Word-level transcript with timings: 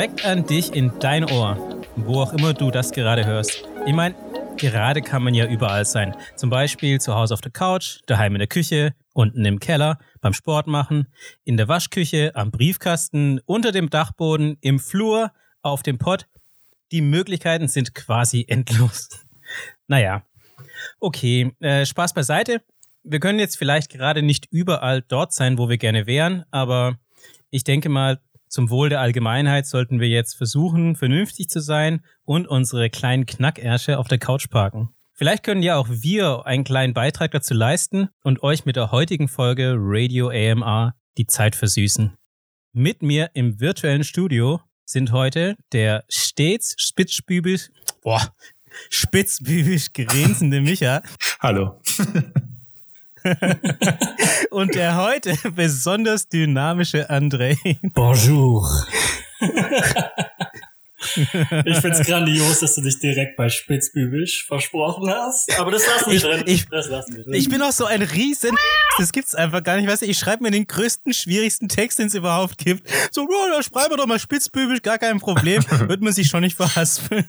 Direkt 0.00 0.24
an 0.24 0.46
dich 0.46 0.72
in 0.72 0.98
dein 0.98 1.30
Ohr, 1.30 1.58
wo 1.94 2.22
auch 2.22 2.32
immer 2.32 2.54
du 2.54 2.70
das 2.70 2.90
gerade 2.90 3.26
hörst. 3.26 3.68
Ich 3.84 3.92
meine, 3.92 4.14
gerade 4.56 5.02
kann 5.02 5.22
man 5.22 5.34
ja 5.34 5.44
überall 5.44 5.84
sein. 5.84 6.16
Zum 6.36 6.48
Beispiel 6.48 6.98
zu 6.98 7.14
Hause 7.14 7.34
auf 7.34 7.42
der 7.42 7.52
Couch, 7.52 7.98
daheim 8.06 8.34
in 8.34 8.38
der 8.38 8.48
Küche, 8.48 8.94
unten 9.12 9.44
im 9.44 9.60
Keller, 9.60 9.98
beim 10.22 10.32
Sport 10.32 10.68
machen, 10.68 11.12
in 11.44 11.58
der 11.58 11.68
Waschküche, 11.68 12.34
am 12.34 12.50
Briefkasten, 12.50 13.40
unter 13.44 13.72
dem 13.72 13.90
Dachboden, 13.90 14.56
im 14.62 14.78
Flur, 14.78 15.32
auf 15.60 15.82
dem 15.82 15.98
Pott. 15.98 16.28
Die 16.92 17.02
Möglichkeiten 17.02 17.68
sind 17.68 17.94
quasi 17.94 18.46
endlos. 18.48 19.10
Naja, 19.86 20.24
okay, 20.98 21.52
äh, 21.60 21.84
Spaß 21.84 22.14
beiseite. 22.14 22.62
Wir 23.02 23.20
können 23.20 23.38
jetzt 23.38 23.58
vielleicht 23.58 23.90
gerade 23.90 24.22
nicht 24.22 24.46
überall 24.50 25.02
dort 25.02 25.34
sein, 25.34 25.58
wo 25.58 25.68
wir 25.68 25.76
gerne 25.76 26.06
wären, 26.06 26.46
aber 26.50 26.96
ich 27.50 27.64
denke 27.64 27.90
mal, 27.90 28.20
zum 28.50 28.68
Wohl 28.68 28.88
der 28.88 29.00
Allgemeinheit 29.00 29.66
sollten 29.66 30.00
wir 30.00 30.08
jetzt 30.08 30.34
versuchen, 30.34 30.96
vernünftig 30.96 31.48
zu 31.48 31.60
sein 31.60 32.04
und 32.24 32.48
unsere 32.48 32.90
kleinen 32.90 33.24
Knackärsche 33.24 33.96
auf 33.96 34.08
der 34.08 34.18
Couch 34.18 34.50
parken. 34.50 34.90
Vielleicht 35.12 35.44
können 35.44 35.62
ja 35.62 35.76
auch 35.76 35.86
wir 35.88 36.46
einen 36.46 36.64
kleinen 36.64 36.92
Beitrag 36.92 37.30
dazu 37.30 37.54
leisten 37.54 38.08
und 38.24 38.42
euch 38.42 38.64
mit 38.64 38.76
der 38.76 38.90
heutigen 38.90 39.28
Folge 39.28 39.76
Radio 39.78 40.30
AMR 40.30 40.94
die 41.16 41.26
Zeit 41.26 41.54
versüßen. 41.54 42.16
Mit 42.72 43.02
mir 43.02 43.30
im 43.34 43.60
virtuellen 43.60 44.04
Studio 44.04 44.60
sind 44.84 45.12
heute 45.12 45.56
der 45.72 46.04
stets 46.08 46.74
spitzbübisch, 46.76 47.68
boah, 48.02 48.34
spitzbübisch 48.88 49.92
grinsende 49.92 50.60
Micha. 50.60 51.02
Hallo. 51.38 51.80
Und 54.50 54.74
der 54.74 54.96
heute 54.96 55.34
besonders 55.54 56.28
dynamische 56.28 57.10
André. 57.10 57.56
Bonjour. 57.92 58.86
ich 61.64 61.78
find's 61.78 62.00
grandios, 62.06 62.60
dass 62.60 62.74
du 62.74 62.82
dich 62.82 62.98
direkt 62.98 63.36
bei 63.36 63.48
Spitzbübisch 63.48 64.46
versprochen 64.46 65.10
hast. 65.10 65.58
Aber 65.58 65.70
das 65.70 65.86
lassen 65.86 66.10
wir 66.10 66.16
Ich, 66.16 66.22
drin. 66.22 66.42
ich, 66.46 66.68
das 66.68 66.88
lassen 66.88 67.16
wir 67.16 67.24
drin. 67.24 67.34
ich 67.34 67.48
bin 67.48 67.62
auch 67.62 67.72
so 67.72 67.86
ein 67.86 68.02
riesen 68.02 68.56
das 68.98 69.12
gibt's 69.12 69.34
einfach 69.34 69.62
gar 69.62 69.76
nicht. 69.76 69.88
Weißt 69.88 70.02
du, 70.02 70.06
ich 70.06 70.18
schreibe 70.18 70.42
mir 70.42 70.50
den 70.50 70.66
größten, 70.66 71.14
schwierigsten 71.14 71.68
Text, 71.68 71.98
den 71.98 72.08
es 72.08 72.14
überhaupt 72.14 72.58
gibt. 72.58 72.88
So, 73.10 73.22
ja, 73.22 73.56
da 73.56 73.62
schreiben 73.62 73.92
wir 73.92 73.96
doch 73.96 74.06
mal 74.06 74.18
spitzbübisch, 74.18 74.82
gar 74.82 74.98
kein 74.98 75.20
Problem. 75.20 75.64
Wird 75.88 76.02
man 76.02 76.12
sich 76.12 76.28
schon 76.28 76.42
nicht 76.42 76.56
verhaspeln. 76.56 77.26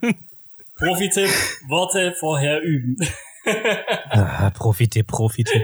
Profi-Tipp, 0.75 1.29
Worte 1.67 2.13
vorher 2.19 2.61
üben. 2.61 2.97
Ah, 4.13 4.51
Profitipp, 4.51 5.07
Profitipp. 5.07 5.61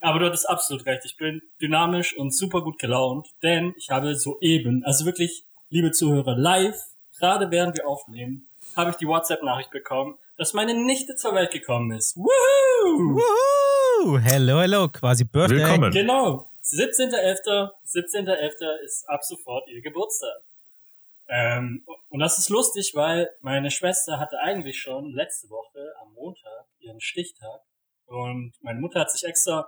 Aber 0.00 0.18
du 0.18 0.26
hattest 0.26 0.48
absolut 0.48 0.84
recht. 0.86 1.02
Ich 1.04 1.16
bin 1.16 1.40
dynamisch 1.60 2.16
und 2.16 2.34
super 2.34 2.62
gut 2.62 2.78
gelaunt, 2.78 3.28
denn 3.42 3.74
ich 3.76 3.90
habe 3.90 4.14
soeben, 4.14 4.82
also 4.84 5.06
wirklich, 5.06 5.46
liebe 5.70 5.92
Zuhörer, 5.92 6.36
live, 6.36 6.78
gerade 7.18 7.50
während 7.50 7.76
wir 7.76 7.86
aufnehmen, 7.86 8.48
habe 8.76 8.90
ich 8.90 8.96
die 8.96 9.06
WhatsApp-Nachricht 9.06 9.70
bekommen, 9.70 10.18
dass 10.36 10.52
meine 10.52 10.74
Nichte 10.74 11.14
zur 11.14 11.34
Welt 11.34 11.52
gekommen 11.52 11.92
ist. 11.92 12.16
Woohoo! 12.16 13.16
Woohoo! 13.16 14.18
Hello, 14.18 14.60
hello, 14.60 14.88
quasi 14.88 15.24
Birthday. 15.24 15.58
Willkommen. 15.58 15.90
Genau. 15.90 16.50
17.11. 16.62 17.70
17.11. 17.86 18.84
ist 18.84 19.08
ab 19.08 19.22
sofort 19.22 19.68
ihr 19.68 19.82
Geburtstag. 19.82 20.42
Ähm, 21.28 21.84
und 22.08 22.20
das 22.20 22.38
ist 22.38 22.50
lustig, 22.50 22.92
weil 22.94 23.28
meine 23.40 23.70
Schwester 23.70 24.18
hatte 24.20 24.38
eigentlich 24.40 24.78
schon 24.78 25.10
letzte 25.12 25.48
Woche 25.48 25.92
am 26.02 26.12
Montag 26.12 26.66
ihren 26.80 27.00
Stichtag 27.00 27.60
und 28.06 28.52
meine 28.60 28.80
Mutter 28.80 29.00
hat 29.00 29.10
sich 29.10 29.24
extra 29.28 29.66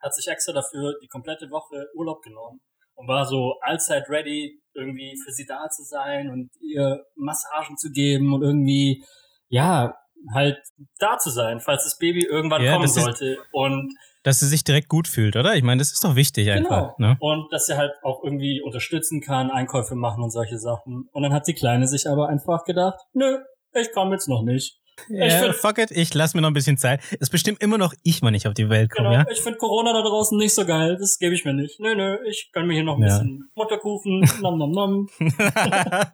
hat 0.00 0.14
sich 0.14 0.28
extra 0.28 0.52
dafür 0.54 0.94
die 1.02 1.08
komplette 1.08 1.50
Woche 1.50 1.86
Urlaub 1.94 2.22
genommen 2.22 2.60
und 2.94 3.06
war 3.06 3.26
so 3.26 3.58
allzeit 3.60 4.08
ready, 4.08 4.58
irgendwie 4.72 5.14
für 5.22 5.30
sie 5.32 5.44
da 5.44 5.68
zu 5.68 5.82
sein 5.84 6.30
und 6.30 6.50
ihr 6.62 7.04
Massagen 7.16 7.76
zu 7.76 7.90
geben 7.90 8.32
und 8.32 8.42
irgendwie, 8.42 9.04
ja, 9.48 9.94
halt 10.32 10.58
da 10.98 11.18
zu 11.18 11.28
sein, 11.28 11.60
falls 11.60 11.84
das 11.84 11.98
Baby 11.98 12.24
irgendwann 12.24 12.62
Ja, 12.62 12.72
kommen 12.72 12.86
ist- 12.86 12.94
sollte. 12.94 13.36
Und 13.52 13.94
Dass 14.22 14.40
sie 14.40 14.46
sich 14.48 14.64
direkt 14.64 14.88
gut 14.88 15.08
fühlt, 15.08 15.34
oder? 15.36 15.54
Ich 15.54 15.62
meine, 15.62 15.78
das 15.78 15.92
ist 15.92 16.04
doch 16.04 16.14
wichtig 16.14 16.50
einfach. 16.50 16.94
Genau. 16.98 17.10
Ne? 17.12 17.16
Und 17.20 17.50
dass 17.52 17.68
er 17.70 17.78
halt 17.78 17.92
auch 18.02 18.22
irgendwie 18.22 18.60
unterstützen 18.60 19.22
kann, 19.22 19.50
Einkäufe 19.50 19.94
machen 19.94 20.22
und 20.22 20.30
solche 20.30 20.58
Sachen. 20.58 21.08
Und 21.12 21.22
dann 21.22 21.32
hat 21.32 21.46
die 21.46 21.54
Kleine 21.54 21.86
sich 21.88 22.06
aber 22.06 22.28
einfach 22.28 22.64
gedacht, 22.64 22.98
nö, 23.14 23.38
ich 23.74 23.92
komme 23.92 24.12
jetzt 24.12 24.28
noch 24.28 24.42
nicht. 24.42 24.76
Ich 25.08 25.16
Ja, 25.18 25.30
find- 25.44 25.54
fuck 25.54 25.78
it, 25.78 25.90
ich 25.92 26.12
lass 26.12 26.34
mir 26.34 26.42
noch 26.42 26.50
ein 26.50 26.54
bisschen 26.54 26.76
Zeit. 26.76 27.00
Es 27.20 27.30
bestimmt 27.30 27.62
immer 27.62 27.78
noch 27.78 27.94
ich 28.02 28.20
mal 28.20 28.30
nicht 28.30 28.46
auf 28.46 28.52
die 28.52 28.68
Welt 28.68 28.90
komme, 28.90 29.08
Genau, 29.08 29.20
ja? 29.20 29.26
ich 29.32 29.40
finde 29.40 29.56
Corona 29.56 29.94
da 29.94 30.02
draußen 30.02 30.36
nicht 30.36 30.52
so 30.54 30.66
geil, 30.66 30.98
das 31.00 31.16
gebe 31.18 31.34
ich 31.34 31.46
mir 31.46 31.54
nicht. 31.54 31.80
Nö, 31.80 31.94
nö, 31.94 32.18
ich 32.28 32.50
gönn 32.52 32.66
mir 32.66 32.74
hier 32.74 32.84
noch 32.84 32.96
ein 32.98 33.02
Ja. 33.02 33.08
bisschen 33.08 33.50
Mutterkuchen, 33.54 34.20
nom 34.42 34.58
nom 34.58 34.70
nom. 34.72 35.08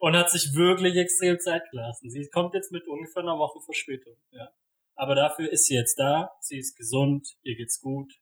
Und 0.00 0.16
hat 0.16 0.30
sich 0.30 0.52
wirklich 0.54 0.96
extrem 0.96 1.38
Zeit 1.38 1.62
gelassen. 1.70 2.10
Sie 2.10 2.28
kommt 2.32 2.52
jetzt 2.54 2.72
mit 2.72 2.86
ungefähr 2.88 3.22
einer 3.22 3.38
Woche 3.38 3.60
Verspätung, 3.64 4.14
ja. 4.32 4.48
Aber 4.96 5.14
dafür 5.14 5.50
ist 5.50 5.66
sie 5.66 5.74
jetzt 5.74 5.98
da, 5.98 6.30
sie 6.40 6.58
ist 6.58 6.76
gesund, 6.76 7.26
ihr 7.42 7.56
geht's 7.56 7.80
gut. 7.80 8.12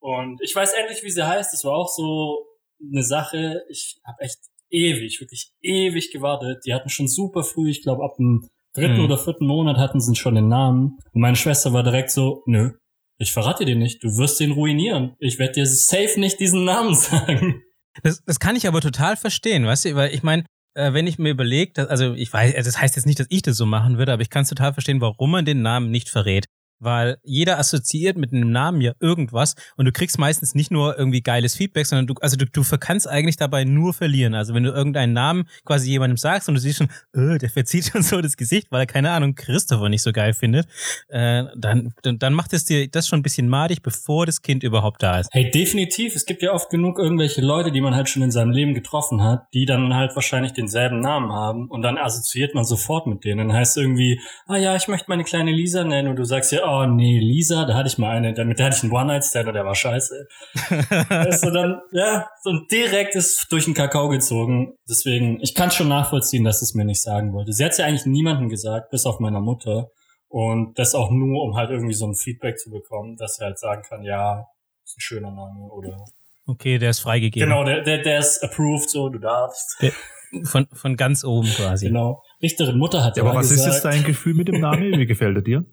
Und 0.00 0.40
ich 0.42 0.54
weiß 0.54 0.72
endlich, 0.74 1.02
wie 1.02 1.10
sie 1.10 1.26
heißt. 1.26 1.52
Das 1.52 1.64
war 1.64 1.72
auch 1.74 1.88
so 1.88 2.44
eine 2.82 3.02
Sache. 3.02 3.62
Ich 3.70 3.98
habe 4.04 4.20
echt 4.20 4.38
ewig, 4.70 5.20
wirklich 5.20 5.52
ewig 5.60 6.10
gewartet. 6.10 6.64
Die 6.66 6.74
hatten 6.74 6.88
schon 6.88 7.08
super 7.08 7.44
früh, 7.44 7.70
ich 7.70 7.82
glaube 7.82 8.04
ab 8.04 8.16
dem 8.16 8.48
dritten 8.74 8.96
Hm. 8.96 9.04
oder 9.04 9.18
vierten 9.18 9.46
Monat 9.46 9.76
hatten 9.76 10.00
sie 10.00 10.14
schon 10.16 10.34
den 10.34 10.48
Namen. 10.48 10.98
Und 11.12 11.20
meine 11.20 11.36
Schwester 11.36 11.72
war 11.72 11.82
direkt 11.82 12.10
so, 12.10 12.42
nö, 12.46 12.72
ich 13.18 13.32
verrate 13.32 13.64
dir 13.64 13.76
nicht, 13.76 14.02
du 14.02 14.08
wirst 14.16 14.40
ihn 14.40 14.52
ruinieren. 14.52 15.14
Ich 15.18 15.38
werde 15.38 15.52
dir 15.52 15.66
safe 15.66 16.18
nicht 16.18 16.40
diesen 16.40 16.64
Namen 16.64 16.94
sagen. 16.96 17.62
Das, 18.02 18.22
das 18.24 18.40
kann 18.40 18.56
ich 18.56 18.66
aber 18.66 18.80
total 18.80 19.16
verstehen, 19.16 19.66
weißt 19.66 19.84
du, 19.84 19.94
weil 19.94 20.14
ich 20.14 20.22
meine, 20.22 20.44
äh, 20.74 20.92
wenn 20.92 21.06
ich 21.06 21.18
mir 21.18 21.30
überlege, 21.30 21.88
also 21.88 22.14
ich 22.14 22.32
weiß, 22.32 22.54
das 22.64 22.80
heißt 22.80 22.96
jetzt 22.96 23.06
nicht, 23.06 23.20
dass 23.20 23.26
ich 23.30 23.42
das 23.42 23.56
so 23.56 23.66
machen 23.66 23.98
würde, 23.98 24.12
aber 24.12 24.22
ich 24.22 24.30
kann 24.30 24.42
es 24.42 24.48
total 24.48 24.72
verstehen, 24.72 25.00
warum 25.00 25.30
man 25.30 25.44
den 25.44 25.62
Namen 25.62 25.90
nicht 25.90 26.08
verrät. 26.08 26.46
Weil 26.82 27.18
jeder 27.22 27.60
assoziiert 27.60 28.16
mit 28.16 28.32
einem 28.32 28.50
Namen 28.50 28.80
ja 28.80 28.92
irgendwas 28.98 29.54
und 29.76 29.84
du 29.84 29.92
kriegst 29.92 30.18
meistens 30.18 30.56
nicht 30.56 30.72
nur 30.72 30.98
irgendwie 30.98 31.20
geiles 31.20 31.54
Feedback, 31.54 31.86
sondern 31.86 32.08
du, 32.08 32.14
also 32.20 32.36
du, 32.36 32.46
du 32.46 32.62
kannst 32.78 33.08
eigentlich 33.08 33.36
dabei 33.36 33.62
nur 33.62 33.94
verlieren. 33.94 34.34
Also 34.34 34.52
wenn 34.52 34.64
du 34.64 34.72
irgendeinen 34.72 35.12
Namen 35.12 35.44
quasi 35.64 35.90
jemandem 35.90 36.16
sagst 36.16 36.48
und 36.48 36.56
du 36.56 36.60
siehst 36.60 36.78
schon, 36.78 36.88
äh, 37.14 37.38
der 37.38 37.50
verzieht 37.50 37.84
schon 37.92 38.02
so 38.02 38.20
das 38.20 38.36
Gesicht, 38.36 38.66
weil 38.70 38.80
er 38.80 38.86
keine 38.86 39.12
Ahnung 39.12 39.36
Christopher 39.36 39.88
nicht 39.88 40.02
so 40.02 40.10
geil 40.10 40.32
findet, 40.32 40.66
äh, 41.08 41.44
dann, 41.56 41.94
dann, 42.02 42.18
dann 42.18 42.34
macht 42.34 42.52
es 42.52 42.64
dir 42.64 42.88
das 42.88 43.06
schon 43.06 43.20
ein 43.20 43.22
bisschen 43.22 43.48
madig, 43.48 43.82
bevor 43.82 44.26
das 44.26 44.42
Kind 44.42 44.64
überhaupt 44.64 45.02
da 45.04 45.20
ist. 45.20 45.28
Hey, 45.32 45.50
definitiv. 45.50 46.16
Es 46.16 46.26
gibt 46.26 46.42
ja 46.42 46.52
oft 46.52 46.68
genug 46.70 46.98
irgendwelche 46.98 47.42
Leute, 47.42 47.70
die 47.70 47.80
man 47.80 47.94
halt 47.94 48.08
schon 48.08 48.22
in 48.22 48.32
seinem 48.32 48.50
Leben 48.50 48.74
getroffen 48.74 49.22
hat, 49.22 49.46
die 49.54 49.66
dann 49.66 49.94
halt 49.94 50.16
wahrscheinlich 50.16 50.52
denselben 50.52 50.98
Namen 50.98 51.32
haben 51.32 51.68
und 51.68 51.82
dann 51.82 51.96
assoziiert 51.96 52.56
man 52.56 52.64
sofort 52.64 53.06
mit 53.06 53.24
denen. 53.24 53.48
Dann 53.48 53.56
heißt 53.56 53.76
irgendwie, 53.76 54.20
ah 54.46 54.56
ja, 54.56 54.74
ich 54.74 54.88
möchte 54.88 55.06
meine 55.08 55.24
kleine 55.24 55.52
Lisa 55.52 55.84
nennen 55.84 56.08
und 56.08 56.16
du 56.16 56.24
sagst 56.24 56.50
ja, 56.50 56.60
oh 56.64 56.71
nee, 56.86 57.18
Lisa, 57.18 57.64
da 57.64 57.74
hatte 57.74 57.88
ich 57.88 57.98
mal 57.98 58.16
eine, 58.16 58.34
damit 58.34 58.60
hatte 58.60 58.76
ich 58.76 58.82
einen 58.82 58.92
One-Night-Stand 58.92 59.48
und 59.48 59.54
der 59.54 59.64
war 59.64 59.74
scheiße. 59.74 60.26
weißt 60.54 61.44
du, 61.44 61.50
dann, 61.50 61.80
ja, 61.92 62.28
so 62.42 62.50
ein 62.50 62.66
direkt 62.70 63.14
ist 63.14 63.46
durch 63.50 63.64
den 63.64 63.74
Kakao 63.74 64.08
gezogen. 64.08 64.74
Deswegen, 64.88 65.40
ich 65.40 65.54
kann 65.54 65.70
schon 65.70 65.88
nachvollziehen, 65.88 66.44
dass 66.44 66.62
es 66.62 66.74
mir 66.74 66.84
nicht 66.84 67.02
sagen 67.02 67.32
wollte. 67.32 67.52
Sie 67.52 67.64
hat 67.64 67.76
ja 67.78 67.86
eigentlich 67.86 68.06
niemandem 68.06 68.48
gesagt, 68.48 68.90
bis 68.90 69.06
auf 69.06 69.20
meiner 69.20 69.40
Mutter. 69.40 69.88
Und 70.28 70.78
das 70.78 70.94
auch 70.94 71.10
nur, 71.10 71.42
um 71.44 71.56
halt 71.56 71.70
irgendwie 71.70 71.94
so 71.94 72.06
ein 72.06 72.14
Feedback 72.14 72.58
zu 72.58 72.70
bekommen, 72.70 73.16
dass 73.16 73.36
sie 73.36 73.44
halt 73.44 73.58
sagen 73.58 73.82
kann, 73.86 74.02
ja, 74.02 74.46
ist 74.84 74.96
ein 74.96 75.00
schöner 75.00 75.30
Name 75.30 75.70
oder. 75.70 75.96
Okay, 76.46 76.78
der 76.78 76.90
ist 76.90 77.00
freigegeben. 77.00 77.48
Genau, 77.48 77.64
der, 77.64 77.82
der, 77.82 78.02
der 78.02 78.18
ist 78.18 78.42
approved, 78.42 78.88
so, 78.88 79.08
du 79.08 79.18
darfst. 79.18 79.76
Der, 79.82 79.92
von, 80.44 80.66
von 80.72 80.96
ganz 80.96 81.24
oben 81.24 81.48
quasi. 81.48 81.86
Genau. 81.88 82.22
Richterin 82.42 82.78
Mutter 82.78 83.04
hat 83.04 83.16
Ja, 83.16 83.22
aber 83.22 83.34
was 83.34 83.50
gesagt, 83.50 83.68
ist 83.68 83.74
jetzt 83.74 83.84
dein 83.84 84.04
Gefühl 84.04 84.34
mit 84.34 84.48
dem 84.48 84.60
Namen? 84.60 84.98
Wie 84.98 85.06
gefällt 85.06 85.36
er 85.36 85.42
dir? 85.42 85.64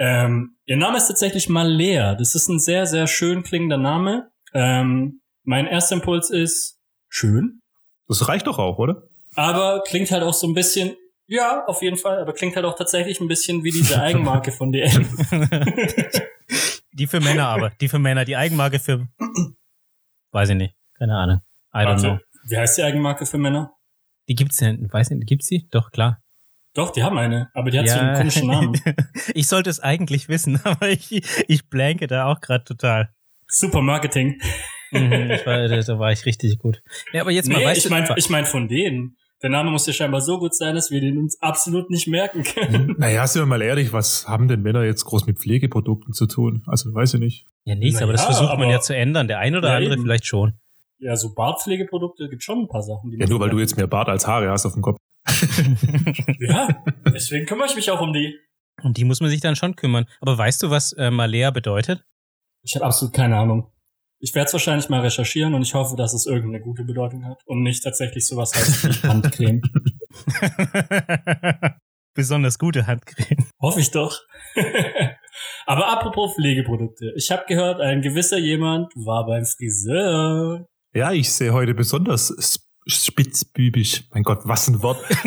Ähm, 0.00 0.56
ihr 0.64 0.78
Name 0.78 0.96
ist 0.96 1.08
tatsächlich 1.08 1.50
Malea. 1.50 2.14
Das 2.14 2.34
ist 2.34 2.48
ein 2.48 2.58
sehr, 2.58 2.86
sehr 2.86 3.06
schön 3.06 3.42
klingender 3.42 3.76
Name. 3.76 4.30
Ähm, 4.54 5.20
mein 5.44 5.66
erster 5.66 5.96
Impuls 5.96 6.30
ist 6.30 6.78
schön, 7.10 7.60
Das 8.08 8.26
reicht 8.26 8.46
doch 8.46 8.58
auch, 8.58 8.78
oder? 8.78 9.02
aber 9.36 9.82
klingt 9.86 10.10
halt 10.10 10.22
auch 10.22 10.32
so 10.32 10.46
ein 10.46 10.54
bisschen, 10.54 10.96
ja, 11.26 11.64
auf 11.66 11.82
jeden 11.82 11.98
Fall, 11.98 12.18
aber 12.18 12.32
klingt 12.32 12.56
halt 12.56 12.64
auch 12.64 12.76
tatsächlich 12.76 13.20
ein 13.20 13.28
bisschen 13.28 13.62
wie 13.62 13.70
diese 13.72 14.00
Eigenmarke 14.00 14.52
von 14.52 14.72
DM. 14.72 15.06
die 16.92 17.06
für 17.06 17.20
Männer 17.20 17.48
aber. 17.48 17.70
Die 17.80 17.88
für 17.88 17.98
Männer. 17.98 18.24
Die 18.24 18.36
Eigenmarke 18.36 18.78
für. 18.78 19.06
Weiß 20.32 20.48
ich 20.48 20.56
nicht. 20.56 20.74
Keine 20.98 21.14
Ahnung. 21.14 21.40
I 21.74 21.78
don't 21.78 22.00
know. 22.00 22.08
Warte, 22.12 22.24
wie 22.48 22.56
heißt 22.56 22.78
die 22.78 22.82
Eigenmarke 22.82 23.26
für 23.26 23.38
Männer? 23.38 23.74
Die 24.28 24.34
gibt's 24.34 24.60
ja. 24.60 24.72
Weiß 24.78 25.10
nicht. 25.10 25.26
Gibt's 25.26 25.46
die? 25.46 25.68
Doch, 25.70 25.90
klar. 25.90 26.22
Doch, 26.74 26.90
die 26.92 27.02
haben 27.02 27.18
eine, 27.18 27.48
aber 27.54 27.70
die 27.70 27.78
hat 27.78 27.88
so 27.88 27.98
einen 27.98 28.16
komischen 28.16 28.46
Namen. 28.48 28.80
ich 29.34 29.48
sollte 29.48 29.70
es 29.70 29.80
eigentlich 29.80 30.28
wissen, 30.28 30.60
aber 30.64 30.88
ich, 30.88 31.22
ich 31.48 31.68
blanke 31.68 32.06
da 32.06 32.26
auch 32.26 32.40
gerade 32.40 32.64
total. 32.64 33.10
Super 33.48 33.82
Marketing. 33.82 34.40
Mhm, 34.92 35.30
ich 35.32 35.44
war, 35.46 35.66
da, 35.68 35.80
da 35.80 35.98
war 35.98 36.12
ich 36.12 36.24
richtig 36.26 36.58
gut. 36.58 36.82
Ja, 37.12 37.22
aber 37.22 37.32
jetzt 37.32 37.48
mal, 37.48 37.58
Nee, 37.58 37.64
weißt 37.66 37.78
ich 37.78 37.84
du, 37.84 37.90
meine 37.90 38.14
ich 38.16 38.30
mein 38.30 38.46
von 38.46 38.68
denen. 38.68 39.16
Der 39.42 39.48
Name 39.50 39.70
muss 39.70 39.86
ja 39.86 39.92
scheinbar 39.94 40.20
so 40.20 40.38
gut 40.38 40.54
sein, 40.54 40.74
dass 40.74 40.90
wir 40.90 41.00
den 41.00 41.16
uns 41.16 41.40
absolut 41.40 41.88
nicht 41.88 42.06
merken 42.06 42.42
können. 42.42 42.94
Naja, 42.98 43.26
sind 43.26 43.40
wir 43.42 43.46
mal 43.46 43.62
ehrlich, 43.62 43.90
was 43.92 44.28
haben 44.28 44.48
denn 44.48 44.60
Männer 44.60 44.84
jetzt 44.84 45.04
groß 45.06 45.26
mit 45.26 45.38
Pflegeprodukten 45.38 46.12
zu 46.12 46.26
tun? 46.26 46.62
Also, 46.66 46.92
weiß 46.92 47.14
ich 47.14 47.20
nicht. 47.20 47.46
Ja, 47.64 47.74
nichts, 47.74 48.02
aber 48.02 48.12
das 48.12 48.20
ja, 48.20 48.26
versucht 48.26 48.50
man 48.50 48.62
aber- 48.64 48.70
ja 48.72 48.80
zu 48.80 48.94
ändern. 48.94 49.28
Der 49.28 49.38
ein 49.38 49.56
oder 49.56 49.70
Ja, 49.70 49.76
andere 49.76 49.94
eben. 49.94 50.02
vielleicht 50.02 50.26
schon. 50.26 50.54
Ja, 50.98 51.16
so 51.16 51.32
Bartpflegeprodukte 51.34 52.28
gibt 52.28 52.42
schon 52.42 52.58
ein 52.60 52.68
paar 52.68 52.82
Sachen. 52.82 53.10
Die 53.10 53.16
Ja, 53.16 53.20
man 53.20 53.28
nur 53.30 53.40
weil 53.40 53.48
du 53.48 53.58
jetzt 53.58 53.78
mehr 53.78 53.86
Bart 53.86 54.08
als 54.10 54.26
Haare 54.26 54.50
hast 54.50 54.66
auf 54.66 54.74
dem 54.74 54.82
Kopf. 54.82 54.98
Ja, 56.40 56.82
deswegen 57.12 57.46
kümmere 57.46 57.68
ich 57.68 57.76
mich 57.76 57.90
auch 57.90 58.00
um 58.00 58.12
die. 58.12 58.38
Und 58.82 58.96
die 58.96 59.04
muss 59.04 59.20
man 59.20 59.30
sich 59.30 59.40
dann 59.40 59.56
schon 59.56 59.76
kümmern. 59.76 60.06
Aber 60.20 60.36
weißt 60.36 60.62
du, 60.62 60.70
was 60.70 60.92
äh, 60.92 61.10
Malea 61.10 61.50
bedeutet? 61.50 62.02
Ich 62.62 62.74
habe 62.74 62.86
absolut 62.86 63.14
keine 63.14 63.36
Ahnung. 63.36 63.72
Ich 64.18 64.34
werde 64.34 64.48
es 64.48 64.52
wahrscheinlich 64.52 64.88
mal 64.88 65.00
recherchieren 65.00 65.54
und 65.54 65.62
ich 65.62 65.74
hoffe, 65.74 65.96
dass 65.96 66.12
es 66.12 66.26
irgendeine 66.26 66.62
gute 66.62 66.84
Bedeutung 66.84 67.24
hat 67.24 67.40
und 67.46 67.62
nicht 67.62 67.82
tatsächlich 67.82 68.26
sowas 68.26 68.52
heißt 68.54 68.84
wie 68.84 68.90
Handcreme. 69.08 69.62
Besonders 72.14 72.58
gute 72.58 72.86
Handcreme. 72.86 73.46
Hoffe 73.60 73.80
ich 73.80 73.90
doch. 73.90 74.18
Aber 75.64 75.88
apropos 75.88 76.34
Pflegeprodukte. 76.34 77.12
Ich 77.16 77.30
habe 77.30 77.44
gehört, 77.46 77.80
ein 77.80 78.02
gewisser 78.02 78.38
jemand 78.38 78.92
war 78.94 79.26
beim 79.26 79.46
Friseur. 79.46 80.66
Ja, 80.92 81.12
ich 81.12 81.32
sehe 81.32 81.52
heute 81.52 81.72
besonders 81.72 82.68
spitzbübisch. 82.86 84.04
Mein 84.12 84.22
Gott, 84.22 84.40
was 84.44 84.68
ein 84.68 84.82
Wort. 84.82 84.98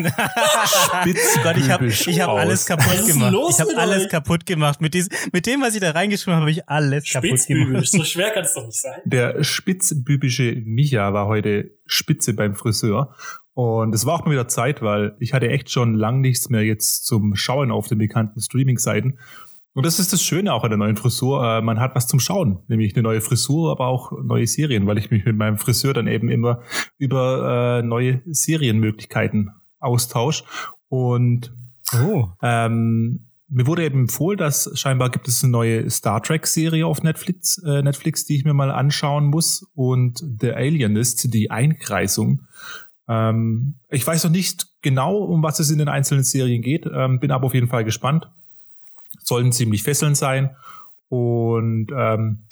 Gott, 1.43 1.57
ich 1.57 1.69
habe 1.69 1.87
ich 1.87 2.21
hab 2.21 2.29
alles 2.29 2.65
kaputt 2.65 2.85
Was 2.87 2.99
ist 3.01 3.07
denn 3.09 3.19
gemacht. 3.31 3.47
Ich 3.51 3.59
habe 3.59 3.69
mit 3.69 3.77
alles 3.79 4.03
euch? 4.03 4.09
kaputt 4.09 4.45
gemacht. 4.45 4.81
Mit, 4.81 4.93
diesem, 4.93 5.13
mit 5.31 5.45
dem, 5.45 5.61
was 5.61 5.75
ich 5.75 5.81
da 5.81 5.91
reingeschrieben 5.91 6.33
habe, 6.35 6.41
habe 6.41 6.51
ich 6.51 6.67
alles 6.67 7.09
kaputt 7.11 7.29
Spitzbübisch. 7.29 7.67
gemacht. 7.67 7.87
So 7.87 8.03
schwer 8.03 8.31
kann 8.31 8.43
es 8.43 8.53
doch 8.53 8.65
nicht 8.65 8.79
sein. 8.81 8.99
Der 9.05 9.43
spitzbübische 9.43 10.61
Micha 10.65 11.13
war 11.13 11.27
heute 11.27 11.71
Spitze 11.85 12.33
beim 12.33 12.55
Friseur. 12.55 13.15
Und 13.53 13.93
es 13.93 14.05
war 14.05 14.15
auch 14.15 14.25
mal 14.25 14.31
wieder 14.31 14.47
Zeit, 14.47 14.81
weil 14.81 15.15
ich 15.19 15.33
hatte 15.33 15.47
echt 15.49 15.69
schon 15.69 15.93
lang 15.93 16.21
nichts 16.21 16.49
mehr 16.49 16.63
jetzt 16.63 17.05
zum 17.05 17.35
Schauen 17.35 17.71
auf 17.71 17.87
den 17.87 17.99
bekannten 17.99 18.41
Streaming-Seiten. 18.41 19.19
Und 19.75 19.85
das 19.85 19.99
ist 19.99 20.13
das 20.13 20.21
Schöne 20.21 20.53
auch 20.53 20.63
an 20.63 20.69
der 20.69 20.77
neuen 20.77 20.95
Frisur. 20.97 21.43
Äh, 21.43 21.61
Man 21.61 21.79
hat 21.79 21.95
was 21.95 22.07
zum 22.07 22.19
Schauen, 22.19 22.59
nämlich 22.67 22.95
eine 22.95 23.03
neue 23.03 23.21
Frisur, 23.21 23.71
aber 23.71 23.87
auch 23.87 24.11
neue 24.23 24.45
Serien, 24.45 24.85
weil 24.85 24.97
ich 24.99 25.09
mich 25.09 25.25
mit 25.25 25.35
meinem 25.35 25.57
Friseur 25.57 25.93
dann 25.93 26.07
eben 26.07 26.29
immer 26.29 26.61
über 26.97 27.79
äh, 27.79 27.85
neue 27.85 28.21
Serienmöglichkeiten 28.25 29.49
austausche. 29.79 30.43
Und 30.89 31.53
Oh. 31.95 32.29
ähm, 32.41 33.27
mir 33.49 33.67
wurde 33.67 33.83
eben 33.83 34.01
empfohlen, 34.01 34.37
dass 34.37 34.71
scheinbar 34.79 35.09
gibt 35.09 35.27
es 35.27 35.43
eine 35.43 35.51
neue 35.51 35.89
Star 35.89 36.21
Trek 36.23 36.47
Serie 36.47 36.87
auf 36.87 37.03
Netflix, 37.03 37.61
äh, 37.63 37.81
Netflix, 37.83 38.25
die 38.25 38.37
ich 38.37 38.45
mir 38.45 38.53
mal 38.53 38.71
anschauen 38.71 39.25
muss. 39.25 39.63
Und 39.75 40.23
The 40.39 40.51
Alienist, 40.53 41.33
die 41.33 41.51
Einkreisung. 41.51 42.41
Ähm, 43.07 43.79
ich 43.89 44.05
weiß 44.07 44.23
noch 44.23 44.31
nicht 44.31 44.67
genau, 44.81 45.17
um 45.17 45.43
was 45.43 45.59
es 45.59 45.69
in 45.69 45.77
den 45.77 45.89
einzelnen 45.89 46.23
Serien 46.23 46.61
geht, 46.61 46.85
ähm, 46.91 47.19
bin 47.19 47.31
aber 47.31 47.45
auf 47.47 47.53
jeden 47.53 47.67
Fall 47.67 47.83
gespannt. 47.83 48.29
Sollen 49.23 49.51
ziemlich 49.51 49.83
fesselnd 49.83 50.17
sein. 50.17 50.55
Und 51.09 51.87
ähm, 51.95 52.47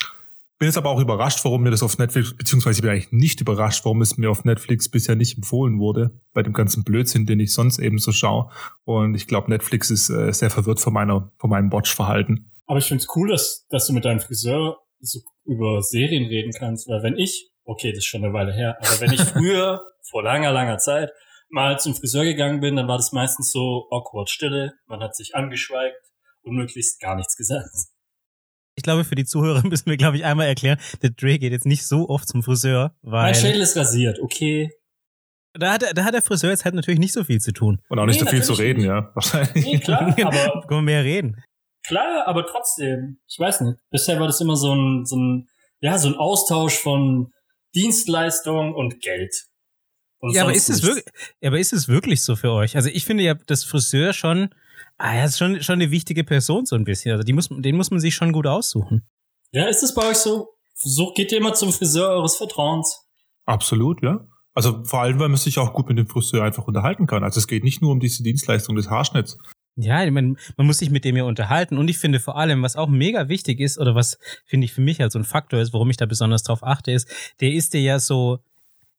bin 0.62 0.68
jetzt 0.68 0.78
aber 0.78 0.92
auch 0.92 1.00
überrascht, 1.00 1.44
warum 1.44 1.64
mir 1.64 1.72
das 1.72 1.82
auf 1.82 1.98
Netflix, 1.98 2.38
beziehungsweise 2.38 2.78
ich 2.78 2.82
bin 2.84 2.92
eigentlich 2.92 3.12
nicht 3.12 3.42
überrascht, 3.42 3.84
warum 3.84 4.00
es 4.04 4.18
mir 4.18 4.30
auf 4.30 4.46
Netflix 4.46 4.90
bisher 4.90 5.16
nicht 5.16 5.36
empfohlen 5.36 5.80
wurde, 5.80 6.12
bei 6.34 6.44
dem 6.44 6.54
ganzen 6.54 6.84
Blödsinn, 6.84 7.26
den 7.26 7.40
ich 7.40 7.52
sonst 7.52 7.80
eben 7.80 7.98
so 7.98 8.12
schaue. 8.12 8.52
Und 8.84 9.16
ich 9.16 9.26
glaube, 9.26 9.50
Netflix 9.50 9.90
ist 9.90 10.12
äh, 10.12 10.32
sehr 10.32 10.52
verwirrt 10.52 10.80
von 10.80 10.94
meiner, 10.94 11.32
von 11.40 11.50
meinem 11.50 11.72
Watch-Verhalten. 11.72 12.52
Aber 12.68 12.78
ich 12.78 12.86
find's 12.86 13.08
cool, 13.16 13.30
dass, 13.30 13.66
dass 13.72 13.88
du 13.88 13.94
mit 13.94 14.06
deinem 14.06 14.20
Friseur 14.20 14.78
so 15.00 15.22
über 15.46 15.82
Serien 15.82 16.26
reden 16.26 16.52
kannst, 16.56 16.88
weil 16.88 17.02
wenn 17.02 17.18
ich, 17.18 17.50
okay, 17.64 17.90
das 17.90 17.98
ist 17.98 18.06
schon 18.06 18.24
eine 18.24 18.32
Weile 18.32 18.54
her, 18.54 18.78
aber 18.82 19.02
wenn 19.02 19.14
ich 19.14 19.22
früher, 19.34 19.82
vor 20.12 20.22
langer, 20.22 20.52
langer 20.52 20.78
Zeit, 20.78 21.10
mal 21.50 21.80
zum 21.80 21.96
Friseur 21.96 22.24
gegangen 22.24 22.60
bin, 22.60 22.76
dann 22.76 22.88
war 22.88 22.98
das 22.98 23.14
meistens 23.14 23.52
so 23.52 23.88
awkward 23.90 24.30
Stille, 24.30 24.74
man 24.86 25.02
hat 25.02 25.16
sich 25.16 25.34
angeschweigt 25.34 26.11
und 26.44 26.56
möglichst 26.56 27.00
gar 27.00 27.16
nichts 27.16 27.36
gesagt. 27.36 27.70
Ich 28.76 28.84
glaube, 28.84 29.04
für 29.04 29.16
die 29.16 29.26
Zuhörer 29.26 29.64
müssen 29.68 29.88
wir, 29.88 29.98
glaube 29.98 30.18
ich, 30.18 30.26
einmal 30.26 30.48
erklären, 30.48 30.80
der 31.02 31.12
Dre 31.12 31.38
geht 31.40 31.52
jetzt 31.52 31.66
nicht 31.66 31.86
so 31.86 32.10
oft 32.10 32.28
zum 32.28 32.44
Friseur, 32.44 32.96
Mein 33.02 33.12
weil 33.12 33.36
Schädel 33.36 33.62
ist 33.62 33.76
rasiert, 33.78 34.20
okay. 34.22 34.70
da 35.54 35.74
hat, 35.74 35.84
da 35.96 36.04
hat 36.04 36.14
der 36.14 36.22
Friseur 36.22 36.52
jetzt 36.52 36.66
halt 36.66 36.76
natürlich 36.76 37.00
nicht 37.00 37.14
so 37.14 37.24
viel 37.24 37.40
zu 37.40 37.52
tun. 37.52 37.82
Und 37.90 38.00
auch 38.00 38.06
nicht 38.06 38.20
Nee, 38.20 38.26
so 38.26 38.32
viel 38.32 38.44
zu 38.44 38.54
reden, 38.54 38.80
nicht. 38.80 38.88
ja. 38.88 39.12
Wahrscheinlich. 39.16 39.66
Nee, 39.66 39.80
klar, 39.80 40.16
aber 40.24 40.68
Können 40.68 40.80
wir 40.80 40.82
mehr 40.82 41.04
reden. 41.04 41.44
Klar, 41.86 42.28
aber 42.28 42.46
trotzdem, 42.46 43.20
ich 43.28 43.40
weiß 43.40 43.62
nicht. 43.62 43.80
Bisher 43.90 44.20
war 44.20 44.28
das 44.28 44.40
immer 44.40 44.56
so 44.56 44.74
ein, 44.74 45.06
so 45.06 45.16
ein, 45.18 45.48
ja, 45.80 45.98
so 45.98 46.10
ein 46.10 46.16
Austausch 46.16 46.78
von 46.78 47.32
Dienstleistung 47.76 48.74
und 48.76 49.02
Geld. 49.02 49.34
Und 50.20 50.36
Ja, 50.36 50.44
aber 50.44 50.54
ist 50.54 50.70
es 50.70 50.84
wirklich, 50.84 51.06
ja, 51.42 51.50
aber 51.50 51.60
ist 51.60 51.74
es 51.74 51.88
wirklich 51.88 52.24
so 52.24 52.36
für 52.36 52.52
euch? 52.52 52.76
Also 52.76 52.90
ich 52.90 53.06
finde 53.06 53.24
ja, 53.24 53.34
das 53.34 53.64
Friseur 53.64 54.14
schon, 54.14 54.54
ah, 54.98 55.16
ja, 55.16 55.26
ist 55.26 55.38
schon, 55.38 55.62
schon 55.62 55.82
eine 55.82 55.92
wichtige 55.92 56.24
Person 56.24 56.66
so 56.66 56.76
ein 56.76 56.84
bisschen. 56.84 57.12
Also 57.12 57.24
die 57.24 57.34
muss, 57.34 57.50
den 57.50 57.78
muss 57.78 57.92
man 57.92 58.00
sich 58.00 58.16
schon 58.16 58.32
gut 58.32 58.48
aussuchen. 58.48 59.08
Ja, 59.52 59.68
ist 59.68 59.84
es 59.84 59.94
bei 59.94 60.10
euch 60.10 60.18
so? 60.18 60.50
So 60.76 61.14
geht 61.14 61.32
ihr 61.32 61.40
immer 61.40 61.54
zum 61.54 61.72
Friseur 61.72 62.10
eures 62.10 62.38
Vertrauens. 62.38 63.06
Absolut, 63.46 64.02
ja. 64.02 64.26
Also 64.54 64.84
vor 64.84 65.02
allem, 65.02 65.20
weil 65.20 65.30
man 65.30 65.38
sich 65.38 65.58
auch 65.60 65.74
gut 65.74 65.88
mit 65.88 65.98
dem 65.98 66.08
Friseur 66.08 66.44
einfach 66.44 66.68
unterhalten 66.68 67.08
kann. 67.08 67.24
Also 67.24 67.40
es 67.40 67.48
geht 67.48 67.64
nicht 67.64 67.82
nur 67.82 67.92
um 67.92 68.00
diese 68.00 68.24
Dienstleistung 68.24 68.76
des 68.76 68.90
Haarschnitts. 68.90 69.38
Ja, 69.76 70.04
ich 70.04 70.12
meine, 70.12 70.36
man 70.58 70.68
muss 70.68 70.80
sich 70.80 70.90
mit 70.90 71.06
dem 71.06 71.16
ja 71.16 71.24
unterhalten. 71.24 71.78
Und 71.78 71.90
ich 71.90 71.98
finde 71.98 72.20
vor 72.20 72.38
allem, 72.38 72.62
was 72.62 72.76
auch 72.76 72.90
mega 72.90 73.30
wichtig 73.30 73.60
ist, 73.60 73.80
oder 73.80 73.96
was 73.96 74.20
finde 74.46 74.66
ich 74.66 74.74
für 74.74 74.82
mich 74.82 75.00
halt 75.00 75.12
so 75.12 75.20
ein 75.20 75.24
Faktor 75.24 75.62
ist, 75.62 75.74
warum 75.74 75.90
ich 75.90 75.98
da 75.98 76.06
besonders 76.06 76.44
drauf 76.44 76.64
achte, 76.64 76.92
ist, 76.92 77.10
der 77.40 77.54
ist 77.54 77.74
dir 77.74 77.82
ja 77.82 78.00
so, 78.00 78.40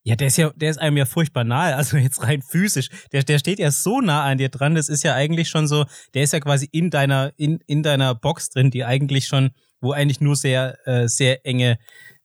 ja, 0.05 0.17
der 0.17 0.27
ist 0.29 0.37
ja, 0.37 0.51
der 0.57 0.71
ist 0.71 0.79
einem 0.79 0.97
ja 0.97 1.05
furchtbar 1.05 1.45
nahe, 1.45 1.77
also 1.77 1.97
jetzt 1.97 2.23
rein 2.23 2.43
physisch. 2.43 2.89
Der, 3.13 3.23
der 3.23 3.39
steht 3.39 3.59
ja 3.59 3.71
so 3.71 4.01
nah 4.01 4.25
an 4.25 4.39
dir 4.39 4.49
dran, 4.49 4.75
das 4.75 4.89
ist 4.89 5.03
ja 5.05 5.15
eigentlich 5.15 5.49
schon 5.49 5.67
so, 5.69 5.85
der 6.15 6.23
ist 6.25 6.33
ja 6.33 6.41
quasi 6.41 6.69
in 6.73 6.91
deiner, 6.91 7.33
in, 7.37 7.61
in 7.67 7.83
deiner 7.83 8.15
Box 8.15 8.51
drin, 8.51 8.71
die 8.71 8.85
eigentlich 8.85 9.27
schon, 9.27 9.51
wo 9.81 9.93
eigentlich 9.93 10.21
nur 10.21 10.37
sehr, 10.37 10.77
äh, 10.87 11.07
sehr 11.09 11.47
enge 11.47 11.79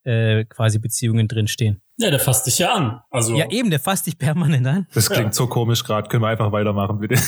äh, 0.03 0.45
quasi 0.45 0.79
Beziehungen 0.79 1.27
drinstehen. 1.27 1.81
Ja, 1.99 2.11
der 2.11 2.19
fasst 2.19 2.45
dich 2.45 2.59
ja 2.59 2.73
an. 2.73 3.01
Also, 3.09 3.35
Ja, 3.35 3.49
eben, 3.49 3.71
der 3.71 3.79
fasst 3.79 4.05
dich 4.05 4.19
permanent 4.19 4.67
an. 4.67 4.87
Das 4.93 5.09
klingt 5.09 5.29
Ja. 5.29 5.33
so 5.33 5.47
komisch 5.47 5.83
gerade. 5.83 6.07
Können 6.09 6.21
wir 6.21 6.27
einfach 6.27 6.51
weitermachen, 6.51 6.99
bitte? 6.99 7.15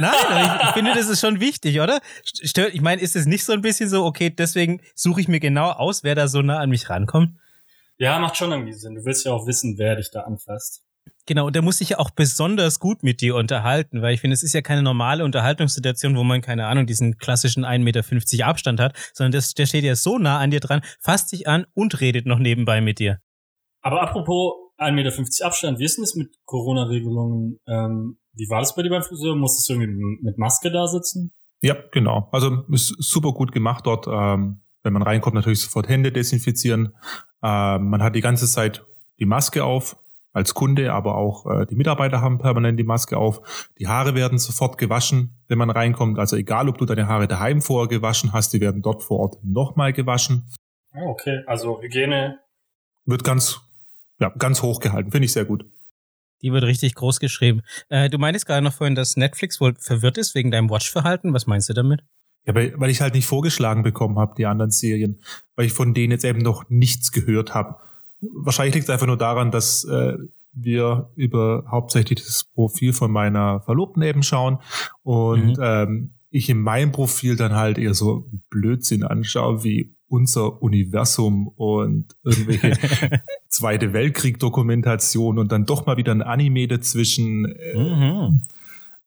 Nein, 0.00 0.12
ich, 0.60 0.66
ich 0.68 0.70
finde, 0.72 0.92
das 0.94 1.08
ist 1.08 1.20
schon 1.20 1.38
wichtig, 1.40 1.80
oder? 1.80 2.00
Stört, 2.24 2.74
ich 2.74 2.80
meine, 2.80 3.00
ist 3.00 3.14
es 3.16 3.26
nicht 3.26 3.44
so 3.44 3.52
ein 3.52 3.60
bisschen 3.62 3.88
so, 3.88 4.04
okay, 4.04 4.30
deswegen 4.30 4.80
suche 4.96 5.20
ich 5.20 5.28
mir 5.28 5.38
genau 5.40 5.70
aus, 5.70 6.02
wer 6.02 6.14
da 6.16 6.26
so 6.28 6.42
nah 6.42 6.58
an 6.58 6.70
mich 6.70 6.90
rankommt? 6.90 7.36
Ja, 7.98 8.18
macht 8.18 8.36
schon 8.36 8.50
irgendwie 8.50 8.72
Sinn. 8.72 8.94
Du 8.94 9.04
willst 9.04 9.24
ja 9.24 9.32
auch 9.32 9.46
wissen, 9.46 9.78
wer 9.78 9.96
dich 9.96 10.10
da 10.10 10.20
anfasst. 10.20 10.84
Genau, 11.26 11.46
und 11.46 11.54
der 11.54 11.62
muss 11.62 11.78
sich 11.78 11.90
ja 11.90 11.98
auch 11.98 12.10
besonders 12.10 12.80
gut 12.80 13.02
mit 13.02 13.22
dir 13.22 13.36
unterhalten, 13.36 14.02
weil 14.02 14.14
ich 14.14 14.20
finde, 14.20 14.34
es 14.34 14.42
ist 14.42 14.52
ja 14.52 14.60
keine 14.60 14.82
normale 14.82 15.24
Unterhaltungssituation, 15.24 16.16
wo 16.16 16.24
man, 16.24 16.42
keine 16.42 16.66
Ahnung, 16.66 16.86
diesen 16.86 17.16
klassischen 17.16 17.64
1,50 17.64 17.78
Meter 17.78 18.46
Abstand 18.46 18.80
hat, 18.80 18.94
sondern 19.14 19.32
das, 19.32 19.54
der 19.54 19.66
steht 19.66 19.84
ja 19.84 19.96
so 19.96 20.18
nah 20.18 20.38
an 20.38 20.50
dir 20.50 20.60
dran, 20.60 20.82
fasst 21.00 21.32
dich 21.32 21.48
an 21.48 21.66
und 21.72 22.00
redet 22.00 22.26
noch 22.26 22.38
nebenbei 22.38 22.82
mit 22.82 22.98
dir. 22.98 23.20
Aber 23.80 24.02
apropos 24.02 24.52
1,50 24.78 24.92
Meter 24.92 25.46
Abstand, 25.46 25.78
wie 25.78 25.84
ist 25.84 25.96
denn 25.96 26.04
das 26.04 26.14
mit 26.14 26.34
Corona-Regelungen? 26.44 27.58
Ähm, 27.66 28.18
wie 28.34 28.48
war 28.50 28.60
das 28.60 28.74
bei 28.74 28.82
dir 28.82 28.90
beim 28.90 29.02
Friseur? 29.02 29.34
Musstest 29.34 29.68
du 29.68 29.74
irgendwie 29.74 30.18
mit 30.22 30.36
Maske 30.36 30.70
da 30.70 30.86
sitzen? 30.86 31.32
Ja, 31.62 31.76
genau. 31.92 32.28
Also 32.32 32.64
ist 32.70 32.94
super 32.98 33.32
gut 33.32 33.52
gemacht 33.52 33.86
dort. 33.86 34.06
Ähm, 34.06 34.64
wenn 34.82 34.92
man 34.92 35.02
reinkommt, 35.02 35.34
natürlich 35.34 35.60
sofort 35.60 35.88
Hände 35.88 36.12
desinfizieren. 36.12 36.94
Ähm, 37.44 37.90
man 37.90 38.02
hat 38.02 38.14
die 38.14 38.22
ganze 38.22 38.46
Zeit 38.46 38.84
die 39.20 39.26
Maske 39.26 39.64
auf 39.64 39.96
als 40.32 40.54
Kunde, 40.54 40.92
aber 40.92 41.16
auch 41.16 41.46
äh, 41.46 41.66
die 41.66 41.76
Mitarbeiter 41.76 42.20
haben 42.20 42.38
permanent 42.38 42.78
die 42.78 42.84
Maske 42.84 43.16
auf. 43.16 43.68
Die 43.78 43.86
Haare 43.86 44.14
werden 44.14 44.38
sofort 44.38 44.78
gewaschen, 44.78 45.36
wenn 45.46 45.58
man 45.58 45.70
reinkommt. 45.70 46.18
Also 46.18 46.36
egal, 46.36 46.68
ob 46.68 46.78
du 46.78 46.86
deine 46.86 47.06
Haare 47.06 47.28
daheim 47.28 47.62
vorher 47.62 47.88
gewaschen 47.88 48.32
hast, 48.32 48.52
die 48.52 48.60
werden 48.60 48.82
dort 48.82 49.02
vor 49.02 49.20
Ort 49.20 49.44
nochmal 49.44 49.92
gewaschen. 49.92 50.48
Ah, 50.92 51.02
okay. 51.04 51.42
Also 51.46 51.80
Hygiene. 51.80 52.40
Wird 53.04 53.22
ganz, 53.22 53.60
ja, 54.18 54.30
ganz 54.30 54.62
hoch 54.62 54.80
gehalten. 54.80 55.12
Finde 55.12 55.26
ich 55.26 55.32
sehr 55.32 55.44
gut. 55.44 55.66
Die 56.42 56.52
wird 56.52 56.64
richtig 56.64 56.94
groß 56.94 57.20
geschrieben. 57.20 57.60
Äh, 57.90 58.08
du 58.10 58.18
meintest 58.18 58.46
gerade 58.46 58.62
noch 58.62 58.72
vorhin, 58.72 58.94
dass 58.94 59.16
Netflix 59.16 59.60
wohl 59.60 59.74
verwirrt 59.78 60.18
ist 60.18 60.34
wegen 60.34 60.50
deinem 60.50 60.70
Watchverhalten. 60.70 61.32
Was 61.32 61.46
meinst 61.46 61.68
du 61.68 61.74
damit? 61.74 62.02
Ja, 62.46 62.54
weil, 62.54 62.74
weil 62.76 62.90
ich 62.90 63.00
halt 63.00 63.14
nicht 63.14 63.26
vorgeschlagen 63.26 63.82
bekommen 63.82 64.18
habe, 64.18 64.34
die 64.36 64.46
anderen 64.46 64.70
Serien, 64.70 65.18
weil 65.56 65.66
ich 65.66 65.72
von 65.72 65.94
denen 65.94 66.10
jetzt 66.12 66.24
eben 66.24 66.40
noch 66.40 66.68
nichts 66.68 67.10
gehört 67.12 67.54
habe. 67.54 67.76
Wahrscheinlich 68.20 68.74
liegt 68.74 68.84
es 68.84 68.90
einfach 68.90 69.06
nur 69.06 69.16
daran, 69.16 69.50
dass 69.50 69.84
äh, 69.84 70.18
wir 70.52 71.10
über 71.16 71.64
hauptsächlich 71.70 72.22
das 72.22 72.44
Profil 72.54 72.92
von 72.92 73.10
meiner 73.10 73.60
Verlobten 73.60 74.02
eben 74.02 74.22
schauen 74.22 74.58
und 75.02 75.56
Mhm. 75.56 75.62
ähm, 75.62 76.10
ich 76.30 76.48
in 76.50 76.60
meinem 76.60 76.90
Profil 76.92 77.36
dann 77.36 77.54
halt 77.54 77.78
eher 77.78 77.94
so 77.94 78.26
Blödsinn 78.50 79.04
anschaue 79.04 79.62
wie 79.64 79.94
unser 80.08 80.60
Universum 80.62 81.48
und 81.48 82.14
irgendwelche 82.24 82.72
Zweite 83.48 83.92
Weltkrieg-Dokumentation 83.92 85.38
und 85.38 85.50
dann 85.52 85.64
doch 85.64 85.86
mal 85.86 85.96
wieder 85.96 86.12
ein 86.12 86.22
Anime 86.22 86.68
dazwischen. 86.68 87.46
Äh, 87.46 87.74
Mhm. 87.78 88.42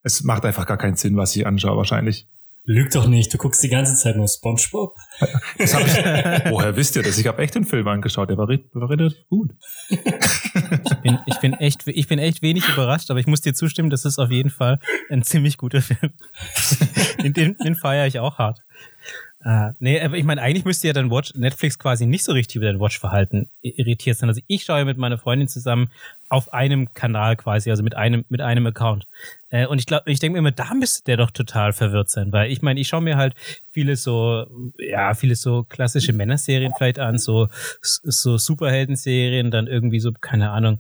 Es 0.03 0.24
macht 0.24 0.46
einfach 0.46 0.65
gar 0.65 0.77
keinen 0.77 0.96
Sinn, 0.96 1.17
was 1.17 1.36
ich 1.36 1.46
anschaue, 1.46 1.75
wahrscheinlich. 1.75 2.27
Lüg 2.69 2.91
doch 2.91 3.07
nicht, 3.07 3.33
du 3.33 3.38
guckst 3.38 3.63
die 3.63 3.69
ganze 3.69 3.95
Zeit 3.95 4.17
nur 4.17 4.27
Spongebob. 4.27 4.95
Ich, 5.57 5.71
woher 6.51 6.75
wisst 6.75 6.95
ihr 6.97 7.01
das? 7.01 7.17
Ich 7.17 7.25
habe 7.25 7.41
echt 7.41 7.55
den 7.55 7.63
Film 7.63 7.88
angeschaut, 7.88 8.29
der 8.29 8.38
war, 8.38 8.47
war 8.47 8.89
relativ 8.89 9.17
gut. 9.29 9.51
Ich 9.89 10.95
bin, 11.01 11.17
ich, 11.25 11.39
bin 11.39 11.53
echt, 11.53 11.88
ich 11.88 12.07
bin 12.07 12.19
echt 12.19 12.41
wenig 12.41 12.67
überrascht, 12.67 13.09
aber 13.09 13.19
ich 13.19 13.25
muss 13.25 13.41
dir 13.41 13.53
zustimmen, 13.53 13.89
das 13.89 14.05
ist 14.05 14.19
auf 14.19 14.29
jeden 14.29 14.50
Fall 14.50 14.79
ein 15.09 15.24
ziemlich 15.24 15.57
guter 15.57 15.81
Film. 15.81 16.12
Den, 17.33 17.57
den 17.57 17.75
feiere 17.75 18.05
ich 18.05 18.19
auch 18.19 18.38
hart. 18.38 18.59
Uh, 19.43 19.71
nee, 19.79 20.01
aber 20.01 20.17
ich 20.17 20.24
meine, 20.24 20.41
eigentlich 20.41 20.65
müsste 20.65 20.88
ja 20.88 20.93
dann 20.93 21.09
Watch, 21.09 21.33
Netflix 21.36 21.79
quasi 21.79 22.05
nicht 22.05 22.24
so 22.24 22.31
richtig 22.31 22.57
über 22.57 22.65
dein 22.65 22.79
Watch-Verhalten 22.79 23.50
irritiert 23.62 24.17
sein. 24.17 24.29
Also 24.29 24.41
ich 24.47 24.63
schaue 24.63 24.83
mit 24.83 24.97
meiner 24.97 25.17
Freundin 25.17 25.47
zusammen 25.47 25.89
auf 26.27 26.53
einem 26.53 26.93
Kanal 26.93 27.36
quasi, 27.38 27.69
also 27.69 27.81
mit 27.81 27.95
einem, 27.95 28.25
mit 28.29 28.41
einem 28.41 28.65
Account. 28.65 29.07
Äh, 29.49 29.67
und 29.67 29.79
ich 29.79 29.85
glaube, 29.85 30.11
ich 30.11 30.19
denke 30.19 30.33
mir 30.33 30.39
immer, 30.39 30.51
da 30.51 30.73
müsste 30.73 31.03
der 31.05 31.17
doch 31.17 31.31
total 31.31 31.73
verwirrt 31.73 32.09
sein, 32.09 32.31
weil 32.31 32.51
ich 32.51 32.61
meine, 32.61 32.79
ich 32.79 32.87
schaue 32.87 33.01
mir 33.01 33.17
halt 33.17 33.33
viele 33.69 33.95
so, 33.95 34.45
ja, 34.77 35.13
viele 35.13 35.35
so 35.35 35.63
klassische 35.63 36.13
Männerserien 36.13 36.73
vielleicht 36.77 36.99
an, 36.99 37.17
so, 37.17 37.47
so 37.81 38.37
Superhelden-Serien, 38.37 39.51
dann 39.51 39.67
irgendwie 39.67 39.99
so, 39.99 40.11
keine 40.11 40.51
Ahnung, 40.51 40.79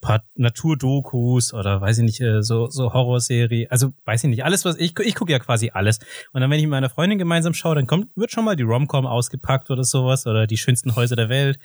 paar 0.00 0.22
Naturdokus 0.36 1.52
oder 1.52 1.80
weiß 1.80 1.98
ich 1.98 2.04
nicht, 2.04 2.20
äh, 2.20 2.42
so, 2.42 2.68
so 2.68 2.92
Horrorserie. 2.92 3.66
Also 3.70 3.92
weiß 4.04 4.24
ich 4.24 4.30
nicht, 4.30 4.44
alles, 4.44 4.64
was 4.64 4.76
ich, 4.78 4.98
ich 5.00 5.14
gucke 5.14 5.32
ja 5.32 5.38
quasi 5.38 5.70
alles. 5.74 5.98
Und 6.32 6.40
dann, 6.40 6.50
wenn 6.50 6.58
ich 6.58 6.64
mit 6.64 6.70
meiner 6.70 6.90
Freundin 6.90 7.18
gemeinsam 7.18 7.54
schaue, 7.54 7.74
dann 7.74 7.86
kommt, 7.86 8.08
wird 8.16 8.30
schon 8.30 8.44
mal 8.44 8.56
die 8.56 8.62
Romcom 8.62 9.06
ausgepackt 9.06 9.70
oder 9.70 9.84
sowas 9.84 10.26
oder 10.26 10.46
die 10.46 10.58
schönsten 10.58 10.94
Häuser 10.94 11.16
der 11.16 11.28
Welt. 11.28 11.58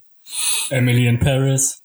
Emily 0.69 1.07
in 1.07 1.19
Paris. 1.19 1.80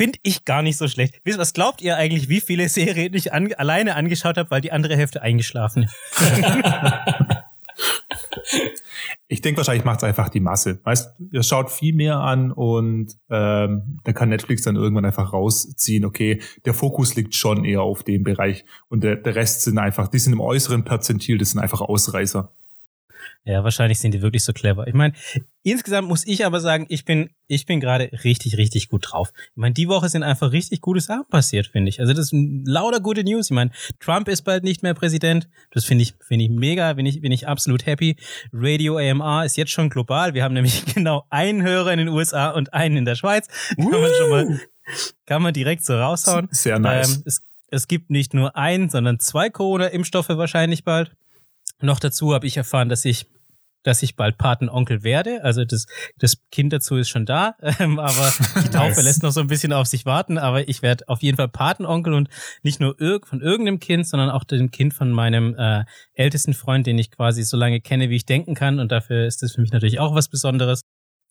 Finde 0.00 0.18
ich 0.22 0.46
gar 0.46 0.62
nicht 0.62 0.78
so 0.78 0.88
schlecht. 0.88 1.20
Was 1.26 1.52
glaubt 1.52 1.82
ihr 1.82 1.98
eigentlich, 1.98 2.30
wie 2.30 2.40
viele 2.40 2.70
Serien 2.70 3.12
ich 3.12 3.34
an, 3.34 3.52
alleine 3.52 3.96
angeschaut 3.96 4.38
habe, 4.38 4.50
weil 4.50 4.62
die 4.62 4.72
andere 4.72 4.96
Hälfte 4.96 5.20
eingeschlafen 5.20 5.82
ist? 5.82 5.94
Ich 9.28 9.42
denke, 9.42 9.58
wahrscheinlich 9.58 9.84
macht 9.84 9.98
es 9.98 10.04
einfach 10.04 10.28
die 10.28 10.40
Masse. 10.40 10.80
Weißt, 10.82 11.14
ihr 11.30 11.42
schaut 11.44 11.70
viel 11.70 11.94
mehr 11.94 12.16
an 12.16 12.50
und 12.50 13.14
ähm, 13.30 14.00
da 14.02 14.12
kann 14.12 14.28
Netflix 14.28 14.62
dann 14.62 14.74
irgendwann 14.74 15.04
einfach 15.04 15.32
rausziehen, 15.32 16.04
okay, 16.04 16.40
der 16.64 16.74
Fokus 16.74 17.14
liegt 17.14 17.34
schon 17.34 17.64
eher 17.64 17.82
auf 17.82 18.02
dem 18.02 18.24
Bereich 18.24 18.64
und 18.88 19.04
der, 19.04 19.16
der 19.16 19.36
Rest 19.36 19.62
sind 19.62 19.78
einfach, 19.78 20.08
die 20.08 20.18
sind 20.18 20.32
im 20.32 20.40
äußeren 20.40 20.84
Perzentil, 20.84 21.38
das 21.38 21.50
sind 21.50 21.60
einfach 21.60 21.80
Ausreißer. 21.80 22.52
Ja, 23.44 23.64
wahrscheinlich 23.64 23.98
sind 23.98 24.12
die 24.12 24.22
wirklich 24.22 24.44
so 24.44 24.52
clever. 24.52 24.86
Ich 24.86 24.94
meine, 24.94 25.14
insgesamt 25.62 26.08
muss 26.08 26.26
ich 26.26 26.44
aber 26.44 26.60
sagen, 26.60 26.86
ich 26.88 27.04
bin, 27.04 27.30
ich 27.46 27.66
bin 27.66 27.80
gerade 27.80 28.10
richtig, 28.24 28.56
richtig 28.56 28.88
gut 28.88 29.06
drauf. 29.10 29.32
Ich 29.34 29.56
meine, 29.56 29.74
die 29.74 29.88
Woche 29.88 30.08
sind 30.08 30.22
einfach 30.22 30.52
richtig 30.52 30.80
gute 30.80 31.00
Sachen 31.00 31.26
passiert, 31.28 31.66
finde 31.66 31.88
ich. 31.88 32.00
Also 32.00 32.12
das 32.12 32.28
sind 32.28 32.64
lauter 32.66 33.00
gute 33.00 33.24
News. 33.24 33.46
Ich 33.46 33.54
meine, 33.54 33.70
Trump 33.98 34.28
ist 34.28 34.42
bald 34.42 34.64
nicht 34.64 34.82
mehr 34.82 34.94
Präsident. 34.94 35.48
Das 35.70 35.84
finde 35.84 36.02
ich, 36.02 36.14
finde 36.20 36.44
ich 36.44 36.50
mega, 36.50 36.92
bin 36.92 37.06
ich, 37.06 37.20
bin 37.20 37.32
ich 37.32 37.48
absolut 37.48 37.86
happy. 37.86 38.16
Radio 38.52 38.98
AMR 38.98 39.44
ist 39.44 39.56
jetzt 39.56 39.70
schon 39.70 39.90
global. 39.90 40.34
Wir 40.34 40.44
haben 40.44 40.54
nämlich 40.54 40.84
genau 40.94 41.24
einen 41.30 41.62
Hörer 41.62 41.92
in 41.92 41.98
den 41.98 42.08
USA 42.08 42.50
und 42.50 42.72
einen 42.72 42.98
in 42.98 43.04
der 43.04 43.14
Schweiz. 43.14 43.48
Kann 43.76 43.90
man 43.90 44.10
schon 44.18 44.30
mal, 44.30 44.60
kann 45.26 45.42
man 45.42 45.54
direkt 45.54 45.84
so 45.84 45.94
raushauen. 45.94 46.48
Sehr 46.50 46.78
nice. 46.78 47.16
Ähm, 47.16 47.22
es, 47.26 47.42
es 47.70 47.88
gibt 47.88 48.10
nicht 48.10 48.34
nur 48.34 48.56
einen, 48.56 48.88
sondern 48.90 49.18
zwei 49.18 49.50
Corona-Impfstoffe 49.50 50.28
wahrscheinlich 50.28 50.84
bald. 50.84 51.12
Noch 51.80 51.98
dazu 51.98 52.34
habe 52.34 52.46
ich 52.46 52.56
erfahren, 52.56 52.88
dass 52.88 53.04
ich 53.04 53.26
dass 53.82 54.02
ich 54.02 54.16
bald 54.16 54.36
Patenonkel 54.36 55.02
werde. 55.02 55.42
Also 55.42 55.64
das, 55.64 55.86
das 56.18 56.36
Kind 56.50 56.72
dazu 56.72 56.96
ist 56.96 57.08
schon 57.08 57.26
da, 57.26 57.56
ähm, 57.78 57.98
aber 57.98 58.32
die 58.62 58.68
Taufe 58.70 58.96
nice. 58.96 59.04
lässt 59.04 59.22
noch 59.22 59.32
so 59.32 59.40
ein 59.40 59.46
bisschen 59.46 59.72
auf 59.72 59.86
sich 59.86 60.06
warten. 60.06 60.38
Aber 60.38 60.68
ich 60.68 60.82
werde 60.82 61.08
auf 61.08 61.22
jeden 61.22 61.36
Fall 61.36 61.48
Patenonkel 61.48 62.12
und 62.12 62.28
nicht 62.62 62.80
nur 62.80 63.00
irg 63.00 63.26
von 63.26 63.40
irgendeinem 63.40 63.80
Kind, 63.80 64.06
sondern 64.06 64.30
auch 64.30 64.44
dem 64.44 64.70
Kind 64.70 64.94
von 64.94 65.10
meinem 65.10 65.54
äh, 65.56 65.84
ältesten 66.14 66.54
Freund, 66.54 66.86
den 66.86 66.98
ich 66.98 67.10
quasi 67.10 67.42
so 67.42 67.56
lange 67.56 67.80
kenne, 67.80 68.10
wie 68.10 68.16
ich 68.16 68.26
denken 68.26 68.54
kann. 68.54 68.80
Und 68.80 68.92
dafür 68.92 69.26
ist 69.26 69.42
das 69.42 69.52
für 69.52 69.60
mich 69.60 69.72
natürlich 69.72 69.98
auch 69.98 70.14
was 70.14 70.28
Besonderes. 70.28 70.82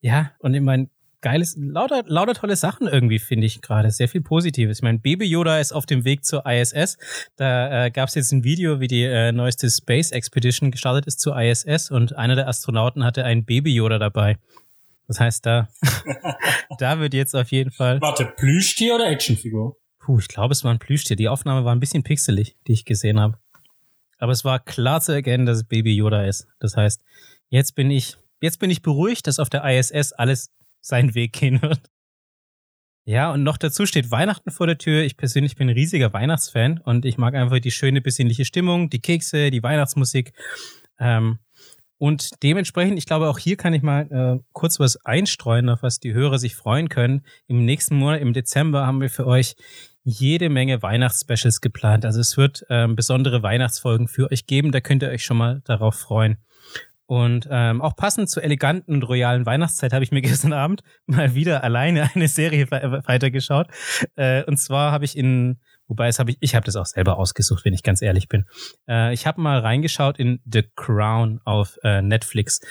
Ja, 0.01 0.32
und 0.39 0.53
ich 0.53 0.62
meine, 0.62 0.89
geiles, 1.22 1.56
lauter, 1.58 2.04
lauter 2.06 2.34
tolle 2.34 2.56
Sachen 2.56 2.88
irgendwie, 2.88 3.20
finde 3.20 3.46
ich 3.46 3.62
gerade. 3.62 3.92
Sehr 3.92 4.08
viel 4.08 4.22
Positives. 4.22 4.78
Ich 4.78 4.84
meine, 4.84 5.00
Baby 5.00 5.26
Yoda 5.26 5.60
ist 5.60 5.72
auf 5.72 5.86
dem 5.86 6.06
Weg 6.06 6.26
zur 6.26 6.46
ISS. 6.46 6.98
Da 7.36 7.86
äh, 7.86 7.92
gab 7.92 8.10
es 8.10 8.16
jetzt 8.16 8.32
ein 8.32 8.44
Video, 8.44 8.80
wie 8.80 8.88
die 8.88 9.04
äh, 9.04 9.32
neueste 9.32 9.70
Space 9.70 10.12
Expedition 10.12 10.72
gestartet 10.72 11.06
ist 11.08 11.20
zur 11.20 11.40
ISS 11.40 11.92
und 11.92 12.16
einer 12.16 12.36
der 12.36 12.48
Astronauten 12.48 13.04
hatte 13.04 13.26
ein 13.26 13.46
Baby 13.46 13.74
Yoda 13.74 14.00
dabei. 14.00 14.38
Das 15.08 15.20
heißt, 15.20 15.46
da, 15.46 15.68
da 16.78 17.00
wird 17.00 17.14
jetzt 17.14 17.36
auf 17.36 17.52
jeden 17.52 17.72
Fall. 17.72 18.00
Warte, 18.00 18.26
Plüschtier 18.38 18.96
oder 18.96 19.10
Actionfigur? 19.10 19.76
Puh, 20.00 20.20
ich 20.20 20.28
glaube, 20.28 20.54
es 20.54 20.64
war 20.64 20.72
ein 20.72 20.80
Plüschtier. 20.80 21.16
Die 21.16 21.28
Aufnahme 21.28 21.66
war 21.66 21.74
ein 21.74 21.80
bisschen 21.80 22.04
pixelig, 22.04 22.56
die 22.68 22.74
ich 22.74 22.86
gesehen 22.86 23.20
habe. 23.20 23.38
Aber 24.20 24.32
es 24.32 24.46
war 24.46 24.60
klar 24.60 25.02
zu 25.02 25.14
erkennen, 25.14 25.46
dass 25.46 25.58
es 25.58 25.64
Baby 25.64 25.96
Yoda 25.96 26.26
ist. 26.26 26.48
Das 26.60 26.76
heißt, 26.76 27.02
jetzt 27.50 27.74
bin 27.74 27.90
ich, 27.90 28.18
jetzt 28.42 28.60
bin 28.60 28.70
ich 28.70 28.82
beruhigt, 28.82 29.28
dass 29.28 29.40
auf 29.40 29.50
der 29.50 29.64
ISS 29.64 30.14
alles 30.14 30.52
seinen 30.82 31.16
Weg 31.16 31.34
gehen 31.34 31.62
wird. 31.62 31.82
Ja, 33.06 33.32
und 33.32 33.42
noch 33.42 33.58
dazu 33.58 33.86
steht 33.88 34.12
Weihnachten 34.12 34.52
vor 34.52 34.68
der 34.68 34.78
Tür. 34.78 35.02
Ich 35.02 35.18
persönlich 35.18 35.56
bin 35.56 35.68
ein 35.68 35.74
riesiger 35.74 36.14
Weihnachtsfan 36.14 36.78
und 36.78 37.06
ich 37.06 37.18
mag 37.18 37.34
einfach 37.34 37.60
die 37.60 37.72
schöne, 37.72 38.02
besinnliche 38.02 38.46
Stimmung, 38.46 38.90
die 38.90 39.02
Kekse, 39.02 39.50
die 39.50 39.64
Weihnachtsmusik. 39.64 40.34
Ähm, 41.00 41.40
und 41.98 42.44
dementsprechend, 42.44 42.98
ich 42.98 43.06
glaube, 43.06 43.28
auch 43.28 43.40
hier 43.40 43.58
kann 43.58 43.74
ich 43.74 43.82
mal 43.82 44.08
äh, 44.12 44.44
kurz 44.54 44.80
was 44.80 45.04
einstreuen, 45.06 45.70
auf 45.70 45.84
was 45.84 46.00
die 46.00 46.14
Hörer 46.14 46.40
sich 46.40 46.56
freuen 46.56 46.88
können. 46.88 47.26
Im 47.48 47.66
nächsten 47.66 47.96
Monat, 47.96 48.22
im 48.22 48.32
Dezember, 48.32 48.86
haben 48.86 49.02
wir 49.02 49.10
für 49.10 49.28
euch 49.28 49.56
jede 50.04 50.50
Menge 50.50 50.82
Weihnachtsspecials 50.82 51.62
geplant. 51.62 52.06
Also 52.06 52.22
es 52.22 52.38
wird 52.38 52.66
ähm, 52.70 52.96
besondere 52.96 53.44
Weihnachtsfolgen 53.44 54.08
für 54.08 54.32
euch 54.32 54.46
geben. 54.46 54.72
Da 54.72 54.80
könnt 54.80 55.04
ihr 55.04 55.10
euch 55.10 55.26
schon 55.26 55.38
mal 55.38 55.62
darauf 55.66 55.96
freuen. 55.96 56.38
Und 57.10 57.48
ähm, 57.50 57.82
auch 57.82 57.96
passend 57.96 58.30
zur 58.30 58.44
eleganten 58.44 58.94
und 58.94 59.01
royalen 59.01 59.48
Weihnachtszeit 59.48 59.94
habe 59.94 60.04
ich 60.04 60.12
mir 60.12 60.22
gestern 60.30 60.54
Abend 60.54 60.84
mal 61.08 61.34
wieder 61.34 61.63
alleine 61.63 62.08
eine 62.13 62.28
Serie 62.28 62.70
weitergeschaut. 62.70 63.66
Äh, 64.16 64.44
und 64.44 64.58
zwar 64.58 64.92
habe 64.92 65.06
ich 65.06 65.18
in, 65.18 65.60
wobei 65.89 66.08
es 66.08 66.19
habe 66.19 66.31
ich, 66.31 66.38
ich 66.39 66.55
habe 66.55 66.65
das 66.65 66.77
auch 66.77 66.86
selber 66.86 67.17
ausgesucht, 67.17 67.65
wenn 67.65 67.74
ich 67.74 67.84
ganz 67.84 68.01
ehrlich 68.01 68.29
bin. 68.29 68.46
Äh, 68.88 69.13
ich 69.13 69.27
habe 69.27 69.41
mal 69.41 69.60
reingeschaut 69.60 70.17
in 70.17 70.39
The 70.46 70.63
Crown 70.75 71.41
auf 71.43 71.77
äh, 71.84 72.01
Netflix. 72.01 72.62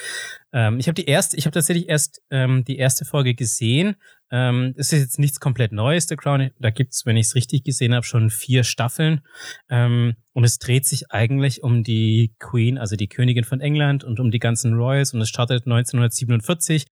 Ähm, 0.52 0.78
ich 0.78 0.88
habe 0.88 0.94
die 0.94 1.04
erste, 1.04 1.36
ich 1.36 1.44
habe 1.44 1.52
tatsächlich 1.52 1.88
erst 1.88 2.22
ähm, 2.30 2.64
die 2.64 2.78
erste 2.78 3.04
Folge 3.04 3.34
gesehen. 3.34 3.96
Ähm, 4.30 4.74
es 4.76 4.92
ist 4.92 5.00
jetzt 5.00 5.18
nichts 5.18 5.40
komplett 5.40 5.72
Neues, 5.72 6.06
The 6.06 6.16
Crown. 6.16 6.50
Da 6.58 6.70
gibt's, 6.70 7.04
wenn 7.06 7.16
ich 7.16 7.26
es 7.26 7.34
richtig 7.34 7.64
gesehen 7.64 7.94
habe, 7.94 8.04
schon 8.04 8.30
vier 8.30 8.64
Staffeln. 8.64 9.20
Ähm, 9.68 10.14
und 10.32 10.44
es 10.44 10.58
dreht 10.58 10.86
sich 10.86 11.10
eigentlich 11.10 11.62
um 11.62 11.82
die 11.82 12.34
Queen, 12.38 12.78
also 12.78 12.96
die 12.96 13.08
Königin 13.08 13.44
von 13.44 13.60
England 13.60 14.04
und 14.04 14.20
um 14.20 14.30
die 14.30 14.38
ganzen 14.38 14.74
Royals. 14.74 15.12
Und 15.12 15.20
es 15.20 15.28
startet 15.28 15.66
1947 15.66 16.86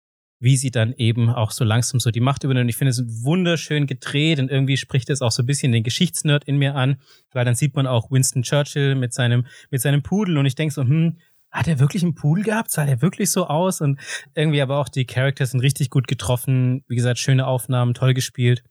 wie 0.44 0.58
sie 0.58 0.72
dann 0.72 0.94
eben 0.98 1.30
auch 1.30 1.52
so 1.52 1.64
langsam 1.64 2.02
so 2.02 2.12
die 2.12 2.20
Macht 2.20 2.44
übernimmt. 2.44 2.70
Ich 2.70 2.76
finde 2.76 2.90
es 2.90 3.24
wunderschön 3.24 3.88
gedreht 3.88 4.40
und 4.40 4.52
irgendwie 4.52 4.76
spricht 4.76 5.10
es 5.10 5.22
auch 5.22 5.32
so 5.32 5.42
ein 5.42 5.46
bisschen 5.46 5.72
den 5.72 5.84
Geschichtsnerd 5.84 6.44
in 6.44 6.58
mir 6.58 6.76
an, 6.76 6.98
weil 7.32 7.46
dann 7.46 7.56
sieht 7.56 7.76
man 7.76 7.88
auch 7.88 8.12
Winston 8.12 8.44
Churchill 8.44 8.96
mit 8.96 9.14
seinem, 9.14 9.46
mit 9.72 9.82
seinem 9.82 10.04
Pudel 10.04 10.38
und 10.38 10.46
ich 10.46 10.56
denke 10.56 10.74
so, 10.74 10.82
hm, 10.82 11.18
hat 11.50 11.70
er 11.70 11.80
wirklich 11.80 12.04
einen 12.04 12.16
Pool 12.16 12.42
gehabt? 12.42 12.72
Sah 12.72 12.86
der 12.86 13.02
wirklich 13.02 13.32
so 13.32 13.48
aus? 13.48 13.80
Und 13.80 14.00
irgendwie 14.36 14.62
aber 14.62 14.80
auch 14.80 14.90
die 14.90 15.06
Characters 15.06 15.52
sind 15.52 15.62
richtig 15.62 15.90
gut 15.90 16.08
getroffen. 16.08 16.84
Wie 16.90 16.96
gesagt, 16.96 17.20
schöne 17.20 17.48
Aufnahmen, 17.48 17.94
toll 17.94 18.14
gespielt. 18.14 18.64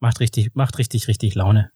Macht 0.00 0.18
richtig, 0.18 0.54
macht 0.54 0.78
richtig, 0.78 1.06
richtig 1.06 1.36
Laune. 1.36 1.70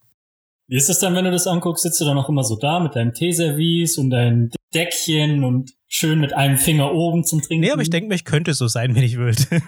Wie 0.67 0.77
ist 0.77 0.91
es 0.91 0.99
dann, 0.99 1.15
wenn 1.15 1.25
du 1.25 1.31
das 1.31 1.47
anguckst? 1.47 1.85
Sitzt 1.85 2.01
du 2.01 2.05
dann 2.05 2.19
auch 2.19 2.29
immer 2.29 2.43
so 2.43 2.57
da 2.57 2.81
mit 2.81 2.97
deinem 2.97 3.13
Teeservice 3.13 3.99
und 3.99 4.11
deinem 4.11 4.51
Deckchen 4.77 5.43
und 5.43 5.73
schön 5.89 6.21
mit 6.21 6.35
einem 6.35 6.59
Finger 6.59 6.93
oben 6.93 7.25
zum 7.25 7.41
Trinken? 7.41 7.65
Nee, 7.65 7.71
aber 7.71 7.83
ich 7.83 7.91
denke 7.91 8.09
mir, 8.09 8.15
ich 8.15 8.25
könnte 8.25 8.53
so 8.53 8.69
sein, 8.69 8.95
wenn 8.95 9.03
ich 9.03 9.19
wollte. 9.19 9.63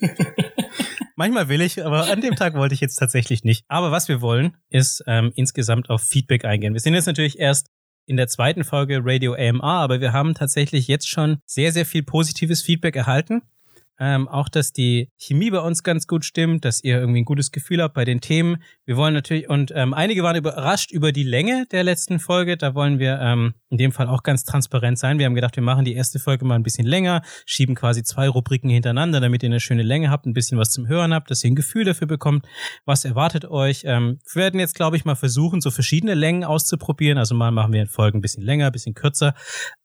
Manchmal 1.16 1.48
will 1.48 1.60
ich, 1.60 1.84
aber 1.84 2.10
an 2.10 2.20
dem 2.20 2.34
Tag 2.34 2.54
wollte 2.54 2.74
ich 2.74 2.80
jetzt 2.80 2.96
tatsächlich 2.96 3.44
nicht. 3.44 3.64
Aber 3.68 3.90
was 3.92 4.08
wir 4.08 4.20
wollen, 4.20 4.56
ist 4.68 5.04
ähm, 5.06 5.32
insgesamt 5.36 5.88
auf 5.88 6.02
Feedback 6.02 6.44
eingehen. 6.44 6.74
Wir 6.74 6.80
sind 6.80 6.94
jetzt 6.94 7.06
natürlich 7.06 7.38
erst 7.38 7.68
in 8.06 8.16
der 8.16 8.26
zweiten 8.28 8.64
Folge 8.64 9.00
Radio 9.02 9.34
AMR, 9.34 9.64
aber 9.64 10.00
wir 10.00 10.12
haben 10.12 10.34
tatsächlich 10.34 10.88
jetzt 10.88 11.08
schon 11.08 11.38
sehr, 11.46 11.72
sehr 11.72 11.86
viel 11.86 12.02
positives 12.02 12.62
Feedback 12.62 12.96
erhalten. 12.96 13.42
Ähm, 13.98 14.28
auch, 14.28 14.48
dass 14.48 14.72
die 14.72 15.10
Chemie 15.18 15.50
bei 15.50 15.60
uns 15.60 15.82
ganz 15.82 16.06
gut 16.06 16.24
stimmt, 16.24 16.64
dass 16.64 16.84
ihr 16.84 16.98
irgendwie 16.98 17.22
ein 17.22 17.24
gutes 17.24 17.50
Gefühl 17.50 17.82
habt 17.82 17.94
bei 17.94 18.04
den 18.04 18.20
Themen. 18.20 18.58
Wir 18.84 18.96
wollen 18.96 19.14
natürlich, 19.14 19.48
und 19.48 19.72
ähm, 19.74 19.94
einige 19.94 20.22
waren 20.22 20.36
überrascht 20.36 20.92
über 20.92 21.12
die 21.12 21.22
Länge 21.22 21.66
der 21.72 21.82
letzten 21.82 22.18
Folge. 22.18 22.56
Da 22.56 22.74
wollen 22.74 22.98
wir 22.98 23.18
ähm, 23.20 23.54
in 23.70 23.78
dem 23.78 23.92
Fall 23.92 24.08
auch 24.08 24.22
ganz 24.22 24.44
transparent 24.44 24.98
sein. 24.98 25.18
Wir 25.18 25.26
haben 25.26 25.34
gedacht, 25.34 25.56
wir 25.56 25.62
machen 25.62 25.84
die 25.84 25.94
erste 25.94 26.18
Folge 26.18 26.44
mal 26.44 26.56
ein 26.56 26.62
bisschen 26.62 26.86
länger, 26.86 27.22
schieben 27.46 27.74
quasi 27.74 28.02
zwei 28.02 28.28
Rubriken 28.28 28.68
hintereinander, 28.68 29.20
damit 29.20 29.42
ihr 29.42 29.48
eine 29.48 29.60
schöne 29.60 29.82
Länge 29.82 30.10
habt, 30.10 30.26
ein 30.26 30.34
bisschen 30.34 30.58
was 30.58 30.70
zum 30.70 30.88
Hören 30.88 31.14
habt, 31.14 31.30
dass 31.30 31.42
ihr 31.42 31.50
ein 31.50 31.56
Gefühl 31.56 31.84
dafür 31.84 32.06
bekommt, 32.06 32.46
was 32.84 33.04
erwartet 33.06 33.46
euch. 33.46 33.82
Ähm, 33.86 34.18
wir 34.32 34.42
werden 34.42 34.60
jetzt, 34.60 34.74
glaube 34.74 34.96
ich, 34.96 35.04
mal 35.04 35.14
versuchen, 35.14 35.60
so 35.62 35.70
verschiedene 35.70 36.14
Längen 36.14 36.44
auszuprobieren. 36.44 37.16
Also 37.16 37.34
mal 37.34 37.50
machen 37.50 37.72
wir 37.72 37.86
Folgen 37.86 38.18
ein 38.18 38.22
bisschen 38.22 38.42
länger, 38.42 38.66
ein 38.66 38.72
bisschen 38.72 38.94
kürzer. 38.94 39.34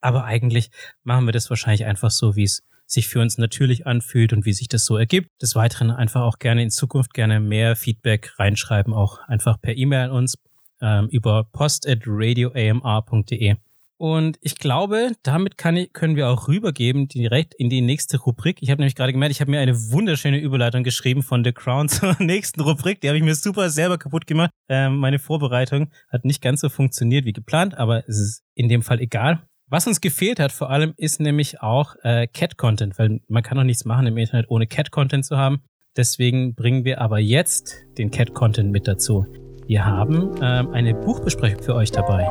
Aber 0.02 0.26
eigentlich 0.26 0.70
machen 1.04 1.26
wir 1.26 1.32
das 1.32 1.50
wahrscheinlich 1.50 1.86
einfach 1.86 2.12
so, 2.12 2.36
wie 2.36 2.44
es 2.44 2.64
sich 2.92 3.08
für 3.08 3.20
uns 3.20 3.38
natürlich 3.38 3.88
anfühlt 3.88 4.34
und 4.34 4.46
wie 4.46 4.54
sich 4.54 4.68
das 4.68 4.86
so 4.86 4.98
ergibt. 4.98 5.30
Des 5.42 5.56
Weiteren 5.56 5.92
einfach 5.92 6.22
auch 6.22 6.40
gerne 6.40 6.64
in 6.64 6.70
Zukunft 6.70 7.14
gerne 7.14 7.40
mehr 7.40 7.76
Feedback 7.76 8.34
reinschreiben, 8.38 8.94
auch 8.94 9.20
einfach 9.28 9.60
per 9.62 9.78
E-Mail 9.78 10.06
an 10.06 10.12
uns 10.12 10.36
ähm, 10.82 11.08
über 11.10 11.46
post. 11.46 11.88
Und 13.98 14.40
ich 14.42 14.56
glaube, 14.56 15.12
damit 15.22 15.60
kann 15.60 15.78
ich, 15.78 15.94
können 15.94 16.16
wir 16.16 16.28
auch 16.28 16.48
rübergeben 16.48 17.08
direkt 17.08 17.54
in 17.54 17.70
die 17.70 17.82
nächste 17.82 18.18
Rubrik. 18.18 18.58
Ich 18.60 18.72
habe 18.72 18.82
nämlich 18.82 18.96
gerade 18.96 19.12
gemerkt, 19.12 19.32
ich 19.32 19.42
habe 19.42 19.52
mir 19.52 19.60
eine 19.60 19.76
wunderschöne 19.76 20.40
Überleitung 20.40 20.84
geschrieben 20.84 21.22
von 21.22 21.44
The 21.44 21.52
Crown 21.52 21.88
zur 21.90 22.16
nächsten 22.20 22.62
Rubrik. 22.62 23.00
Die 23.02 23.10
habe 23.10 23.18
ich 23.18 23.24
mir 23.24 23.36
super 23.36 23.70
selber 23.70 24.00
kaputt 24.00 24.26
gemacht. 24.26 24.50
Ähm, 24.70 24.98
meine 24.98 25.20
Vorbereitung 25.20 25.92
hat 26.10 26.26
nicht 26.26 26.42
ganz 26.42 26.62
so 26.62 26.70
funktioniert 26.70 27.26
wie 27.26 27.34
geplant, 27.34 27.78
aber 27.78 28.04
es 28.10 28.20
ist 28.20 28.44
in 28.56 28.70
dem 28.70 28.82
Fall 28.82 29.00
egal. 29.00 29.44
Was 29.74 29.88
uns 29.88 30.02
gefehlt 30.02 30.42
hat 30.42 30.52
vor 30.52 30.70
allem 30.70 30.94
ist 30.98 31.22
nämlich 31.22 31.62
auch 31.62 31.96
äh, 32.04 32.28
Cat-Content, 32.28 33.00
weil 33.00 33.22
man 33.30 33.42
kann 33.42 33.58
doch 33.58 33.64
nichts 33.64 33.86
machen 33.86 34.06
im 34.06 34.18
Internet 34.18 34.48
ohne 34.50 34.68
Cat-Content 34.68 35.24
zu 35.26 35.38
haben. 35.38 35.62
Deswegen 35.96 36.56
bringen 36.56 36.84
wir 36.84 37.00
aber 37.00 37.20
jetzt 37.20 37.76
den 37.98 38.12
Cat-Content 38.12 38.70
mit 38.70 38.86
dazu. 38.86 39.26
Wir 39.68 39.86
haben 39.86 40.36
ähm, 40.42 40.72
eine 40.72 40.94
Buchbesprechung 40.94 41.64
für 41.64 41.76
euch 41.76 41.90
dabei. 41.90 42.28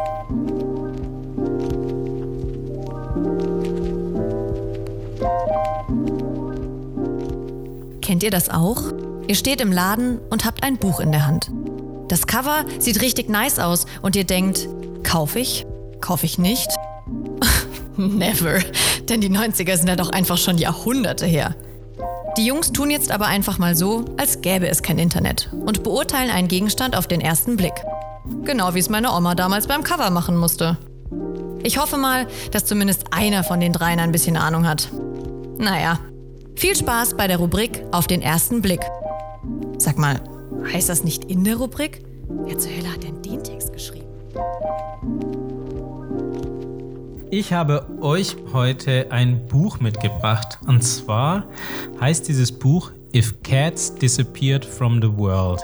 Kennt 8.02 8.22
ihr 8.22 8.30
das 8.30 8.50
auch? 8.50 8.92
Ihr 9.28 9.34
steht 9.34 9.62
im 9.62 9.72
Laden 9.72 10.18
und 10.28 10.44
habt 10.44 10.62
ein 10.62 10.76
Buch 10.76 11.00
in 11.00 11.10
der 11.10 11.26
Hand. 11.26 11.50
Das 12.08 12.26
Cover 12.26 12.66
sieht 12.78 13.00
richtig 13.00 13.30
nice 13.30 13.58
aus 13.60 13.86
und 14.02 14.14
ihr 14.14 14.24
denkt, 14.24 14.68
kauf 15.04 15.36
ich? 15.36 15.64
Kauf 16.02 16.22
ich 16.22 16.38
nicht? 16.38 16.68
Never, 18.00 18.60
denn 19.10 19.20
die 19.20 19.28
90er 19.28 19.76
sind 19.76 19.88
ja 19.88 19.96
doch 19.96 20.10
einfach 20.10 20.38
schon 20.38 20.56
Jahrhunderte 20.56 21.26
her. 21.26 21.54
Die 22.38 22.46
Jungs 22.46 22.72
tun 22.72 22.90
jetzt 22.90 23.10
aber 23.10 23.26
einfach 23.26 23.58
mal 23.58 23.76
so, 23.76 24.06
als 24.16 24.40
gäbe 24.40 24.68
es 24.68 24.82
kein 24.82 24.98
Internet 24.98 25.50
und 25.52 25.82
beurteilen 25.82 26.30
einen 26.30 26.48
Gegenstand 26.48 26.96
auf 26.96 27.06
den 27.06 27.20
ersten 27.20 27.56
Blick. 27.56 27.74
Genau 28.44 28.72
wie 28.74 28.78
es 28.78 28.88
meine 28.88 29.12
Oma 29.12 29.34
damals 29.34 29.66
beim 29.66 29.82
Cover 29.82 30.08
machen 30.10 30.36
musste. 30.36 30.78
Ich 31.62 31.76
hoffe 31.76 31.98
mal, 31.98 32.26
dass 32.52 32.64
zumindest 32.64 33.12
einer 33.12 33.44
von 33.44 33.60
den 33.60 33.74
dreien 33.74 34.00
ein 34.00 34.12
bisschen 34.12 34.38
Ahnung 34.38 34.66
hat. 34.66 34.88
Naja, 35.58 35.98
viel 36.56 36.74
Spaß 36.74 37.18
bei 37.18 37.26
der 37.26 37.36
Rubrik 37.36 37.82
auf 37.92 38.06
den 38.06 38.22
ersten 38.22 38.62
Blick. 38.62 38.80
Sag 39.76 39.98
mal, 39.98 40.22
heißt 40.72 40.88
das 40.88 41.04
nicht 41.04 41.24
in 41.24 41.44
der 41.44 41.56
Rubrik? 41.56 42.02
Wer 42.46 42.58
zur 42.58 42.70
Hölle 42.70 42.92
hat 42.92 43.02
denn 43.02 43.20
den 43.20 43.44
Text 43.44 43.72
geschrieben? 43.74 44.06
Ich 47.32 47.52
habe 47.52 47.86
euch 48.00 48.34
heute 48.52 49.12
ein 49.12 49.46
Buch 49.46 49.78
mitgebracht. 49.78 50.58
Und 50.66 50.82
zwar 50.82 51.44
heißt 52.00 52.26
dieses 52.26 52.50
Buch 52.50 52.90
If 53.14 53.40
Cats 53.44 53.94
Disappeared 53.94 54.64
from 54.64 55.00
the 55.00 55.16
World. 55.16 55.60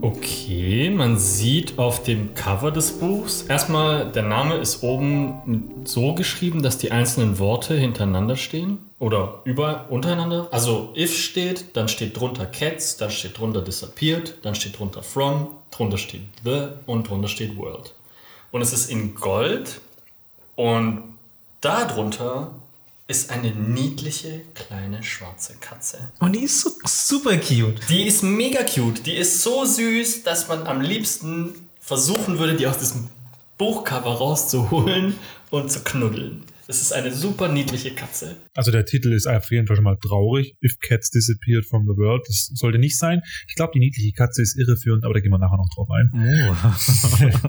Okay, 0.00 0.90
man 0.90 1.18
sieht 1.18 1.76
auf 1.76 2.04
dem 2.04 2.34
Cover 2.34 2.70
des 2.70 2.92
Buchs, 3.00 3.42
erstmal, 3.42 4.12
der 4.12 4.22
Name 4.22 4.54
ist 4.54 4.84
oben 4.84 5.82
so 5.84 6.14
geschrieben, 6.14 6.62
dass 6.62 6.78
die 6.78 6.92
einzelnen 6.92 7.40
Worte 7.40 7.74
hintereinander 7.74 8.36
stehen 8.36 8.78
oder 9.00 9.40
über 9.44 9.86
untereinander. 9.90 10.46
Also 10.52 10.92
if 10.96 11.14
steht, 11.18 11.76
dann 11.76 11.88
steht 11.88 12.18
drunter 12.18 12.46
cats, 12.46 12.96
dann 12.96 13.10
steht 13.10 13.38
drunter 13.38 13.60
disappeared, 13.60 14.38
dann 14.42 14.54
steht 14.54 14.78
drunter 14.78 15.02
from, 15.02 15.48
drunter 15.72 15.98
steht 15.98 16.22
the 16.44 16.68
und 16.86 17.08
drunter 17.10 17.28
steht 17.28 17.56
world. 17.56 17.92
Und 18.52 18.62
es 18.62 18.72
ist 18.72 18.88
in 18.88 19.16
Gold 19.16 19.80
und 20.56 21.02
darunter 21.60 22.54
ist 23.08 23.30
eine 23.30 23.50
niedliche 23.52 24.40
kleine 24.54 25.02
schwarze 25.02 25.54
Katze. 25.60 25.98
Und 26.20 26.34
die 26.34 26.44
ist 26.44 26.60
so 26.60 26.70
super 26.84 27.36
cute. 27.36 27.80
Die 27.88 28.06
ist 28.06 28.22
mega 28.22 28.62
cute. 28.62 29.04
Die 29.04 29.16
ist 29.16 29.42
so 29.42 29.64
süß, 29.64 30.22
dass 30.22 30.48
man 30.48 30.66
am 30.66 30.80
liebsten 30.80 31.54
versuchen 31.80 32.38
würde, 32.38 32.56
die 32.56 32.66
aus 32.66 32.78
diesem 32.78 33.08
Buchcover 33.58 34.14
rauszuholen 34.14 35.14
und 35.50 35.70
zu 35.70 35.80
knuddeln. 35.84 36.44
Es 36.68 36.80
ist 36.80 36.92
eine 36.92 37.12
super 37.12 37.48
niedliche 37.48 37.90
Katze. 37.90 38.36
Also 38.54 38.70
der 38.70 38.86
Titel 38.86 39.12
ist 39.12 39.26
auf 39.26 39.50
jeden 39.50 39.66
Fall 39.66 39.76
schon 39.76 39.84
mal 39.84 39.98
traurig. 39.98 40.54
If 40.62 40.78
Cats 40.78 41.10
Disappeared 41.10 41.66
from 41.66 41.82
the 41.82 41.96
World. 41.96 42.22
Das 42.28 42.50
sollte 42.54 42.78
nicht 42.78 42.96
sein. 42.98 43.20
Ich 43.48 43.56
glaube, 43.56 43.72
die 43.74 43.80
niedliche 43.80 44.12
Katze 44.12 44.40
ist 44.40 44.56
irreführend, 44.56 45.04
aber 45.04 45.12
da 45.12 45.20
gehen 45.20 45.32
wir 45.32 45.38
nachher 45.38 45.58
noch 45.58 45.68
drauf 45.74 45.88
ein. 45.90 46.10
Oh. 46.14 47.48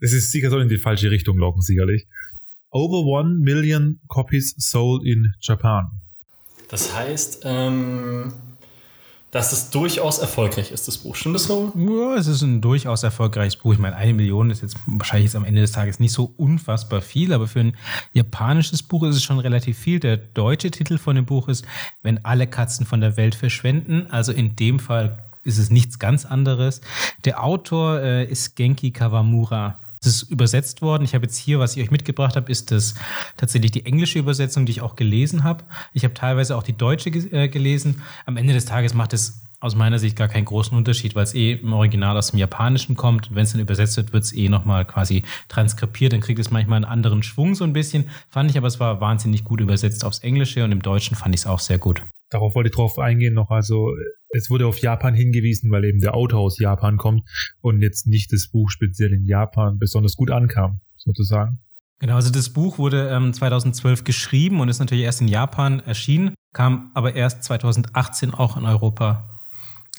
Das 0.00 0.12
ist 0.12 0.32
sicher 0.32 0.50
soll 0.50 0.62
in 0.62 0.68
die 0.68 0.78
falsche 0.78 1.10
Richtung 1.10 1.38
locken, 1.38 1.62
sicherlich. 1.62 2.06
Over 2.74 3.06
one 3.06 3.36
million 3.38 4.00
copies 4.08 4.52
sold 4.58 5.06
in 5.06 5.32
Japan. 5.40 5.92
Das 6.68 6.92
heißt, 6.92 7.42
ähm, 7.44 8.32
dass 9.30 9.52
es 9.52 9.70
durchaus 9.70 10.18
erfolgreich 10.18 10.72
ist, 10.72 10.88
das 10.88 10.98
Buch. 10.98 11.14
Stimmt 11.14 11.36
das 11.36 11.44
so? 11.44 11.72
Ja, 11.76 12.16
es 12.16 12.26
ist 12.26 12.42
ein 12.42 12.60
durchaus 12.60 13.04
erfolgreiches 13.04 13.54
Buch. 13.54 13.74
Ich 13.74 13.78
meine, 13.78 13.94
eine 13.94 14.12
Million 14.12 14.50
ist 14.50 14.62
jetzt 14.62 14.76
wahrscheinlich 14.86 15.26
jetzt 15.26 15.36
am 15.36 15.44
Ende 15.44 15.60
des 15.60 15.70
Tages 15.70 16.00
nicht 16.00 16.12
so 16.12 16.34
unfassbar 16.36 17.00
viel, 17.00 17.32
aber 17.32 17.46
für 17.46 17.60
ein 17.60 17.76
japanisches 18.12 18.82
Buch 18.82 19.04
ist 19.04 19.14
es 19.14 19.22
schon 19.22 19.38
relativ 19.38 19.78
viel. 19.78 20.00
Der 20.00 20.16
deutsche 20.16 20.72
Titel 20.72 20.98
von 20.98 21.14
dem 21.14 21.26
Buch 21.26 21.46
ist 21.46 21.64
Wenn 22.02 22.24
alle 22.24 22.48
Katzen 22.48 22.86
von 22.86 23.00
der 23.00 23.16
Welt 23.16 23.36
verschwenden. 23.36 24.08
Also 24.10 24.32
in 24.32 24.56
dem 24.56 24.80
Fall 24.80 25.24
ist 25.44 25.58
es 25.58 25.70
nichts 25.70 26.00
ganz 26.00 26.24
anderes. 26.24 26.80
Der 27.24 27.44
Autor 27.44 28.00
äh, 28.00 28.24
ist 28.24 28.56
Genki 28.56 28.90
Kawamura. 28.90 29.78
Es 30.06 30.22
ist 30.22 30.30
übersetzt 30.30 30.82
worden. 30.82 31.04
Ich 31.04 31.14
habe 31.14 31.24
jetzt 31.24 31.36
hier, 31.36 31.58
was 31.58 31.76
ich 31.76 31.82
euch 31.82 31.90
mitgebracht 31.90 32.36
habe, 32.36 32.50
ist 32.50 32.70
das 32.70 32.94
tatsächlich 33.36 33.70
die 33.70 33.86
englische 33.86 34.18
Übersetzung, 34.18 34.66
die 34.66 34.72
ich 34.72 34.80
auch 34.80 34.96
gelesen 34.96 35.44
habe. 35.44 35.64
Ich 35.92 36.04
habe 36.04 36.14
teilweise 36.14 36.56
auch 36.56 36.62
die 36.62 36.76
deutsche 36.76 37.10
äh, 37.10 37.48
gelesen. 37.48 38.02
Am 38.26 38.36
Ende 38.36 38.52
des 38.52 38.64
Tages 38.64 38.94
macht 38.94 39.12
es 39.12 39.40
aus 39.60 39.74
meiner 39.74 39.98
Sicht 39.98 40.14
gar 40.14 40.28
keinen 40.28 40.44
großen 40.44 40.76
Unterschied, 40.76 41.14
weil 41.14 41.24
es 41.24 41.34
eh 41.34 41.52
im 41.52 41.72
Original 41.72 42.18
aus 42.18 42.32
dem 42.32 42.38
Japanischen 42.38 42.96
kommt. 42.96 43.30
Und 43.30 43.36
wenn 43.36 43.44
es 43.44 43.52
dann 43.52 43.62
übersetzt 43.62 43.96
wird, 43.96 44.12
wird 44.12 44.24
es 44.24 44.34
eh 44.34 44.50
nochmal 44.50 44.84
quasi 44.84 45.22
transkribiert. 45.48 46.12
Dann 46.12 46.20
kriegt 46.20 46.38
es 46.38 46.50
manchmal 46.50 46.76
einen 46.76 46.84
anderen 46.84 47.22
Schwung 47.22 47.54
so 47.54 47.64
ein 47.64 47.72
bisschen. 47.72 48.10
Fand 48.28 48.50
ich 48.50 48.58
aber, 48.58 48.66
es 48.66 48.78
war 48.78 49.00
wahnsinnig 49.00 49.42
gut 49.42 49.62
übersetzt 49.62 50.04
aufs 50.04 50.18
Englische 50.18 50.64
und 50.64 50.72
im 50.72 50.82
Deutschen 50.82 51.16
fand 51.16 51.34
ich 51.34 51.40
es 51.42 51.46
auch 51.46 51.60
sehr 51.60 51.78
gut. 51.78 52.02
Darauf 52.34 52.56
wollte 52.56 52.68
ich 52.68 52.74
drauf 52.74 52.98
eingehen 52.98 53.32
noch. 53.32 53.50
Also 53.50 53.94
es 54.30 54.50
wurde 54.50 54.66
auf 54.66 54.78
Japan 54.78 55.14
hingewiesen, 55.14 55.70
weil 55.70 55.84
eben 55.84 56.00
der 56.00 56.14
Autor 56.16 56.40
aus 56.40 56.58
Japan 56.58 56.96
kommt 56.96 57.22
und 57.60 57.80
jetzt 57.80 58.08
nicht 58.08 58.32
das 58.32 58.48
Buch 58.48 58.70
speziell 58.70 59.12
in 59.12 59.24
Japan 59.24 59.78
besonders 59.78 60.16
gut 60.16 60.32
ankam, 60.32 60.80
sozusagen. 60.96 61.60
Genau, 62.00 62.16
also 62.16 62.32
das 62.32 62.50
Buch 62.50 62.76
wurde 62.76 63.08
ähm, 63.08 63.32
2012 63.32 64.02
geschrieben 64.02 64.58
und 64.58 64.68
ist 64.68 64.80
natürlich 64.80 65.04
erst 65.04 65.20
in 65.20 65.28
Japan 65.28 65.78
erschienen, 65.78 66.34
kam 66.52 66.90
aber 66.94 67.14
erst 67.14 67.44
2018 67.44 68.34
auch 68.34 68.56
in 68.56 68.64
Europa. 68.64 69.30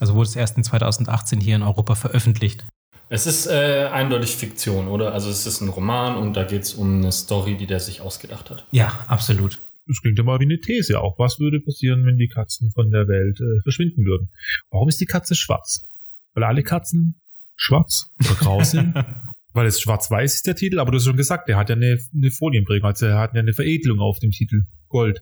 Also 0.01 0.13
wurde 0.15 0.27
es 0.27 0.35
erst 0.35 0.57
in 0.57 0.65
2018 0.65 1.39
hier 1.39 1.55
in 1.55 1.63
Europa 1.63 1.95
veröffentlicht. 1.95 2.65
Es 3.07 3.27
ist 3.27 3.47
äh, 3.47 3.87
eindeutig 3.93 4.35
Fiktion, 4.35 4.89
oder? 4.89 5.13
Also 5.13 5.29
es 5.29 5.45
ist 5.45 5.61
ein 5.61 5.69
Roman 5.69 6.17
und 6.17 6.33
da 6.33 6.43
geht 6.43 6.63
es 6.63 6.73
um 6.73 6.97
eine 6.97 7.13
Story, 7.13 7.55
die 7.55 7.65
der 7.65 7.79
sich 7.79 8.01
ausgedacht 8.01 8.49
hat. 8.49 8.65
Ja, 8.71 8.91
absolut. 9.07 9.57
Das 9.87 10.01
klingt 10.01 10.17
ja 10.17 10.23
mal 10.23 10.39
wie 10.39 10.45
eine 10.45 10.59
These 10.59 10.99
auch. 10.99 11.17
Was 11.19 11.39
würde 11.39 11.59
passieren, 11.59 12.05
wenn 12.05 12.17
die 12.17 12.27
Katzen 12.27 12.71
von 12.71 12.89
der 12.91 13.07
Welt 13.07 13.39
äh, 13.39 13.61
verschwinden 13.63 14.05
würden? 14.05 14.29
Warum 14.71 14.89
ist 14.89 14.99
die 14.99 15.05
Katze 15.05 15.35
schwarz? 15.35 15.87
Weil 16.33 16.43
alle 16.43 16.63
Katzen 16.63 17.15
schwarz 17.55 18.07
oder 18.19 18.35
grau 18.35 18.63
sind? 18.63 18.93
Weil 19.53 19.67
es 19.67 19.79
schwarz-weiß 19.79 20.33
ist 20.35 20.47
der 20.47 20.55
Titel, 20.57 20.79
aber 20.79 20.91
du 20.91 20.97
hast 20.97 21.05
schon 21.05 21.15
gesagt, 21.15 21.47
der 21.47 21.55
hat 21.55 21.69
ja 21.69 21.75
eine, 21.77 21.97
eine 22.13 22.29
Folienprägung, 22.31 22.87
also 22.89 23.05
er 23.05 23.19
hat 23.19 23.33
ja 23.35 23.39
eine 23.39 23.53
Veredelung 23.53 23.99
auf 24.01 24.19
dem 24.19 24.31
Titel. 24.31 24.63
Gold. 24.89 25.21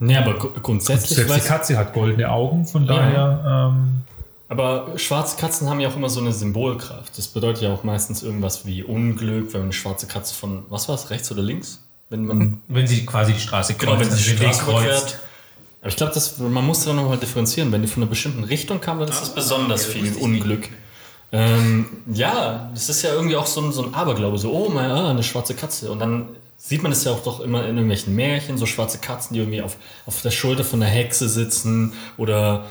Nee, 0.00 0.16
aber 0.16 0.34
gru- 0.36 0.50
grundsätzlich 0.60 1.16
Selbst 1.16 1.36
die 1.44 1.48
Katze 1.48 1.76
hat 1.78 1.92
goldene 1.92 2.28
Augen, 2.30 2.64
von 2.64 2.86
Ja. 2.86 2.96
daher 2.96 3.70
ähm, 3.72 4.02
Aber 4.48 4.98
schwarze 4.98 5.38
Katzen 5.38 5.68
haben 5.70 5.78
ja 5.78 5.88
auch 5.88 5.96
immer 5.96 6.08
so 6.08 6.20
eine 6.20 6.32
Symbolkraft. 6.32 7.16
Das 7.16 7.28
bedeutet 7.28 7.62
ja 7.62 7.72
auch 7.72 7.84
meistens 7.84 8.22
irgendwas 8.24 8.66
wie 8.66 8.82
Unglück, 8.82 9.54
wenn 9.54 9.62
eine 9.62 9.72
schwarze 9.72 10.08
Katze 10.08 10.34
von, 10.34 10.64
was 10.68 10.88
war 10.88 10.96
es, 10.96 11.10
rechts 11.10 11.30
oder 11.30 11.42
links? 11.42 11.88
Wenn 12.12 12.26
man, 12.26 12.60
Wenn 12.68 12.86
sie 12.86 13.04
quasi 13.04 13.32
die 13.32 13.40
Straße 13.40 13.74
genau, 13.74 13.92
wenn 13.98 14.08
kreuzt, 14.08 14.18
sie 14.18 14.30
die 14.30 14.36
den 14.36 14.46
Weg 14.46 14.54
Straße 14.54 14.70
überquert. 14.70 15.18
Aber 15.80 15.88
ich 15.88 15.96
glaube, 15.96 16.12
das- 16.14 16.38
man 16.38 16.64
muss 16.64 16.84
da 16.84 16.92
nochmal 16.92 17.16
differenzieren. 17.18 17.72
Wenn 17.72 17.82
die 17.82 17.88
von 17.88 18.02
einer 18.04 18.10
bestimmten 18.10 18.44
Richtung 18.44 18.80
kam, 18.80 19.00
dann 19.00 19.08
ist 19.08 19.20
das 19.20 19.34
besonders 19.34 19.84
viel 19.84 20.12
Unglück. 20.14 20.68
Ähm, 21.32 21.86
ja, 22.12 22.70
das 22.74 22.88
ist 22.90 23.02
ja 23.02 23.14
irgendwie 23.14 23.36
auch 23.36 23.46
so 23.46 23.62
ein, 23.62 23.72
so 23.72 23.82
ein 23.82 23.94
Aberglaube, 23.94 24.36
so, 24.38 24.52
oh 24.52 24.68
mein, 24.68 24.90
ah, 24.90 25.10
eine 25.10 25.22
schwarze 25.22 25.54
Katze. 25.54 25.90
Und 25.90 25.98
dann 25.98 26.28
sieht 26.58 26.82
man 26.82 26.92
es 26.92 27.02
ja 27.04 27.12
auch 27.12 27.22
doch 27.22 27.40
immer 27.40 27.62
in 27.62 27.76
irgendwelchen 27.76 28.14
Märchen, 28.14 28.58
so 28.58 28.66
schwarze 28.66 28.98
Katzen, 28.98 29.34
die 29.34 29.40
irgendwie 29.40 29.62
auf, 29.62 29.76
auf 30.06 30.20
der 30.22 30.30
Schulter 30.30 30.62
von 30.62 30.82
einer 30.82 30.92
Hexe 30.92 31.28
sitzen 31.30 31.94
oder 32.18 32.66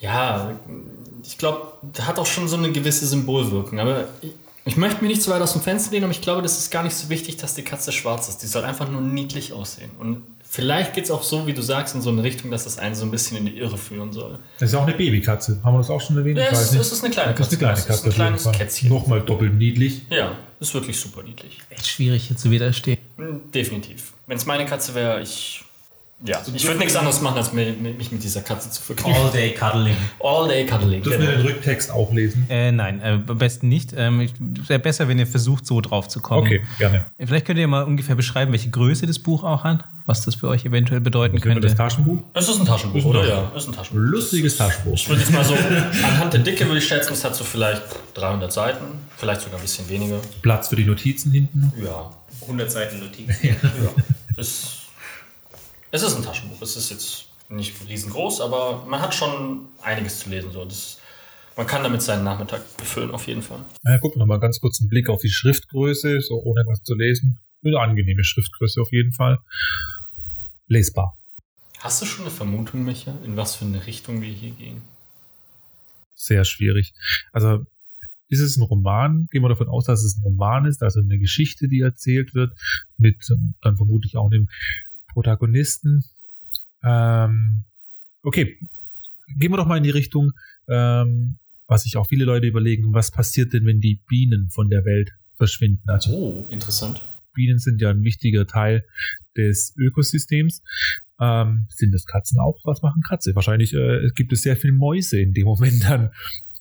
ja, 0.00 0.52
ich 1.22 1.36
glaube, 1.36 1.72
hat 2.00 2.18
auch 2.18 2.24
schon 2.26 2.48
so 2.48 2.56
eine 2.56 2.72
gewisse 2.72 3.06
Symbolwirkung. 3.06 3.78
Aber 3.78 4.06
ich, 4.70 4.76
möchte 4.76 5.02
mich 5.02 5.10
nicht 5.10 5.22
zu 5.22 5.30
weit 5.30 5.42
aus 5.42 5.52
dem 5.52 5.62
Fenster 5.62 5.90
lehnen, 5.92 6.04
aber 6.04 6.12
ich 6.12 6.20
glaube, 6.22 6.42
das 6.42 6.58
ist 6.58 6.70
gar 6.70 6.82
nicht 6.82 6.94
so 6.94 7.08
wichtig, 7.08 7.36
dass 7.36 7.54
die 7.54 7.62
Katze 7.62 7.92
schwarz 7.92 8.28
ist. 8.28 8.38
Die 8.42 8.46
soll 8.46 8.64
einfach 8.64 8.88
nur 8.88 9.00
niedlich 9.00 9.52
aussehen. 9.52 9.90
Und 9.98 10.22
vielleicht 10.48 10.94
geht 10.94 11.04
es 11.04 11.10
auch 11.10 11.22
so, 11.22 11.46
wie 11.46 11.52
du 11.52 11.62
sagst, 11.62 11.94
in 11.94 12.00
so 12.02 12.10
eine 12.10 12.22
Richtung, 12.22 12.50
dass 12.50 12.64
das 12.64 12.78
einen 12.78 12.94
so 12.94 13.04
ein 13.04 13.10
bisschen 13.10 13.36
in 13.36 13.46
die 13.46 13.58
Irre 13.58 13.76
führen 13.78 14.12
soll. 14.12 14.38
das 14.58 14.70
ist 14.70 14.74
auch 14.74 14.82
eine 14.86 14.94
Babykatze. 14.94 15.60
Haben 15.62 15.74
wir 15.74 15.78
das 15.78 15.90
auch 15.90 16.00
schon 16.00 16.16
erwähnt? 16.16 16.38
Ja, 16.38 16.46
es- 16.50 16.72
es 16.72 16.92
ist 16.92 17.04
eine 17.04 17.12
kleine 17.12 17.34
Das 17.34 17.48
ist 17.48 17.52
eine 17.52 17.58
kleine 17.58 17.74
Katze. 17.76 17.86
Katze. 17.88 17.92
Es 17.92 18.14
ist 18.14 18.20
ein 18.20 18.38
kleines. 18.42 18.52
Kätzchen. 18.58 18.88
Nochmal 18.88 19.20
doppelt 19.20 19.54
niedlich. 19.54 20.02
Ja, 20.10 20.36
ist 20.58 20.72
wirklich 20.74 20.98
super 20.98 21.22
niedlich. 21.22 21.58
Echt 21.70 21.86
schwierig 21.86 22.24
hier 22.28 22.36
zu 22.36 22.50
widerstehen. 22.50 22.98
Hm, 23.16 23.40
Definitiv. 23.52 24.12
Wenn 24.26 24.36
es 24.36 24.46
meine 24.46 24.66
Katze 24.66 24.94
wäre, 24.94 25.20
ich 25.20 25.62
Ja, 26.22 26.42
ich 26.54 26.66
würde 26.66 26.78
nichts 26.80 26.96
anderes 26.96 27.20
machen, 27.22 27.38
als 27.38 27.52
mich 27.52 28.12
mit 28.12 28.22
dieser 28.22 28.42
Katze 28.42 28.70
zu 28.70 28.82
vergnügen. 28.82 29.16
All 29.18 29.30
day 29.30 29.54
cuddling. 29.54 29.96
All 30.22 30.48
day 30.48 30.66
cuddling. 30.66 31.02
Dürfen 31.02 31.22
wir 31.22 31.30
den 31.32 31.46
Rücktext 31.46 31.90
auch 31.90 32.12
lesen? 32.12 32.44
Äh, 32.50 32.72
nein, 32.72 33.00
äh, 33.00 33.18
am 33.26 33.38
besten 33.38 33.68
nicht. 33.68 33.94
Ähm, 33.96 34.28
Wäre 34.66 34.80
besser, 34.80 35.08
wenn 35.08 35.18
ihr 35.18 35.26
versucht, 35.26 35.64
so 35.66 35.80
drauf 35.80 36.08
zu 36.08 36.20
kommen. 36.20 36.46
Okay, 36.46 36.60
gerne. 36.78 37.06
Vielleicht 37.18 37.46
könnt 37.46 37.58
ihr 37.58 37.66
mal 37.68 37.84
ungefähr 37.84 38.16
beschreiben, 38.16 38.52
welche 38.52 38.68
Größe 38.68 39.06
das 39.06 39.18
Buch 39.18 39.44
auch 39.44 39.64
hat, 39.64 39.84
was 40.04 40.22
das 40.24 40.34
für 40.34 40.48
euch 40.48 40.66
eventuell 40.66 41.00
bedeuten 41.00 41.34
wir 41.34 41.40
könnte. 41.40 41.60
das 41.60 41.74
Taschenbuch? 41.74 42.18
Es 42.34 42.48
ist 42.50 42.60
ein 42.60 42.66
Taschenbuch, 42.66 42.98
Ist 42.98 43.04
ein 43.06 43.10
oder? 43.10 43.26
Ja, 43.28 43.52
ist 43.56 43.68
ein 43.68 43.72
Taschenbuch. 43.72 44.02
Lustiges 44.10 44.56
Taschenbuch. 44.58 44.94
Ich 44.94 45.08
würde 45.08 45.22
jetzt 45.22 45.32
mal 45.32 45.44
so, 45.44 45.54
anhand 45.54 46.34
der 46.34 46.40
Dicke 46.40 46.66
würde 46.66 46.78
ich 46.78 46.86
schätzen, 46.86 47.14
es 47.14 47.24
hat 47.24 47.34
so 47.34 47.44
vielleicht 47.44 47.82
300 48.14 48.52
Seiten, 48.52 48.84
vielleicht 49.16 49.40
sogar 49.40 49.58
ein 49.58 49.62
bisschen 49.62 49.88
weniger. 49.88 50.18
Platz 50.42 50.68
für 50.68 50.76
die 50.76 50.84
Notizen 50.84 51.32
hinten. 51.32 51.72
Ja, 51.82 52.10
100 52.42 52.70
Seiten 52.70 53.00
Notizen. 53.00 53.34
ja. 53.42 53.54
Es, 54.36 54.79
es 55.90 56.02
ist 56.02 56.16
ein 56.16 56.22
Taschenbuch. 56.22 56.60
Es 56.62 56.76
ist 56.76 56.90
jetzt 56.90 57.26
nicht 57.48 57.74
riesengroß, 57.88 58.40
aber 58.40 58.84
man 58.86 59.00
hat 59.00 59.14
schon 59.14 59.68
einiges 59.82 60.20
zu 60.20 60.30
lesen. 60.30 60.52
So. 60.52 60.64
Das, 60.64 61.00
man 61.56 61.66
kann 61.66 61.82
damit 61.82 62.02
seinen 62.02 62.24
Nachmittag 62.24 62.76
befüllen, 62.76 63.10
auf 63.10 63.26
jeden 63.26 63.42
Fall. 63.42 63.64
Ja, 63.84 63.98
gucken 63.98 64.16
wir 64.16 64.20
noch 64.20 64.26
mal 64.26 64.40
ganz 64.40 64.60
kurz 64.60 64.80
einen 64.80 64.88
Blick 64.88 65.08
auf 65.08 65.20
die 65.20 65.30
Schriftgröße, 65.30 66.20
so 66.20 66.40
ohne 66.42 66.64
was 66.66 66.82
zu 66.82 66.94
lesen. 66.94 67.38
Eine 67.64 67.78
angenehme 67.80 68.24
Schriftgröße 68.24 68.80
auf 68.80 68.92
jeden 68.92 69.12
Fall. 69.12 69.38
Lesbar. 70.68 71.16
Hast 71.80 72.00
du 72.00 72.06
schon 72.06 72.24
eine 72.26 72.30
Vermutung, 72.30 72.84
Micha, 72.84 73.14
in 73.24 73.36
was 73.36 73.56
für 73.56 73.64
eine 73.64 73.86
Richtung 73.86 74.22
wir 74.22 74.28
hier 74.28 74.50
gehen? 74.50 74.82
Sehr 76.14 76.44
schwierig. 76.44 76.92
Also 77.32 77.64
ist 78.28 78.40
es 78.40 78.56
ein 78.56 78.62
Roman? 78.62 79.26
Gehen 79.30 79.42
wir 79.42 79.48
davon 79.48 79.68
aus, 79.68 79.86
dass 79.86 80.04
es 80.04 80.16
ein 80.16 80.22
Roman 80.22 80.66
ist, 80.66 80.82
also 80.82 81.00
eine 81.00 81.18
Geschichte, 81.18 81.68
die 81.68 81.80
erzählt 81.80 82.34
wird, 82.34 82.52
mit 82.96 83.16
ähm, 83.30 83.54
dann 83.62 83.76
vermutlich 83.76 84.16
auch 84.16 84.30
einem 84.30 84.48
Protagonisten. 85.12 86.02
Ähm, 86.84 87.64
okay, 88.22 88.56
gehen 89.38 89.52
wir 89.52 89.56
doch 89.56 89.66
mal 89.66 89.76
in 89.76 89.82
die 89.82 89.90
Richtung, 89.90 90.32
ähm, 90.68 91.36
was 91.66 91.82
sich 91.82 91.96
auch 91.96 92.08
viele 92.08 92.24
Leute 92.24 92.46
überlegen, 92.46 92.92
was 92.92 93.10
passiert 93.10 93.52
denn, 93.52 93.64
wenn 93.64 93.80
die 93.80 94.00
Bienen 94.08 94.48
von 94.50 94.68
der 94.68 94.84
Welt 94.84 95.10
verschwinden? 95.36 95.88
Also 95.88 96.12
Oh, 96.12 96.46
interessant. 96.50 97.00
Bienen 97.34 97.58
sind 97.58 97.80
ja 97.80 97.90
ein 97.90 98.02
wichtiger 98.02 98.46
Teil 98.46 98.84
des 99.36 99.74
Ökosystems. 99.78 100.62
Ähm, 101.20 101.66
sind 101.68 101.92
das 101.92 102.06
Katzen 102.06 102.40
auch? 102.40 102.58
Was 102.64 102.82
machen 102.82 103.02
Katze? 103.02 103.34
Wahrscheinlich 103.34 103.72
äh, 103.74 104.08
gibt 104.14 104.32
es 104.32 104.42
sehr 104.42 104.56
viele 104.56 104.72
Mäuse 104.72 105.20
in 105.20 105.32
dem 105.32 105.44
Moment 105.44 105.84
dann, 105.84 106.10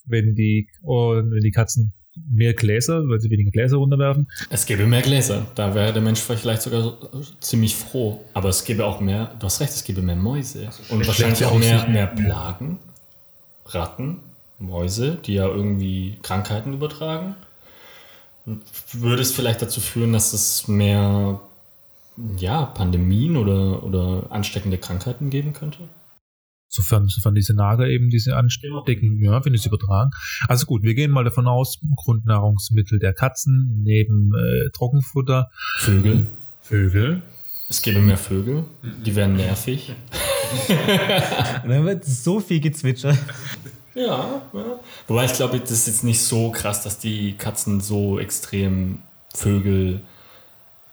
wenn 0.06 0.36
die, 0.36 0.70
und 0.82 1.32
wenn 1.32 1.42
die 1.42 1.52
Katzen 1.52 1.94
mehr 2.16 2.54
Gläser, 2.54 3.08
weil 3.08 3.20
sie 3.20 3.30
weniger 3.30 3.52
Gläser 3.52 3.78
runterwerfen. 3.78 4.30
Es 4.50 4.66
gäbe 4.66 4.86
mehr 4.86 5.02
Gläser. 5.02 5.46
Da 5.56 5.76
wäre 5.76 5.94
der 5.94 6.02
Mensch 6.02 6.20
vielleicht 6.20 6.62
sogar 6.62 6.98
ziemlich 7.40 7.76
froh. 7.76 8.26
Aber 8.34 8.50
es 8.50 8.64
gäbe 8.64 8.86
auch 8.86 9.00
mehr, 9.00 9.36
du 9.40 9.46
hast 9.46 9.60
recht, 9.62 9.72
es 9.72 9.84
gäbe 9.84 10.02
mehr 10.02 10.16
Mäuse. 10.16 10.70
Und 10.90 11.06
wahrscheinlich 11.08 11.46
auch 11.46 11.58
mehr, 11.58 11.88
mehr 11.88 12.08
Plagen. 12.08 12.80
Ratten, 13.66 14.18
Mäuse, 14.58 15.18
die 15.26 15.36
ja 15.36 15.48
irgendwie 15.48 16.18
Krankheiten 16.24 16.74
übertragen. 16.74 17.36
Würde 18.94 19.22
es 19.22 19.32
vielleicht 19.32 19.62
dazu 19.62 19.80
führen, 19.80 20.14
dass 20.14 20.34
es 20.34 20.68
mehr 20.68 21.40
ja, 22.38 22.66
Pandemien 22.66 23.38
oder, 23.38 23.84
oder 23.84 24.24
ansteckende 24.32 24.78
Krankheiten 24.78 25.30
geben 25.30 25.54
könnte? 25.54 25.88
Sofern, 26.72 27.08
sofern 27.08 27.34
diese 27.34 27.56
Nager 27.56 27.88
eben 27.88 28.10
diese 28.10 28.38
anstecken, 28.38 29.20
ja, 29.24 29.44
wenn 29.44 29.56
es 29.56 29.66
übertragen. 29.66 30.12
Also 30.48 30.68
gut, 30.68 30.84
wir 30.84 30.94
gehen 30.94 31.10
mal 31.10 31.24
davon 31.24 31.48
aus, 31.48 31.80
Grundnahrungsmittel 31.96 33.00
der 33.00 33.14
Katzen 33.14 33.82
neben 33.84 34.32
äh, 34.36 34.70
Trockenfutter, 34.70 35.50
Vögel. 35.80 36.28
Vögel. 36.62 37.24
Es 37.70 37.82
gäbe 37.82 38.00
mehr 38.00 38.18
Vögel. 38.18 38.66
Die 39.06 39.16
wären 39.16 39.36
nervig. 39.36 39.96
Und 41.64 41.70
dann 41.70 41.86
wird 41.86 42.06
so 42.06 42.40
viel 42.40 42.60
gezwitschert. 42.60 43.18
Ja, 43.96 44.42
ja. 44.54 44.80
Wobei 45.08 45.26
ich 45.26 45.34
glaube, 45.34 45.60
das 45.60 45.72
ist 45.72 45.88
jetzt 45.88 46.04
nicht 46.04 46.22
so 46.22 46.52
krass, 46.52 46.84
dass 46.84 47.00
die 47.00 47.34
Katzen 47.34 47.82
so 47.82 48.20
extrem 48.20 49.00
Vögel 49.34 50.02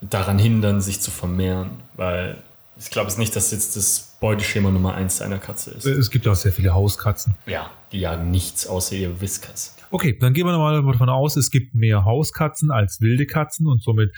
daran 0.01 0.39
hindern, 0.39 0.81
sich 0.81 1.01
zu 1.01 1.11
vermehren. 1.11 1.71
Weil 1.95 2.37
ich 2.79 2.91
glaube 2.91 3.09
es 3.09 3.19
nicht, 3.19 3.35
dass 3.35 3.53
jetzt 3.53 3.77
das 3.77 4.17
Beuteschema 4.21 4.71
Nummer 4.71 4.95
eins 4.95 5.23
einer 5.23 5.39
Katze 5.39 5.71
ist. 5.73 5.87
Es 5.87 6.11
gibt 6.11 6.27
auch 6.29 6.35
sehr 6.35 6.53
viele 6.53 6.75
Hauskatzen. 6.75 7.35
Ja, 7.47 7.71
die 7.93 8.01
jagen 8.01 8.31
nichts 8.31 8.67
außer 8.67 8.97
ihr 8.97 9.21
Whiskas. 9.21 9.77
Okay, 9.91 10.19
dann 10.19 10.35
gehen 10.35 10.47
wir 10.47 10.59
mal 10.59 10.83
davon 10.83 11.09
aus, 11.09 11.37
es 11.37 11.51
gibt 11.51 11.75
mehr 11.75 12.05
Hauskatzen 12.05 12.71
als 12.71 13.01
wilde 13.01 13.27
Katzen 13.27 13.67
und 13.67 13.83
somit 13.83 14.11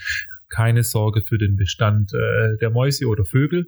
keine 0.49 0.83
Sorge 0.83 1.21
für 1.21 1.37
den 1.37 1.55
Bestand 1.55 2.11
äh, 2.13 2.57
der 2.59 2.71
Mäuse 2.71 3.05
oder 3.05 3.23
Vögel. 3.23 3.67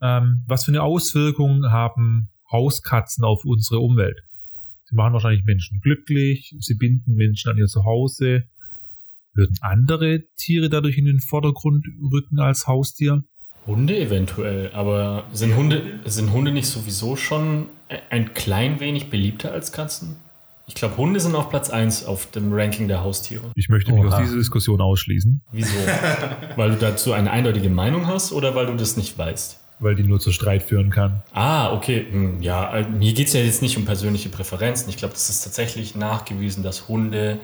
Ähm, 0.00 0.44
was 0.46 0.64
für 0.64 0.70
eine 0.70 0.82
Auswirkung 0.82 1.64
haben 1.70 2.30
Hauskatzen 2.50 3.24
auf 3.24 3.44
unsere 3.44 3.80
Umwelt? 3.80 4.20
Sie 4.84 4.96
machen 4.96 5.12
wahrscheinlich 5.12 5.44
Menschen 5.44 5.80
glücklich, 5.80 6.54
sie 6.60 6.74
binden 6.74 7.14
Menschen 7.14 7.50
an 7.50 7.58
ihr 7.58 7.66
Zuhause. 7.66 8.44
Würden 9.34 9.56
andere 9.60 10.22
Tiere 10.36 10.68
dadurch 10.68 10.98
in 10.98 11.04
den 11.04 11.20
Vordergrund 11.20 11.84
rücken 12.12 12.40
als 12.40 12.66
Haustier? 12.66 13.22
Hunde 13.70 13.96
eventuell, 13.98 14.70
aber 14.74 15.24
sind 15.32 15.54
Hunde, 15.56 15.82
sind 16.04 16.32
Hunde 16.32 16.50
nicht 16.50 16.66
sowieso 16.66 17.14
schon 17.14 17.66
ein 18.10 18.34
klein 18.34 18.80
wenig 18.80 19.10
beliebter 19.10 19.52
als 19.52 19.70
Katzen? 19.70 20.16
Ich 20.66 20.74
glaube, 20.74 20.96
Hunde 20.96 21.20
sind 21.20 21.34
auf 21.36 21.50
Platz 21.50 21.70
1 21.70 22.04
auf 22.04 22.26
dem 22.30 22.52
Ranking 22.52 22.88
der 22.88 23.02
Haustiere. 23.02 23.44
Ich 23.54 23.68
möchte 23.68 23.92
mich 23.92 24.04
Oha. 24.04 24.16
aus 24.16 24.22
dieser 24.24 24.36
Diskussion 24.36 24.80
ausschließen, 24.80 25.40
Wieso? 25.52 25.74
weil 26.56 26.70
du 26.70 26.76
dazu 26.76 27.12
eine 27.12 27.30
eindeutige 27.30 27.70
Meinung 27.70 28.06
hast 28.08 28.32
oder 28.32 28.54
weil 28.56 28.66
du 28.66 28.74
das 28.74 28.96
nicht 28.96 29.16
weißt? 29.16 29.58
weil 29.82 29.94
die 29.94 30.02
nur 30.02 30.20
zu 30.20 30.30
Streit 30.30 30.62
führen 30.62 30.90
kann. 30.90 31.22
Ah, 31.32 31.72
okay. 31.72 32.06
Hm, 32.10 32.42
Ja, 32.42 32.76
äh, 32.76 32.86
mir 32.86 33.14
geht 33.14 33.28
es 33.28 33.32
ja 33.32 33.40
jetzt 33.40 33.62
nicht 33.62 33.78
um 33.78 33.86
persönliche 33.86 34.28
Präferenzen. 34.28 34.90
Ich 34.90 34.98
glaube, 34.98 35.14
das 35.14 35.30
ist 35.30 35.42
tatsächlich 35.42 35.94
nachgewiesen, 35.94 36.62
dass 36.62 36.86
Hunde 36.86 37.38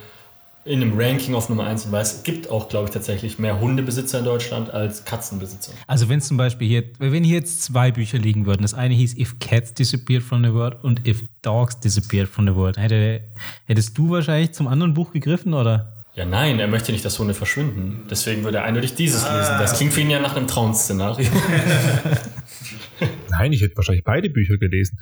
in 0.67 0.83
einem 0.83 0.99
Ranking 0.99 1.35
auf 1.35 1.49
Nummer 1.49 1.65
1 1.65 1.85
sind, 1.85 1.93
weil 1.93 2.03
es 2.03 2.23
gibt 2.23 2.51
auch, 2.51 2.69
glaube 2.69 2.87
ich, 2.87 2.91
tatsächlich 2.91 3.39
mehr 3.39 3.61
Hundebesitzer 3.61 4.19
in 4.19 4.25
Deutschland 4.25 4.71
als 4.71 5.05
Katzenbesitzer. 5.05 5.73
Also 5.87 6.09
wenn 6.09 6.21
zum 6.21 6.37
Beispiel 6.37 6.67
hier, 6.67 6.85
wenn 6.99 7.25
hier 7.25 7.37
jetzt 7.37 7.63
zwei 7.63 7.93
Bücher 7.93 8.19
liegen 8.19 8.47
würden, 8.47 8.63
das 8.63 8.75
eine 8.75 8.95
hieß 8.95 9.17
If 9.17 9.39
Cats 9.39 9.75
Disappeared 9.75 10.23
from 10.23 10.45
the 10.45 10.53
World 10.53 10.83
und 10.83 11.07
If 11.07 11.23
Dogs 11.43 11.79
Disappeared 11.81 12.29
from 12.29 12.47
the 12.47 12.55
World, 12.55 12.77
hätte, 12.77 13.23
hättest 13.67 13.97
du 13.97 14.11
wahrscheinlich 14.11 14.53
zum 14.53 14.67
anderen 14.67 14.95
Buch 14.95 15.13
gegriffen, 15.13 15.55
oder? 15.55 15.93
Ja, 16.17 16.25
nein, 16.25 16.59
er 16.59 16.67
möchte 16.67 16.93
nicht, 16.93 17.05
dass 17.05 17.19
Hunde 17.19 17.35
verschwinden. 17.35 18.07
Deswegen 18.11 18.43
würde 18.43 18.59
er 18.59 18.65
eindeutig 18.65 18.95
dieses 18.95 19.23
lesen. 19.23 19.57
Das 19.59 19.77
klingt 19.77 19.93
für 19.93 20.01
ihn 20.01 20.09
ja 20.09 20.19
nach 20.19 20.35
einem 20.35 20.47
Traum-Szenario. 20.47 21.29
Nein, 23.31 23.53
ich 23.53 23.61
hätte 23.61 23.77
wahrscheinlich 23.77 24.03
beide 24.03 24.31
Bücher 24.31 24.57
gelesen. 24.57 24.99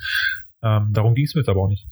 Ähm, 0.60 0.88
darum 0.92 1.14
ging 1.14 1.24
es 1.24 1.36
mir 1.36 1.42
jetzt 1.42 1.48
aber 1.48 1.62
auch 1.62 1.68
nicht. 1.68 1.86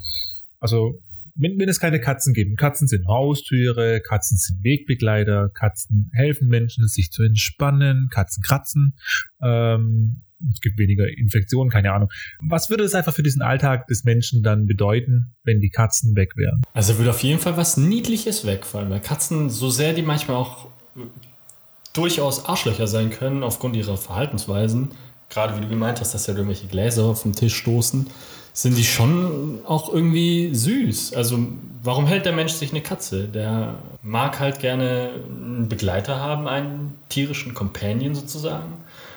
Also, 0.59 0.99
wenn, 1.35 1.69
es 1.69 1.81
keine 1.81 2.01
Katzen 2.01 2.35
gibt, 2.35 2.59
Katzen 2.59 2.89
sind 2.89 3.07
Haustiere, 3.07 4.01
Katzen 4.01 4.37
sind 4.37 4.63
Wegbegleiter, 4.63 5.51
Katzen 5.55 6.11
helfen 6.13 6.49
Menschen, 6.49 6.87
sich 6.89 7.11
zu 7.11 7.23
entspannen, 7.23 8.09
Katzen 8.13 8.43
kratzen, 8.43 8.95
ähm, 9.43 10.23
es 10.53 10.61
gibt 10.61 10.79
weniger 10.79 11.07
Infektionen, 11.09 11.71
keine 11.71 11.93
Ahnung. 11.93 12.09
Was 12.41 12.71
würde 12.71 12.85
es 12.85 12.95
einfach 12.95 13.15
für 13.15 13.23
diesen 13.23 13.43
Alltag 13.43 13.87
des 13.87 14.05
Menschen 14.05 14.43
dann 14.43 14.67
bedeuten, 14.67 15.35
wenn 15.45 15.61
die 15.61 15.71
Katzen 15.71 16.17
weg 16.17 16.37
wären? 16.37 16.63
Also 16.73 16.99
würde 16.99 17.11
auf 17.11 17.23
jeden 17.23 17.39
Fall 17.39 17.57
was 17.57 17.77
Niedliches 17.77 18.45
wegfallen, 18.45 18.91
weil 18.91 19.01
Katzen, 19.01 19.51
so 19.51 19.71
sehr 19.71 19.93
die 19.93 20.03
manchmal 20.03 20.37
auch 20.37 20.69
durchaus 21.93 22.47
Arschlöcher 22.47 22.87
sein 22.87 23.11
können 23.11 23.43
aufgrund 23.43 23.77
ihrer 23.77 23.97
Verhaltensweisen, 23.97 24.89
gerade 25.29 25.57
wie 25.57 25.61
du 25.61 25.69
gemeint 25.69 26.01
hast, 26.01 26.15
dass 26.15 26.27
ja 26.27 26.35
irgendwelche 26.35 26.67
Gläser 26.67 27.05
auf 27.05 27.23
den 27.23 27.33
Tisch 27.33 27.55
stoßen, 27.55 28.07
sind 28.53 28.77
die 28.77 28.85
schon 28.85 29.61
auch 29.65 29.93
irgendwie 29.93 30.55
süß. 30.55 31.15
Also 31.15 31.39
warum 31.83 32.07
hält 32.07 32.27
der 32.27 32.33
Mensch 32.33 32.53
sich 32.53 32.71
eine 32.71 32.83
Katze? 32.83 33.25
Der 33.29 33.77
mag 34.03 34.41
halt 34.41 34.61
gerne 34.61 35.11
einen 35.29 35.69
Begleiter 35.69 36.21
haben, 36.21 36.47
einen 36.47 36.95
tierischen 37.09 37.55
Companion 37.55 38.15
sozusagen. 38.15 38.75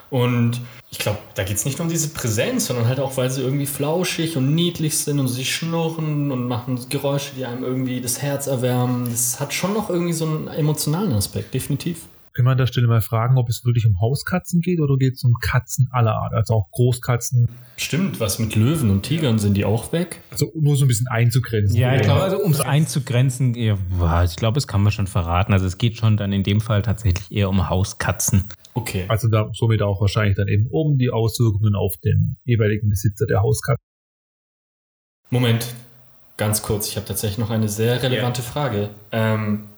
Und 0.10 0.62
ich 0.92 1.00
glaube, 1.00 1.18
da 1.34 1.44
geht 1.44 1.58
es 1.58 1.66
nicht 1.66 1.80
nur 1.80 1.88
um 1.88 1.92
diese 1.92 2.10
Präsenz, 2.10 2.68
sondern 2.68 2.88
halt 2.88 3.00
auch, 3.00 3.18
weil 3.18 3.30
sie 3.30 3.42
irgendwie 3.42 3.66
flauschig 3.66 4.38
und 4.38 4.56
niedlich 4.56 4.98
sind 4.98 5.20
und 5.20 5.28
sie 5.28 5.44
schnurren 5.44 6.32
und 6.32 6.48
machen 6.48 6.80
Geräusche, 6.90 7.32
die 7.36 7.46
einem 7.46 7.64
irgendwie 7.64 8.00
das 8.00 8.22
Herz 8.22 8.48
erwärmen. 8.48 9.10
Das 9.10 9.40
hat 9.40 9.54
schon 9.54 9.74
noch 9.74 9.90
irgendwie 9.90 10.14
so 10.14 10.26
einen 10.26 10.48
emotionalen 10.48 11.12
Aspekt, 11.14 11.54
definitiv. 11.54 12.04
Können 12.36 12.48
wir 12.48 12.52
an 12.52 12.58
der 12.58 12.68
Stelle 12.68 12.88
mal 12.88 13.02
fragen, 13.02 13.38
ob 13.38 13.48
es 13.48 13.64
wirklich 13.64 13.88
um 13.88 14.02
Hauskatzen 14.02 14.60
geht 14.60 14.82
oder 14.82 14.98
geht 14.98 15.14
es 15.14 15.24
um 15.24 15.34
Katzen 15.42 15.88
aller 15.92 16.16
Art, 16.16 16.34
also 16.34 16.54
auch 16.54 16.72
Großkatzen, 16.72 17.48
Stimmt, 17.78 18.20
was 18.20 18.40
mit 18.40 18.56
Löwen 18.56 18.90
und 18.90 19.04
Tigern 19.04 19.40
sind 19.40 19.56
die 19.56 19.64
auch 19.64 19.94
weg? 19.94 20.22
also 20.32 20.52
nur 20.54 20.76
so 20.76 20.84
ein 20.84 20.90
bisschen 20.90 21.08
einzugrenzen. 21.08 21.78
Ja, 21.78 21.96
ich 21.96 22.02
glaube, 22.02 22.24
also 22.24 22.38
um 22.40 22.52
es 22.52 22.60
einzugrenzen, 22.60 23.54
ja, 23.54 23.78
ich 24.24 24.36
glaube, 24.36 24.56
das 24.56 24.68
kann 24.68 24.82
man 24.84 24.92
schon 24.92 25.08
verraten. 25.08 25.54
Also 25.54 25.66
es 25.66 25.78
geht 25.78 25.98
schon 25.98 26.18
dann 26.18 26.34
in 26.34 26.44
dem 26.44 26.60
Fall 26.60 26.82
tatsächlich 26.82 27.32
eher 27.32 27.50
um 27.50 27.70
Hauskatzen. 27.70 28.50
Okay. 28.74 29.06
Also 29.08 29.30
da 29.30 29.50
somit 29.54 29.82
auch 29.82 30.02
wahrscheinlich 30.02 30.36
dann 30.36 30.50
eben 30.50 30.68
um 30.70 30.98
die 30.98 31.12
Auswirkungen 31.12 31.76
auf 31.76 31.96
den 32.04 32.38
jeweiligen 32.44 32.90
Besitzer 32.90 33.26
der 33.26 33.42
Hauskatze. 33.42 33.82
Moment, 35.30 35.68
ganz 36.36 36.62
kurz, 36.62 36.90
ich 36.90 36.98
habe 36.98 37.08
tatsächlich 37.08 37.38
noch 37.38 37.50
eine 37.50 37.70
sehr 37.70 38.04
relevante 38.04 38.42
Frage. 38.42 38.90
Ähm, 39.12 39.70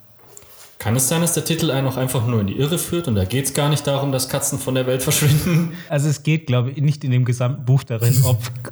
Kann 0.80 0.96
es 0.96 1.08
sein, 1.08 1.22
dass 1.22 1.34
der 1.34 1.44
Titel 1.44 1.72
einen 1.72 1.88
auch 1.88 1.98
einfach 1.98 2.28
nur 2.28 2.40
in 2.40 2.46
die 2.48 2.54
Irre 2.56 2.78
führt 2.78 3.08
und 3.08 3.16
da 3.16 3.26
geht 3.26 3.46
es 3.46 3.54
gar 3.56 3.68
nicht 3.68 3.88
darum, 3.88 4.12
dass 4.12 4.30
Katzen 4.30 4.60
von 4.60 4.76
der 4.76 4.86
Welt 4.86 5.02
verschwinden? 5.04 5.72
Also 5.90 6.08
es 6.08 6.22
geht, 6.22 6.46
glaube 6.46 6.70
ich, 6.70 6.78
nicht 6.78 7.04
in 7.04 7.10
dem 7.10 7.26
gesamten 7.26 7.66
Buch 7.66 7.84
darin, 7.84 8.16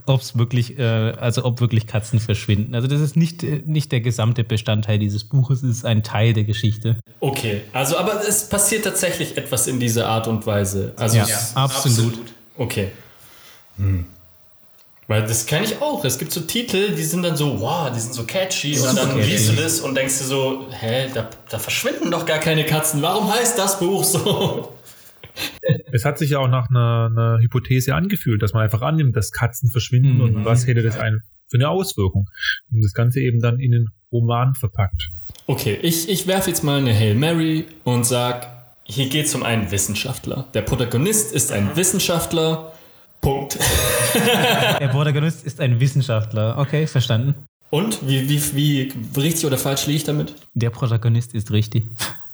ob 0.06 0.22
es 0.22 0.38
wirklich, 0.38 0.78
äh, 0.78 0.84
also 0.84 1.44
ob 1.46 1.62
wirklich 1.62 1.88
Katzen 1.88 2.20
verschwinden. 2.20 2.76
Also 2.76 2.88
das 2.88 3.02
ist 3.02 3.16
nicht, 3.18 3.44
äh, 3.44 3.64
nicht 3.66 3.92
der 3.92 4.02
gesamte 4.02 4.44
Bestandteil 4.44 5.00
dieses 5.00 5.24
Buches, 5.24 5.64
es 5.64 5.78
ist 5.78 5.86
ein 5.86 6.04
Teil 6.04 6.34
der 6.34 6.44
Geschichte. 6.44 6.98
Okay, 7.22 7.62
also 7.74 7.98
aber 7.98 8.22
es 8.28 8.50
passiert 8.50 8.84
tatsächlich 8.86 9.36
etwas 9.36 9.66
in 9.68 9.80
dieser 9.80 10.08
Art 10.08 10.28
und 10.28 10.46
Weise. 10.46 10.94
Also 10.98 11.18
Ja, 11.18 11.24
es- 11.24 11.56
absolut. 11.56 12.20
Okay. 12.56 12.90
Hm. 13.78 14.06
Weil 15.08 15.22
das 15.22 15.46
kenne 15.46 15.66
ich 15.66 15.82
auch. 15.82 16.04
Es 16.04 16.18
gibt 16.18 16.32
so 16.32 16.42
Titel, 16.42 16.96
die 16.96 17.04
sind 17.04 17.22
dann 17.24 17.36
so, 17.38 17.60
wow, 17.62 17.92
die 17.94 18.00
sind 18.00 18.14
so 18.16 18.24
catchy. 18.24 18.78
Und 18.80 18.98
dann 18.98 19.10
catchy. 19.10 19.22
liest 19.30 19.50
du 19.52 19.56
das 19.56 19.80
und 19.82 19.94
denkst 19.96 20.18
dir 20.18 20.24
so, 20.24 20.66
hä, 20.72 21.10
da, 21.14 21.30
da 21.50 21.60
verschwinden 21.60 22.10
doch 22.10 22.26
gar 22.26 22.40
keine 22.40 22.66
Katzen. 22.66 23.02
Warum 23.04 23.32
heißt 23.32 23.58
das 23.58 23.78
Buch 23.80 24.04
so? 24.04 24.74
Es 25.92 26.06
hat 26.06 26.18
sich 26.18 26.32
ja 26.32 26.40
auch 26.40 26.48
nach 26.48 26.70
einer, 26.70 27.10
einer 27.12 27.40
Hypothese 27.40 27.94
angefühlt, 27.94 28.42
dass 28.42 28.54
man 28.54 28.64
einfach 28.64 28.82
annimmt, 28.82 29.16
dass 29.16 29.32
Katzen 29.32 29.70
verschwinden 29.70 30.16
Mhm. 30.16 30.22
und 30.22 30.46
was 30.46 30.66
hätte 30.66 30.82
das 30.82 30.98
ein, 30.98 31.20
für 31.48 31.58
eine 31.58 31.70
Auswirkung. 31.70 32.28
Und 32.72 32.84
das 32.84 32.94
Ganze 32.94 33.20
eben 33.20 33.40
dann 33.42 33.60
in 33.60 33.72
den 33.72 33.90
Roman 34.12 34.56
verpackt. 34.56 35.10
Okay, 35.46 35.78
ich, 35.82 36.10
ich 36.10 36.26
werfe 36.26 36.50
jetzt 36.50 36.64
mal 36.64 36.80
eine 36.80 36.94
Hail 36.94 37.16
Mary 37.16 37.66
und 37.84 38.06
sag, 38.06 38.48
hier 38.84 39.10
geht 39.10 39.26
es 39.26 39.36
um 39.36 39.44
einen 39.44 39.70
Wissenschaftler. 39.72 40.48
Der 40.54 40.62
Protagonist 40.62 41.34
ist 41.34 41.52
ein 41.52 41.76
Wissenschaftler. 41.76 42.72
Punkt. 43.26 43.58
Der 44.80 44.88
Protagonist 44.90 45.44
ist 45.48 45.60
ein 45.60 45.80
Wissenschaftler. 45.80 46.60
Okay, 46.60 46.86
verstanden. 46.86 47.34
Und 47.72 48.08
wie, 48.08 48.30
wie, 48.30 48.40
wie 48.56 49.20
richtig 49.20 49.48
oder 49.48 49.58
falsch 49.58 49.88
liege 49.88 49.98
ich 49.98 50.04
damit? 50.04 50.36
Der 50.54 50.70
Protagonist 50.70 51.34
ist 51.34 51.50
richtig. 51.50 51.86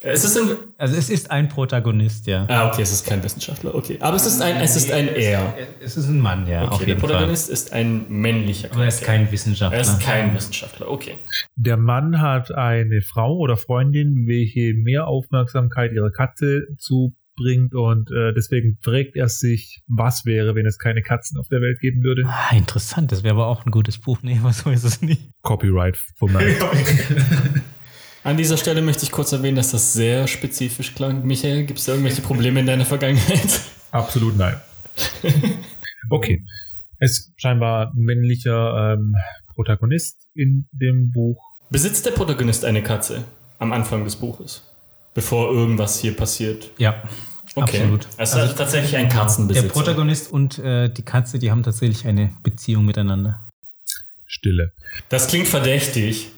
Es 0.02 0.26
ist 0.26 0.38
ein. 0.38 0.50
Also 0.78 0.98
es 0.98 1.10
ist 1.10 1.32
ein 1.32 1.48
Protagonist, 1.48 2.28
ja. 2.28 2.46
Ah, 2.50 2.68
okay, 2.68 2.82
es 2.82 2.92
ist 2.92 3.06
kein 3.06 3.24
Wissenschaftler. 3.24 3.74
Okay, 3.74 4.00
aber 4.02 4.18
es 4.18 4.26
ist 4.26 4.42
ein, 4.42 4.58
es 4.58 4.76
ist 4.76 4.92
ein 4.92 5.08
Er. 5.08 5.54
Es 5.80 5.96
ist 5.96 6.10
ein 6.10 6.20
Mann, 6.20 6.46
ja, 6.46 6.64
Okay, 6.64 6.72
auf 6.74 6.80
der 6.80 6.88
jeden 6.90 7.00
Fall. 7.00 7.10
Protagonist 7.12 7.50
ist 7.50 7.72
ein 7.72 8.06
männlicher 8.10 8.70
Aber 8.74 8.82
er 8.82 8.90
ist 8.90 9.02
Charakter. 9.02 9.24
kein 9.24 9.32
Wissenschaftler. 9.32 9.78
Er 9.78 9.82
ist 9.82 10.02
kein 10.02 10.36
Wissenschaftler. 10.36 10.92
Okay. 10.92 11.16
Der 11.56 11.78
Mann 11.78 12.20
hat 12.20 12.52
eine 12.54 13.00
Frau 13.02 13.38
oder 13.38 13.56
Freundin, 13.56 14.26
welche 14.28 14.74
mehr 14.74 15.08
Aufmerksamkeit 15.08 15.94
ihrer 15.94 16.12
Katze 16.12 16.64
zubringt 17.36 17.74
und 17.74 18.10
äh, 18.12 18.34
deswegen 18.34 18.78
fragt 18.82 19.16
er 19.16 19.30
sich, 19.30 19.82
was 19.88 20.26
wäre, 20.26 20.56
wenn 20.56 20.66
es 20.66 20.78
keine 20.78 21.02
Katzen 21.02 21.40
auf 21.40 21.48
der 21.50 21.62
Welt 21.62 21.80
geben 21.80 22.04
würde. 22.04 22.24
Ah, 22.26 22.56
interessant, 22.56 23.12
das 23.12 23.24
wäre 23.24 23.36
aber 23.36 23.48
auch 23.48 23.66
ein 23.66 23.72
gutes 23.72 24.00
Buch. 24.00 24.20
Nee, 24.22 24.38
aber 24.42 24.54
so 24.54 24.70
ist 24.70 24.84
es 24.84 25.02
nicht. 25.02 25.32
Copyright 25.42 25.98
von. 26.18 26.36
An 28.24 28.38
dieser 28.38 28.58
Stelle 28.58 28.84
möchte 28.84 29.04
ich 29.04 29.12
kurz 29.12 29.32
erwähnen, 29.32 29.56
dass 29.56 29.72
das 29.72 29.94
sehr 29.94 30.28
spezifisch 30.28 30.94
klang. 30.94 31.26
Michael, 31.26 31.66
gibt 31.66 31.80
es 31.80 31.86
da 31.86 31.94
irgendwelche 31.94 32.22
Probleme 32.22 32.60
in 32.60 32.68
deiner 32.68 32.86
Vergangenheit? 32.86 33.62
Absolut 33.92 34.38
nein. 34.38 34.56
Okay. 36.10 36.44
Es 37.00 37.12
ist 37.12 37.34
scheinbar 37.38 37.92
ein 37.96 38.04
männlicher 38.04 38.94
ähm, 38.94 39.16
Protagonist 39.56 40.28
in 40.36 40.68
dem 40.72 41.10
Buch. 41.12 41.42
Besitzt 41.72 42.06
der 42.06 42.12
Protagonist 42.12 42.64
eine 42.64 42.84
Katze 42.84 43.24
am 43.58 43.74
Anfang 43.74 44.04
des 44.04 44.16
Buches? 44.16 44.71
Bevor 45.14 45.52
irgendwas 45.52 46.00
hier 46.00 46.16
passiert. 46.16 46.70
Ja, 46.78 47.02
Okay. 47.54 47.80
absolut. 47.80 48.08
Also, 48.18 48.40
also 48.40 48.54
tatsächlich 48.54 48.96
ein 48.96 49.10
Katzenbesitzer. 49.10 49.68
Der 49.68 49.74
Protagonist 49.74 50.32
und 50.32 50.58
äh, 50.60 50.88
die 50.90 51.02
Katze, 51.04 51.38
die 51.38 51.52
haben 51.52 51.64
tatsächlich 51.64 52.08
eine 52.08 52.32
Beziehung 52.44 52.86
miteinander. 52.86 53.42
Stille. 54.26 54.72
Das 55.10 55.28
klingt 55.28 55.48
verdächtig. 55.50 56.30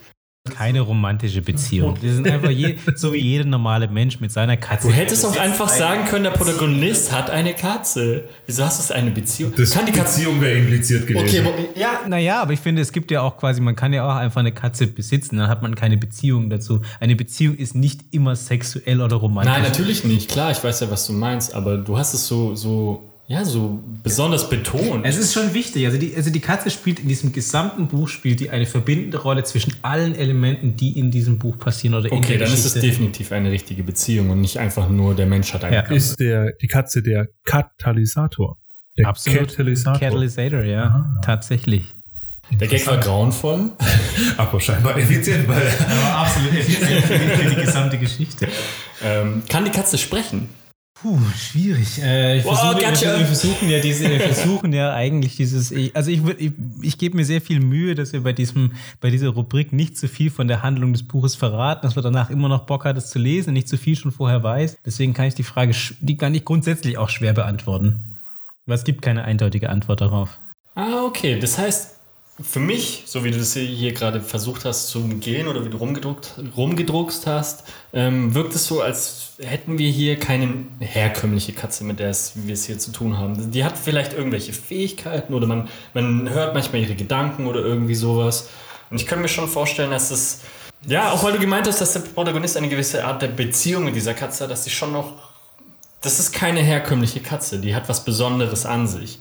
Keine 0.51 0.82
romantische 0.82 1.41
Beziehung. 1.41 1.97
Die 2.01 2.10
sind 2.10 2.27
einfach 2.29 2.49
je, 2.49 2.75
so 2.95 3.13
wie 3.13 3.17
jeder 3.17 3.45
normale 3.45 3.88
Mensch 3.88 4.19
mit 4.19 4.29
seiner 4.29 4.58
Katze. 4.58 4.89
Du 4.89 4.93
hättest 4.93 5.25
auch 5.25 5.38
einfach 5.38 5.69
sagen 5.69 6.03
können, 6.03 6.25
der 6.25 6.32
Protagonist 6.38 7.13
hat 7.13 7.29
eine 7.29 7.53
Katze. 7.53 8.25
Wieso 8.45 8.65
hast 8.65 8.77
du 8.77 8.84
es 8.84 8.91
eine 8.91 9.12
Beziehung? 9.12 9.53
Kann 9.56 9.86
die 9.86 9.93
Katze. 9.93 10.25
wäre 10.41 10.60
impliziert 10.60 11.03
Okay, 11.10 11.39
aber- 11.39 11.79
ja. 11.79 12.01
Naja, 12.10 12.41
aber 12.41 12.51
ich 12.51 12.60
finde, 12.60 12.82
es 12.82 12.91
gibt 12.91 13.10
ja 13.12 13.21
auch 13.21 13.38
quasi, 13.38 13.62
man 13.62 13.77
kann 13.77 13.93
ja 13.93 14.06
auch 14.06 14.15
einfach 14.17 14.41
eine 14.41 14.51
Katze 14.51 14.88
besitzen, 14.88 15.38
dann 15.38 15.47
hat 15.47 15.62
man 15.62 15.75
keine 15.75 15.95
Beziehung 15.95 16.49
dazu. 16.49 16.82
Eine 16.99 17.15
Beziehung 17.15 17.56
ist 17.56 17.73
nicht 17.73 18.01
immer 18.12 18.36
sexuell 18.36 18.99
oder 19.01 19.15
romantisch. 19.15 19.53
Nein, 19.53 19.63
natürlich 19.63 20.03
nicht. 20.03 20.29
Klar, 20.29 20.51
ich 20.51 20.62
weiß 20.62 20.82
ja, 20.82 20.91
was 20.91 21.08
du 21.08 21.13
meinst, 21.13 21.56
aber 21.56 21.77
du 21.77 21.97
hast 21.97 22.13
es 22.13 22.27
so, 22.27 22.53
so, 22.53 23.12
ja, 23.27 23.45
so 23.45 23.79
besonders 24.03 24.49
betont. 24.49 25.05
Es 25.05 25.17
ist 25.17 25.33
schon 25.33 25.53
wichtig. 25.53 25.86
Also 25.86 25.97
die, 25.97 26.13
also 26.15 26.29
die 26.29 26.41
Katze 26.41 26.69
spielt 26.69 26.99
in 26.99 27.07
diesem 27.07 27.31
gesamten 27.31 27.88
Buch 27.88 28.09
spielt 28.09 28.41
die 28.41 28.49
eine 28.49 28.65
verbindende 28.65 29.17
Rolle 29.17 29.43
zwischen 29.45 29.73
allen 29.81 30.13
Elementen, 30.13 30.75
die 30.75 30.99
in 30.99 31.09
diesem 31.09 31.39
Buch 31.39 31.57
passieren 31.57 31.95
oder 31.95 32.12
in 32.12 32.17
okay, 32.17 32.38
dann 32.38 32.51
ist 32.51 32.65
es 32.65 32.73
Geschichte. 32.73 32.88
definitiv 32.88 33.31
eine 33.31 33.49
richtige 33.49 33.83
Beziehung 33.83 34.29
und 34.29 34.41
nicht 34.41 34.57
einfach 34.59 34.89
nur 34.89 35.15
der 35.15 35.25
Mensch 35.25 35.53
hat 35.53 35.63
eine 35.63 35.77
Ja. 35.77 35.81
Katze. 35.83 35.95
Ist 35.95 36.19
der, 36.19 36.51
die 36.62 36.67
Katze 36.67 37.01
der 37.01 37.27
Katalysator. 37.45 38.57
Der 38.97 39.07
Absolut. 39.07 39.47
Katalysator. 39.49 39.99
Katalysator, 39.99 40.63
ja, 40.63 41.17
tatsächlich. 41.23 41.83
Der 42.51 42.67
Gag 42.67 42.86
war 42.86 42.97
grauenvoll. 42.97 43.71
Aber 44.38 44.59
scheinbar 44.59 44.97
effizient, 44.97 45.47
weil 45.47 45.62
Aber 45.89 46.17
absolut 46.19 46.53
effizient 46.53 47.05
für 47.05 47.17
die, 47.17 47.29
für 47.29 47.49
die 47.49 47.65
gesamte 47.65 47.97
Geschichte. 47.97 48.47
Ähm, 49.01 49.41
kann 49.49 49.63
die 49.65 49.71
Katze 49.71 49.97
sprechen? 49.97 50.49
Puh, 51.03 51.19
schwierig. 51.37 52.01
Äh, 52.01 52.37
ich 52.37 52.45
Wow, 52.45 52.57
versuche, 52.57 52.81
gotcha. 52.81 53.19
wir, 53.19 53.25
versuchen 53.25 53.69
ja 53.69 53.79
diese, 53.79 54.09
wir 54.09 54.21
versuchen 54.21 54.71
ja 54.71 54.93
eigentlich 54.93 55.35
dieses, 55.35 55.73
also 55.93 56.09
ich, 56.09 56.21
ich, 56.37 56.53
ich 56.81 56.97
gebe 56.97 57.17
mir 57.17 57.25
sehr 57.25 57.41
viel 57.41 57.59
Mühe, 57.59 57.93
dass 57.93 58.13
wir 58.13 58.23
bei 58.23 58.31
diesem, 58.31 58.71
bei 59.01 59.09
dieser 59.09 59.27
Rubrik 59.27 59.73
nicht 59.73 59.97
zu 59.97 60.07
viel 60.07 60.31
von 60.31 60.47
der 60.47 60.63
Handlung 60.63 60.93
des 60.93 61.05
Buches 61.05 61.35
verraten, 61.35 61.81
dass 61.85 61.95
man 61.97 62.03
danach 62.05 62.29
immer 62.29 62.47
noch 62.47 62.65
Bock 62.65 62.85
hat, 62.85 62.95
es 62.95 63.09
zu 63.09 63.19
lesen, 63.19 63.51
nicht 63.51 63.67
zu 63.67 63.77
viel 63.77 63.97
schon 63.97 64.13
vorher 64.13 64.43
weiß. 64.43 64.77
Deswegen 64.85 65.13
kann 65.13 65.25
ich 65.25 65.35
die 65.35 65.43
Frage, 65.43 65.75
die 65.99 66.15
kann 66.15 66.33
ich 66.35 66.45
grundsätzlich 66.45 66.97
auch 66.97 67.09
schwer 67.09 67.33
beantworten. 67.33 68.15
Weil 68.65 68.77
es 68.77 68.85
gibt 68.85 69.01
keine 69.01 69.25
eindeutige 69.25 69.69
Antwort 69.69 69.99
darauf. 69.99 70.39
Ah, 70.75 71.03
okay. 71.05 71.37
Das 71.37 71.57
heißt, 71.57 71.99
für 72.41 72.59
mich, 72.59 73.03
so 73.05 73.23
wie 73.23 73.29
du 73.29 73.37
das 73.37 73.53
hier 73.53 73.93
gerade 73.93 74.19
versucht 74.19 74.65
hast 74.65 74.87
zu 74.87 74.99
umgehen 74.99 75.47
oder 75.47 75.63
wie 75.63 75.69
du 75.69 75.77
rumgedruckt, 75.77 76.33
rumgedruckst 76.57 77.27
hast, 77.27 77.63
ähm, 77.93 78.33
wirkt 78.33 78.55
es 78.55 78.65
so, 78.65 78.81
als 78.81 79.33
hätten 79.39 79.77
wir 79.77 79.89
hier 79.89 80.17
keine 80.17 80.65
herkömmliche 80.79 81.53
Katze, 81.53 81.83
mit 81.83 81.99
der 81.99 82.09
es, 82.09 82.33
wir 82.35 82.53
es 82.55 82.65
hier 82.65 82.79
zu 82.79 82.91
tun 82.91 83.19
haben. 83.19 83.51
Die 83.51 83.63
hat 83.63 83.77
vielleicht 83.77 84.13
irgendwelche 84.13 84.51
Fähigkeiten 84.51 85.35
oder 85.35 85.45
man, 85.45 85.69
man 85.93 86.27
hört 86.27 86.55
manchmal 86.55 86.81
ihre 86.81 86.95
Gedanken 86.95 87.45
oder 87.45 87.59
irgendwie 87.59 87.95
sowas. 87.95 88.49
Und 88.89 88.97
ich 88.97 89.05
könnte 89.05 89.21
mir 89.21 89.29
schon 89.29 89.47
vorstellen, 89.47 89.91
dass 89.91 90.09
es, 90.09 90.41
ja, 90.87 91.11
auch 91.11 91.23
weil 91.23 91.33
du 91.33 91.39
gemeint 91.39 91.67
hast, 91.67 91.81
dass 91.81 91.93
der 91.93 91.99
Protagonist 91.99 92.57
eine 92.57 92.67
gewisse 92.67 93.05
Art 93.05 93.21
der 93.21 93.27
Beziehung 93.27 93.85
mit 93.85 93.95
dieser 93.95 94.15
Katze 94.15 94.45
hat, 94.45 94.51
dass 94.51 94.63
sie 94.63 94.71
schon 94.71 94.91
noch, 94.91 95.13
das 96.01 96.19
ist 96.19 96.31
keine 96.31 96.61
herkömmliche 96.61 97.19
Katze, 97.19 97.59
die 97.59 97.75
hat 97.75 97.87
was 97.89 98.03
Besonderes 98.03 98.65
an 98.65 98.87
sich. 98.87 99.19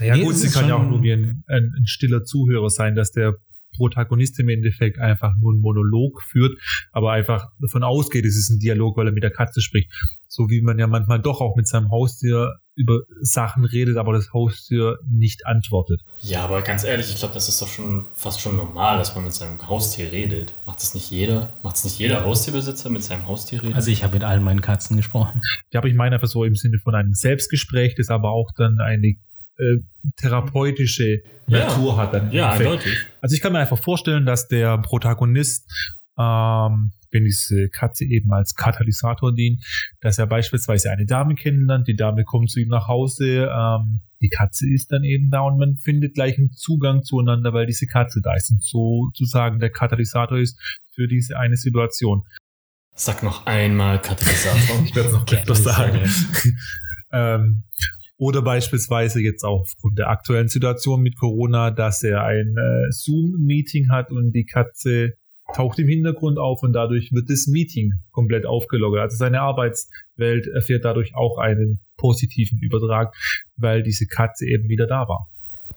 Ja 0.00 0.16
Nee, 0.16 0.24
gut, 0.24 0.36
sie 0.36 0.48
kann 0.48 0.68
ja 0.68 0.76
auch 0.76 0.88
nur 0.88 1.02
wie 1.02 1.12
ein, 1.12 1.44
ein, 1.46 1.72
ein 1.78 1.86
stiller 1.86 2.24
Zuhörer 2.24 2.70
sein, 2.70 2.94
dass 2.94 3.12
der 3.12 3.36
Protagonist 3.76 4.38
im 4.40 4.48
Endeffekt 4.48 4.98
einfach 4.98 5.32
nur 5.38 5.52
einen 5.52 5.60
Monolog 5.60 6.22
führt, 6.22 6.58
aber 6.92 7.12
einfach 7.12 7.46
davon 7.60 7.82
ausgeht, 7.82 8.24
es 8.24 8.36
ist 8.36 8.50
ein 8.50 8.58
Dialog, 8.58 8.96
weil 8.96 9.06
er 9.06 9.12
mit 9.12 9.22
der 9.22 9.30
Katze 9.30 9.60
spricht. 9.60 9.90
So 10.28 10.48
wie 10.48 10.60
man 10.60 10.78
ja 10.78 10.86
manchmal 10.86 11.20
doch 11.20 11.40
auch 11.40 11.56
mit 11.56 11.66
seinem 11.66 11.90
Haustier 11.90 12.54
über 12.76 13.00
Sachen 13.20 13.64
redet, 13.64 13.96
aber 13.96 14.12
das 14.12 14.32
Haustier 14.32 14.96
nicht 15.10 15.46
antwortet. 15.46 16.00
Ja, 16.20 16.44
aber 16.44 16.62
ganz 16.62 16.84
ehrlich, 16.84 17.10
ich 17.10 17.16
glaube, 17.16 17.34
das 17.34 17.48
ist 17.48 17.60
doch 17.60 17.68
schon 17.68 18.06
fast 18.14 18.40
schon 18.40 18.56
normal, 18.56 18.98
dass 18.98 19.14
man 19.14 19.24
mit 19.24 19.34
seinem 19.34 19.60
Haustier 19.68 20.10
redet. 20.12 20.54
Macht 20.66 20.78
das 20.78 20.94
nicht 20.94 21.10
jeder? 21.10 21.52
Macht 21.62 21.76
es 21.76 21.84
nicht 21.84 21.98
jeder 21.98 22.24
Haustierbesitzer 22.24 22.88
mit 22.88 23.02
seinem 23.02 23.26
Haustier 23.26 23.62
reden? 23.62 23.74
Also 23.74 23.90
ich 23.90 24.02
habe 24.02 24.14
mit 24.14 24.24
allen 24.24 24.42
meinen 24.42 24.62
Katzen 24.62 24.96
gesprochen. 24.96 25.42
Ja, 25.72 25.80
aber 25.80 25.88
ich 25.88 25.94
meine 25.94 26.16
einfach 26.16 26.28
so 26.28 26.44
im 26.44 26.54
Sinne 26.54 26.78
von 26.78 26.94
einem 26.94 27.12
Selbstgespräch, 27.12 27.94
das 27.96 28.08
aber 28.08 28.30
auch 28.30 28.50
dann 28.56 28.78
eine 28.78 29.14
therapeutische 30.16 31.22
Ja. 31.46 31.66
Natur 31.66 31.96
hat. 31.96 32.14
Dann 32.14 32.32
ja, 32.32 32.52
eindeutig. 32.52 32.96
Also 33.20 33.34
ich 33.34 33.40
kann 33.40 33.52
mir 33.52 33.58
einfach 33.58 33.78
vorstellen, 33.78 34.26
dass 34.26 34.48
der 34.48 34.78
Protagonist, 34.78 35.70
ähm, 36.18 36.92
wenn 37.12 37.24
diese 37.24 37.68
Katze 37.68 38.04
eben 38.04 38.32
als 38.32 38.54
Katalysator 38.54 39.34
dient, 39.34 39.64
dass 40.00 40.18
er 40.18 40.26
beispielsweise 40.26 40.90
eine 40.90 41.06
Dame 41.06 41.34
kennenlernt, 41.34 41.88
die 41.88 41.96
Dame 41.96 42.24
kommt 42.24 42.50
zu 42.50 42.60
ihm 42.60 42.68
nach 42.68 42.86
Hause, 42.88 43.50
ähm, 43.52 44.00
die 44.22 44.28
Katze 44.28 44.70
ist 44.70 44.92
dann 44.92 45.02
eben 45.02 45.30
da 45.30 45.40
und 45.40 45.58
man 45.58 45.76
findet 45.76 46.14
gleich 46.14 46.38
einen 46.38 46.52
Zugang 46.52 47.02
zueinander, 47.02 47.52
weil 47.52 47.66
diese 47.66 47.86
Katze 47.86 48.20
da 48.22 48.34
ist 48.34 48.50
und 48.50 48.62
sozusagen 48.62 49.58
der 49.60 49.70
Katalysator 49.70 50.38
ist 50.38 50.58
für 50.94 51.08
diese 51.08 51.38
eine 51.38 51.56
Situation. 51.56 52.22
Sag 52.94 53.22
noch 53.22 53.46
einmal 53.46 54.00
Katalysator. 54.00 54.60
Ich 54.84 54.94
werde 54.94 55.08
es 55.08 55.14
noch 55.14 55.26
öfter 55.26 55.54
sagen. 55.54 56.00
ähm, 57.12 57.62
oder 58.20 58.42
beispielsweise 58.42 59.20
jetzt 59.22 59.44
auch 59.44 59.62
aufgrund 59.62 59.98
der 59.98 60.10
aktuellen 60.10 60.48
Situation 60.48 61.00
mit 61.00 61.16
Corona, 61.18 61.70
dass 61.70 62.02
er 62.02 62.22
ein 62.22 62.54
äh, 62.54 62.90
Zoom-Meeting 62.92 63.88
hat 63.90 64.10
und 64.12 64.32
die 64.32 64.44
Katze 64.44 65.14
taucht 65.54 65.78
im 65.78 65.88
Hintergrund 65.88 66.38
auf 66.38 66.62
und 66.62 66.74
dadurch 66.74 67.12
wird 67.12 67.30
das 67.30 67.46
Meeting 67.46 67.92
komplett 68.12 68.44
aufgelockert. 68.44 69.00
Also 69.00 69.16
seine 69.16 69.40
Arbeitswelt 69.40 70.46
erfährt 70.54 70.84
dadurch 70.84 71.14
auch 71.16 71.38
einen 71.38 71.80
positiven 71.96 72.58
Übertrag, 72.58 73.14
weil 73.56 73.82
diese 73.82 74.06
Katze 74.06 74.46
eben 74.46 74.68
wieder 74.68 74.86
da 74.86 75.08
war. 75.08 75.26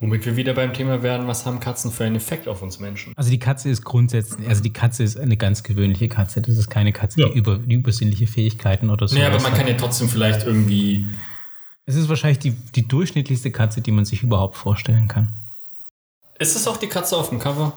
Womit 0.01 0.25
wir 0.25 0.35
wieder 0.35 0.53
beim 0.53 0.73
Thema 0.73 1.01
werden, 1.01 1.27
was 1.27 1.45
haben 1.45 1.61
Katzen 1.61 1.91
für 1.91 2.03
einen 2.03 2.17
Effekt 2.17 2.49
auf 2.49 2.61
uns 2.61 2.77
Menschen? 2.77 3.13
Also 3.15 3.31
die 3.31 3.39
Katze 3.39 3.69
ist 3.69 3.85
grundsätzlich, 3.85 4.49
also 4.49 4.61
die 4.61 4.73
Katze 4.73 5.03
ist 5.03 5.17
eine 5.17 5.37
ganz 5.37 5.63
gewöhnliche 5.63 6.09
Katze. 6.09 6.41
Das 6.41 6.57
ist 6.57 6.69
keine 6.69 6.91
Katze, 6.91 7.21
Ja. 7.21 7.29
die, 7.29 7.37
über, 7.37 7.57
die 7.57 7.75
übersinnliche 7.75 8.27
Fähigkeiten 8.27 8.89
oder 8.89 9.07
so. 9.07 9.15
Nee, 9.15 9.23
aber 9.23 9.39
man 9.41 9.53
kann 9.53 9.65
ja 9.65 9.75
trotzdem 9.75 10.09
vielleicht 10.09 10.45
irgendwie. 10.45 11.05
Es 11.85 11.95
ist 11.95 12.09
wahrscheinlich 12.09 12.39
die, 12.39 12.51
die 12.51 12.87
durchschnittlichste 12.87 13.51
Katze, 13.51 13.81
die 13.81 13.91
man 13.91 14.05
sich 14.05 14.23
überhaupt 14.23 14.55
vorstellen 14.55 15.07
kann. 15.07 15.29
Ist 16.39 16.55
es 16.55 16.67
auch 16.67 16.77
die 16.77 16.87
Katze 16.87 17.17
auf 17.17 17.29
dem 17.29 17.39
Cover? 17.39 17.73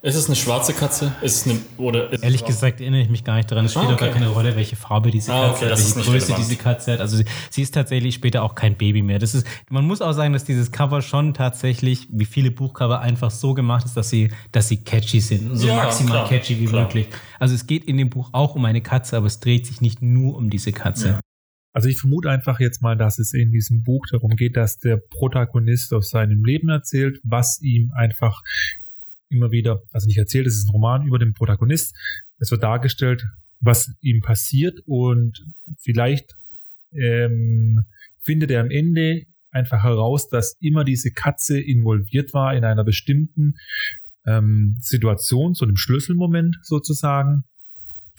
Ist 0.00 0.14
es 0.14 0.26
eine 0.26 0.36
schwarze 0.36 0.72
Katze? 0.74 1.12
Ist 1.22 1.44
es 1.46 1.52
eine. 1.52 1.60
Oder 1.76 2.12
ist 2.12 2.22
Ehrlich 2.22 2.42
es 2.42 2.46
gesagt 2.46 2.80
erinnere 2.80 3.00
ich 3.00 3.08
mich 3.08 3.24
gar 3.24 3.34
nicht 3.34 3.50
daran. 3.50 3.64
Es 3.64 3.72
spielt 3.72 3.88
Ah, 3.88 3.94
auch 3.94 3.98
gar 3.98 4.10
okay. 4.10 4.18
keine 4.20 4.30
Rolle, 4.30 4.54
welche 4.54 4.76
Farbe 4.76 5.10
diese 5.10 5.32
Ah, 5.32 5.48
Katze 5.48 5.64
okay, 5.64 5.72
hat, 5.72 5.78
welche 5.78 5.94
Größe 5.94 6.12
relevant. 6.28 6.38
diese 6.38 6.56
Katze 6.56 6.92
hat. 6.92 7.00
Also 7.00 7.16
sie, 7.16 7.24
sie 7.50 7.62
ist 7.62 7.74
tatsächlich 7.74 8.14
später 8.14 8.44
auch 8.44 8.54
kein 8.54 8.76
Baby 8.76 9.02
mehr. 9.02 9.18
Das 9.18 9.34
ist, 9.34 9.44
man 9.70 9.84
muss 9.84 10.00
auch 10.00 10.12
sagen, 10.12 10.32
dass 10.34 10.44
dieses 10.44 10.70
Cover 10.70 11.02
schon 11.02 11.34
tatsächlich, 11.34 12.06
wie 12.12 12.26
viele 12.26 12.52
Buchcover, 12.52 13.00
einfach 13.00 13.32
so 13.32 13.54
gemacht 13.54 13.86
ist, 13.86 13.96
dass 13.96 14.08
sie, 14.08 14.30
dass 14.52 14.68
sie 14.68 14.76
catchy 14.84 15.18
sind. 15.20 15.56
So 15.56 15.66
Ja, 15.66 15.76
maximal 15.76 16.12
klar, 16.12 16.28
catchy 16.28 16.60
wie 16.60 16.66
klar. 16.66 16.84
möglich. 16.84 17.08
Also 17.40 17.56
es 17.56 17.66
geht 17.66 17.84
in 17.86 17.96
dem 17.96 18.08
Buch 18.08 18.28
auch 18.30 18.54
um 18.54 18.64
eine 18.66 18.80
Katze, 18.82 19.16
aber 19.16 19.26
es 19.26 19.40
dreht 19.40 19.66
sich 19.66 19.80
nicht 19.80 20.00
nur 20.00 20.36
um 20.36 20.48
diese 20.48 20.70
Katze. 20.70 21.08
Ja. 21.08 21.20
Also 21.72 21.88
ich 21.88 21.98
vermute 21.98 22.30
einfach 22.30 22.60
jetzt 22.60 22.82
mal, 22.82 22.96
dass 22.96 23.18
es 23.18 23.32
in 23.34 23.50
diesem 23.50 23.82
Buch 23.82 24.06
darum 24.10 24.30
geht, 24.36 24.56
dass 24.56 24.78
der 24.78 24.96
Protagonist 24.96 25.92
aus 25.92 26.10
seinem 26.10 26.44
Leben 26.44 26.68
erzählt, 26.68 27.20
was 27.22 27.60
ihm 27.62 27.92
einfach 27.94 28.42
immer 29.30 29.50
wieder, 29.50 29.82
also 29.92 30.06
nicht 30.06 30.18
erzählt, 30.18 30.46
es 30.46 30.56
ist 30.56 30.68
ein 30.68 30.72
Roman 30.72 31.06
über 31.06 31.18
den 31.18 31.34
Protagonist. 31.34 31.94
Es 32.38 32.50
wird 32.50 32.62
dargestellt, 32.62 33.24
was 33.60 33.92
ihm 34.00 34.20
passiert 34.20 34.80
und 34.86 35.44
vielleicht 35.78 36.34
ähm, 36.92 37.84
findet 38.22 38.50
er 38.50 38.60
am 38.60 38.70
Ende 38.70 39.22
einfach 39.50 39.82
heraus, 39.82 40.28
dass 40.28 40.56
immer 40.60 40.84
diese 40.84 41.10
Katze 41.10 41.60
involviert 41.60 42.32
war 42.34 42.54
in 42.54 42.64
einer 42.64 42.84
bestimmten 42.84 43.54
ähm, 44.26 44.76
Situation, 44.80 45.54
zu 45.54 45.64
einem 45.64 45.76
Schlüsselmoment 45.76 46.56
sozusagen. 46.62 47.44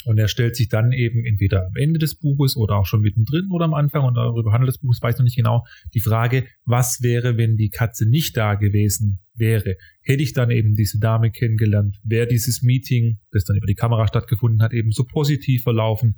Und 0.06 0.18
er 0.18 0.30
stellt 0.30 0.56
sich 0.56 0.70
dann 0.70 0.92
eben 0.94 1.26
entweder 1.26 1.66
am 1.66 1.76
Ende 1.76 2.00
des 2.00 2.16
Buches 2.16 2.56
oder 2.56 2.78
auch 2.78 2.86
schon 2.86 3.02
mittendrin 3.02 3.50
oder 3.52 3.66
am 3.66 3.74
Anfang 3.74 4.06
und 4.06 4.16
darüber 4.16 4.54
handelt 4.54 4.70
das 4.70 4.78
Buch, 4.78 4.94
das 4.94 5.02
weiß 5.02 5.16
ich 5.16 5.20
noch 5.20 5.26
nicht 5.26 5.36
genau, 5.36 5.66
die 5.94 6.00
Frage, 6.00 6.48
was 6.66 7.02
wäre, 7.02 7.38
wenn 7.38 7.58
die 7.58 7.70
Katze 7.70 8.08
nicht 8.08 8.38
da 8.38 8.56
gewesen 8.56 9.20
wäre? 9.36 9.76
Hätte 10.02 10.24
ich 10.24 10.34
dann 10.34 10.52
eben 10.52 10.76
diese 10.76 11.00
Dame 11.00 11.32
kennengelernt? 11.32 12.00
Wäre 12.04 12.28
dieses 12.28 12.62
Meeting, 12.62 13.20
das 13.32 13.44
dann 13.44 13.58
über 13.58 13.68
die 13.68 13.76
Kamera 13.76 14.08
stattgefunden 14.08 14.62
hat, 14.62 14.74
eben 14.74 14.92
so 14.92 15.04
positiv 15.04 15.64
verlaufen? 15.64 16.16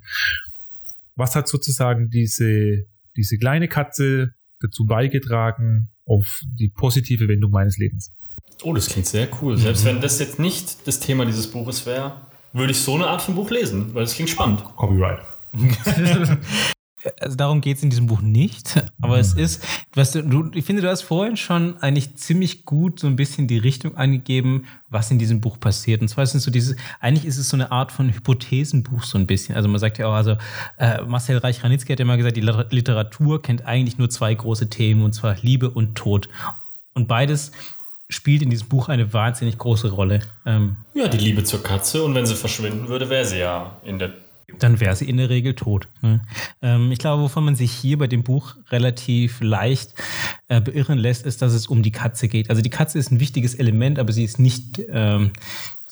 Was 1.16 1.34
hat 1.34 1.48
sozusagen 1.48 2.08
diese, 2.08 2.84
diese 3.16 3.36
kleine 3.36 3.68
Katze 3.68 4.32
dazu 4.60 4.86
beigetragen 4.86 5.88
auf 6.04 6.40
die 6.58 6.68
positive 6.68 7.26
Wendung 7.28 7.50
meines 7.50 7.78
Lebens? 7.78 8.12
Oh, 8.62 8.72
das 8.74 8.88
klingt 8.88 9.06
sehr 9.06 9.28
cool. 9.40 9.56
Selbst 9.56 9.84
wenn 9.84 10.00
das 10.00 10.20
jetzt 10.20 10.38
nicht 10.38 10.86
das 10.86 11.00
Thema 11.00 11.26
dieses 11.26 11.50
Buches 11.50 11.84
wäre, 11.84 12.31
würde 12.52 12.72
ich 12.72 12.80
so 12.80 12.94
eine 12.94 13.06
Art 13.06 13.22
von 13.22 13.34
Buch 13.34 13.50
lesen, 13.50 13.94
weil 13.94 14.04
es 14.04 14.14
klingt 14.14 14.30
spannend. 14.30 14.64
Copyright. 14.76 15.20
Also 17.18 17.36
darum 17.36 17.60
geht 17.60 17.78
es 17.78 17.82
in 17.82 17.90
diesem 17.90 18.06
Buch 18.06 18.20
nicht, 18.20 18.80
aber 19.00 19.18
es 19.18 19.32
ist, 19.32 19.66
was 19.92 20.12
du, 20.12 20.22
du, 20.22 20.50
ich 20.54 20.64
finde, 20.64 20.82
du 20.82 20.88
hast 20.88 21.02
vorhin 21.02 21.36
schon 21.36 21.76
eigentlich 21.78 22.14
ziemlich 22.14 22.64
gut 22.64 23.00
so 23.00 23.08
ein 23.08 23.16
bisschen 23.16 23.48
die 23.48 23.58
Richtung 23.58 23.96
angegeben, 23.96 24.66
was 24.88 25.10
in 25.10 25.18
diesem 25.18 25.40
Buch 25.40 25.58
passiert. 25.58 26.00
Und 26.00 26.06
zwar 26.06 26.24
sind 26.26 26.38
so 26.38 26.52
diese, 26.52 26.76
eigentlich 27.00 27.24
ist 27.24 27.38
es 27.38 27.48
so 27.48 27.56
eine 27.56 27.72
Art 27.72 27.90
von 27.90 28.14
Hypothesenbuch 28.14 29.02
so 29.02 29.18
ein 29.18 29.26
bisschen. 29.26 29.56
Also 29.56 29.68
man 29.68 29.80
sagt 29.80 29.98
ja 29.98 30.06
auch, 30.06 30.12
also 30.12 30.36
äh, 30.78 31.02
Marcel 31.02 31.38
Reich-Ranitzky 31.38 31.92
hat 31.92 31.98
ja 31.98 32.04
mal 32.04 32.18
gesagt, 32.18 32.36
die 32.36 32.40
Liter- 32.40 32.68
Literatur 32.70 33.42
kennt 33.42 33.66
eigentlich 33.66 33.98
nur 33.98 34.08
zwei 34.08 34.32
große 34.32 34.70
Themen, 34.70 35.02
und 35.02 35.12
zwar 35.12 35.36
Liebe 35.42 35.70
und 35.70 35.96
Tod. 35.96 36.28
Und 36.94 37.08
beides 37.08 37.50
spielt 38.12 38.42
in 38.42 38.50
diesem 38.50 38.68
Buch 38.68 38.88
eine 38.88 39.12
wahnsinnig 39.12 39.58
große 39.58 39.90
Rolle. 39.90 40.20
Ähm, 40.46 40.76
Ja, 40.94 41.08
die 41.08 41.18
Liebe 41.18 41.44
zur 41.44 41.62
Katze 41.62 42.02
und 42.02 42.14
wenn 42.14 42.26
sie 42.26 42.34
verschwinden 42.34 42.88
würde, 42.88 43.08
wäre 43.10 43.24
sie 43.24 43.38
ja 43.38 43.76
in 43.84 43.98
der. 43.98 44.12
dann 44.58 44.80
wäre 44.80 44.94
sie 44.94 45.08
in 45.08 45.16
der 45.16 45.30
Regel 45.30 45.54
tot. 45.54 45.88
Ne? 46.02 46.20
Ähm, 46.60 46.92
ich 46.92 46.98
glaube, 46.98 47.22
wovon 47.22 47.44
man 47.44 47.56
sich 47.56 47.72
hier 47.72 47.96
bei 47.98 48.06
dem 48.06 48.22
Buch 48.22 48.54
relativ 48.70 49.40
leicht 49.40 49.94
äh, 50.48 50.60
beirren 50.60 50.98
lässt, 50.98 51.24
ist, 51.24 51.40
dass 51.40 51.54
es 51.54 51.66
um 51.66 51.82
die 51.82 51.90
Katze 51.92 52.28
geht. 52.28 52.50
Also 52.50 52.60
die 52.60 52.70
Katze 52.70 52.98
ist 52.98 53.10
ein 53.10 53.18
wichtiges 53.20 53.54
Element, 53.54 53.98
aber 53.98 54.12
sie 54.12 54.24
ist 54.24 54.38
nicht, 54.38 54.82
ähm, 54.90 55.32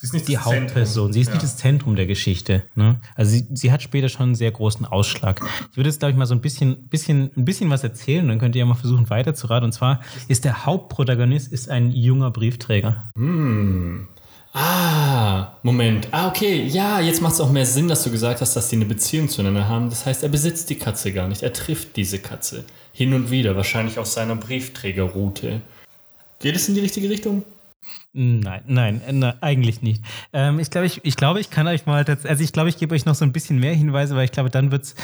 Sie 0.00 0.06
ist 0.06 0.14
nicht 0.14 0.28
die 0.28 0.32
das 0.34 0.46
Hauptperson. 0.46 1.12
Zentrum. 1.12 1.12
Sie 1.12 1.20
ist 1.20 1.26
Ja. 1.26 1.32
nicht 1.34 1.42
das 1.42 1.56
Zentrum 1.58 1.94
der 1.94 2.06
Geschichte. 2.06 2.62
Ne? 2.74 3.00
Also 3.16 3.32
sie, 3.32 3.46
sie 3.52 3.70
hat 3.70 3.82
später 3.82 4.08
schon 4.08 4.22
einen 4.28 4.34
sehr 4.34 4.50
großen 4.50 4.86
Ausschlag. 4.86 5.42
Ich 5.70 5.76
würde 5.76 5.90
jetzt, 5.90 5.98
glaube 5.98 6.12
ich, 6.12 6.16
mal 6.16 6.24
so 6.24 6.34
ein 6.34 6.40
bisschen, 6.40 6.88
bisschen, 6.88 7.30
ein 7.36 7.44
bisschen 7.44 7.68
was 7.68 7.84
erzählen, 7.84 8.26
dann 8.26 8.38
könnt 8.38 8.54
ihr 8.54 8.60
ja 8.60 8.64
mal 8.64 8.74
versuchen 8.76 9.10
weiterzuraten. 9.10 9.66
Und 9.66 9.72
zwar 9.72 10.00
ist 10.26 10.46
der 10.46 10.64
Hauptprotagonist 10.64 11.52
ist 11.52 11.68
ein 11.68 11.92
junger 11.92 12.30
Briefträger. 12.30 13.10
Hm. 13.14 14.08
Ah, 14.54 15.52
Moment. 15.62 16.08
Ah, 16.12 16.28
okay. 16.28 16.64
Ja, 16.66 16.98
jetzt 17.00 17.20
macht 17.22 17.34
es 17.34 17.40
auch 17.40 17.52
mehr 17.52 17.66
Sinn, 17.66 17.86
dass 17.86 18.02
du 18.02 18.10
gesagt 18.10 18.40
hast, 18.40 18.56
dass 18.56 18.68
die 18.68 18.76
eine 18.76 18.86
Beziehung 18.86 19.28
zueinander 19.28 19.68
haben. 19.68 19.90
Das 19.90 20.06
heißt, 20.06 20.22
er 20.22 20.28
besitzt 20.28 20.70
die 20.70 20.74
Katze 20.76 21.12
gar 21.12 21.28
nicht. 21.28 21.42
Er 21.42 21.52
trifft 21.52 21.96
diese 21.96 22.18
Katze. 22.18 22.64
Hin 22.92 23.12
und 23.14 23.30
wieder, 23.30 23.54
wahrscheinlich 23.54 23.98
auf 23.98 24.06
seiner 24.06 24.34
Briefträgerroute. 24.34 25.60
Geht 26.40 26.56
es 26.56 26.68
in 26.68 26.74
die 26.74 26.80
richtige 26.80 27.08
Richtung? 27.10 27.44
Nein, 28.12 28.62
nein, 28.66 29.01
äh, 29.07 29.12
nein 29.12 29.35
eigentlich 29.40 29.83
nicht. 29.83 30.03
Ähm, 30.33 30.59
ich 30.59 30.71
glaube, 30.71 30.87
ich, 30.87 31.05
ich 31.05 31.16
glaube, 31.16 31.40
ich 31.40 31.51
kann 31.51 31.66
euch 31.66 31.87
mal, 31.87 32.05
also 32.05 32.43
ich 32.43 32.53
glaube, 32.53 32.69
ich 32.69 32.77
gebe 32.77 32.95
euch 32.95 33.05
noch 33.05 33.14
so 33.14 33.25
ein 33.25 33.33
bisschen 33.33 33.59
mehr 33.59 33.75
Hinweise, 33.75 34.16
weil 34.16 34.25
ich 34.25 34.33
glaube, 34.33 34.51
dann 34.51 34.71
wird's, 34.73 34.95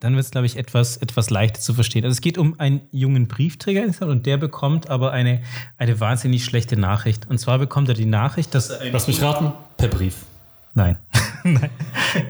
dann 0.00 0.16
wird's, 0.16 0.30
glaube 0.30 0.46
ich, 0.46 0.56
etwas, 0.56 0.96
etwas 0.96 1.30
leichter 1.30 1.60
zu 1.60 1.74
verstehen. 1.74 2.04
Also 2.04 2.14
es 2.14 2.20
geht 2.20 2.38
um 2.38 2.58
einen 2.58 2.82
jungen 2.90 3.28
Briefträger 3.28 3.84
und 4.06 4.26
der 4.26 4.36
bekommt 4.36 4.90
aber 4.90 5.12
eine, 5.12 5.42
eine 5.78 6.00
wahnsinnig 6.00 6.44
schlechte 6.44 6.76
Nachricht. 6.76 7.30
Und 7.30 7.38
zwar 7.38 7.58
bekommt 7.58 7.88
er 7.88 7.94
die 7.94 8.06
Nachricht, 8.06 8.54
dass 8.54 8.72
Lass 8.92 9.06
mich 9.06 9.22
raten. 9.22 9.52
Per 9.76 9.88
Brief. 9.88 10.16
Nein. 10.76 10.98
Nein. 11.44 11.70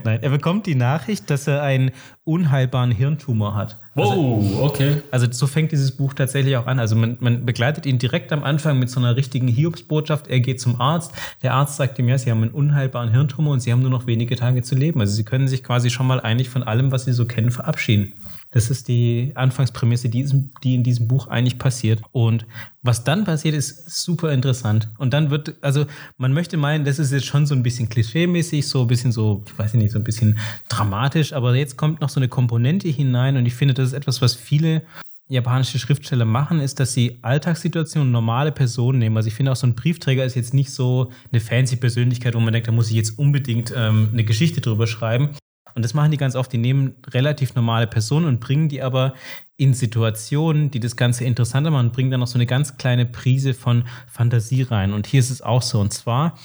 Nein, 0.05 0.23
er 0.23 0.31
bekommt 0.31 0.67
die 0.67 0.77
Nachricht, 0.77 1.31
dass 1.31 1.49
er 1.49 1.63
einen 1.63 1.91
unheilbaren 2.25 2.93
Hirntumor 2.93 3.57
hat. 3.57 3.81
Wow, 3.97 4.61
okay. 4.61 5.03
Also 5.11 5.27
so 5.31 5.49
fängt 5.49 5.73
dieses 5.73 5.97
Buch 5.97 6.15
tatsächlich 6.15 6.57
auch 6.57 6.67
an. 6.67 6.79
Also 6.79 6.95
man, 6.95 7.17
man 7.19 7.45
begleitet 7.45 7.87
ihn 7.87 7.99
direkt 7.99 8.33
am 8.33 8.45
Anfang 8.45 8.79
mit 8.79 8.89
so 8.89 9.01
einer 9.01 9.17
richtigen 9.17 9.49
Hiobsbotschaft. 9.49 10.29
Er 10.29 10.39
geht 10.39 10.61
zum 10.61 10.81
Arzt. 10.81 11.13
Der 11.43 11.55
Arzt 11.55 11.77
sagt 11.77 11.99
ihm, 11.99 12.09
ja, 12.09 12.19
sie 12.19 12.31
haben 12.31 12.43
einen 12.43 12.53
unheilbaren 12.53 13.11
Hirntumor 13.11 13.53
und 13.53 13.61
sie 13.61 13.73
haben 13.73 13.83
nur 13.83 13.91
noch 13.91 14.07
wenige 14.07 14.37
Tage 14.37 14.63
zu 14.63 14.77
leben. 14.77 15.01
Also 15.01 15.15
sie 15.15 15.25
können 15.25 15.49
sich 15.49 15.65
quasi 15.65 15.91
schon 15.91 16.07
mal 16.07 16.21
eigentlich 16.21 16.49
von 16.49 16.63
allem, 16.63 16.93
was 16.93 17.05
sie 17.05 17.13
so 17.13 17.27
kennen, 17.27 17.51
verabschieden. 17.51 18.13
Das 18.51 18.71
ist 18.71 18.89
die 18.89 19.33
Anfangsprämisse, 19.35 20.09
die, 20.09 20.25
die 20.63 20.75
in 20.75 20.83
diesem 20.83 21.09
Buch 21.09 21.27
eigentlich 21.29 21.59
passiert. 21.59 22.01
Und 22.13 22.47
was 22.83 23.05
dann 23.05 23.25
passiert, 23.25 23.55
ist 23.55 23.91
super 24.05 24.33
interessant. 24.33 24.89
Und 24.99 25.13
dann 25.13 25.31
wird, 25.31 25.55
also 25.61 25.87
man 26.17 26.33
möchte 26.33 26.57
meinen, 26.57 26.85
das 26.85 26.99
ist 26.99 27.13
jetzt 27.13 27.27
schon 27.27 27.47
so 27.47 27.55
ein 27.55 27.63
bisschen 27.63 27.89
klischee-mäßig, 27.89 28.67
so 28.67 28.83
ein 28.83 28.87
bisschen 28.87 29.13
so, 29.13 29.43
ich 29.47 29.59
weiß 29.59 29.75
nicht, 29.75 29.93
so 29.93 29.99
ein 29.99 30.05
bisschen 30.05 30.39
dramatisch, 30.69 31.33
aber 31.33 31.55
jetzt 31.55 31.77
kommt 31.77 32.01
noch 32.01 32.09
so 32.09 32.21
eine 32.21 32.29
Komponente 32.29 32.89
hinein 32.89 33.37
und 33.37 33.47
ich 33.47 33.55
finde, 33.55 33.75
das 33.75 33.89
ist 33.89 33.95
etwas, 33.95 34.23
was 34.23 34.35
viele 34.35 34.83
japanische 35.29 35.79
Schriftsteller 35.79 36.25
machen, 36.25 36.61
ist, 36.61 36.79
dass 36.79 36.93
sie 36.93 37.19
Alltagssituationen, 37.23 38.13
normale 38.13 38.53
Personen 38.53 38.99
nehmen. 38.99 39.17
Also 39.17 39.29
ich 39.29 39.35
finde 39.35 39.53
auch 39.53 39.57
so 39.57 39.67
ein 39.67 39.75
Briefträger 39.75 40.25
ist 40.25 40.37
jetzt 40.37 40.55
nicht 40.55 40.71
so 40.71 41.11
eine 41.33 41.41
fancy 41.41 41.77
Persönlichkeit, 41.77 42.35
wo 42.35 42.41
man 42.41 42.53
denkt, 42.53 42.69
da 42.69 42.73
muss 42.73 42.91
ich 42.91 42.97
jetzt 42.97 43.19
unbedingt 43.19 43.73
ähm, 43.77 44.11
eine 44.13 44.25
Geschichte 44.25 44.61
drüber 44.61 44.87
schreiben. 44.87 45.31
Und 45.77 45.85
das 45.85 45.93
machen 45.93 46.11
die 46.11 46.17
ganz 46.17 46.35
oft. 46.35 46.51
Die 46.53 46.59
nehmen 46.59 46.95
relativ 47.09 47.55
normale 47.55 47.87
Personen 47.87 48.25
und 48.25 48.41
bringen 48.41 48.71
die 48.71 48.81
aber 48.81 49.13
in 49.59 49.75
Situationen, 49.75 50.71
die 50.71 50.81
das 50.81 50.97
Ganze 50.97 51.25
interessanter 51.25 51.71
machen, 51.71 51.93
bringen 51.93 52.11
dann 52.11 52.21
noch 52.21 52.27
so 52.27 52.39
eine 52.39 52.47
ganz 52.47 52.79
kleine 52.79 53.05
Prise 53.05 53.53
von 53.53 53.85
Fantasie 54.07 54.63
rein. 54.63 54.95
Und 54.95 55.07
hier 55.07 55.21
ist 55.21 55.29
es 55.29 55.43
auch 55.43 55.61
so. 55.61 55.79
Und 55.81 55.93
zwar 55.93 56.39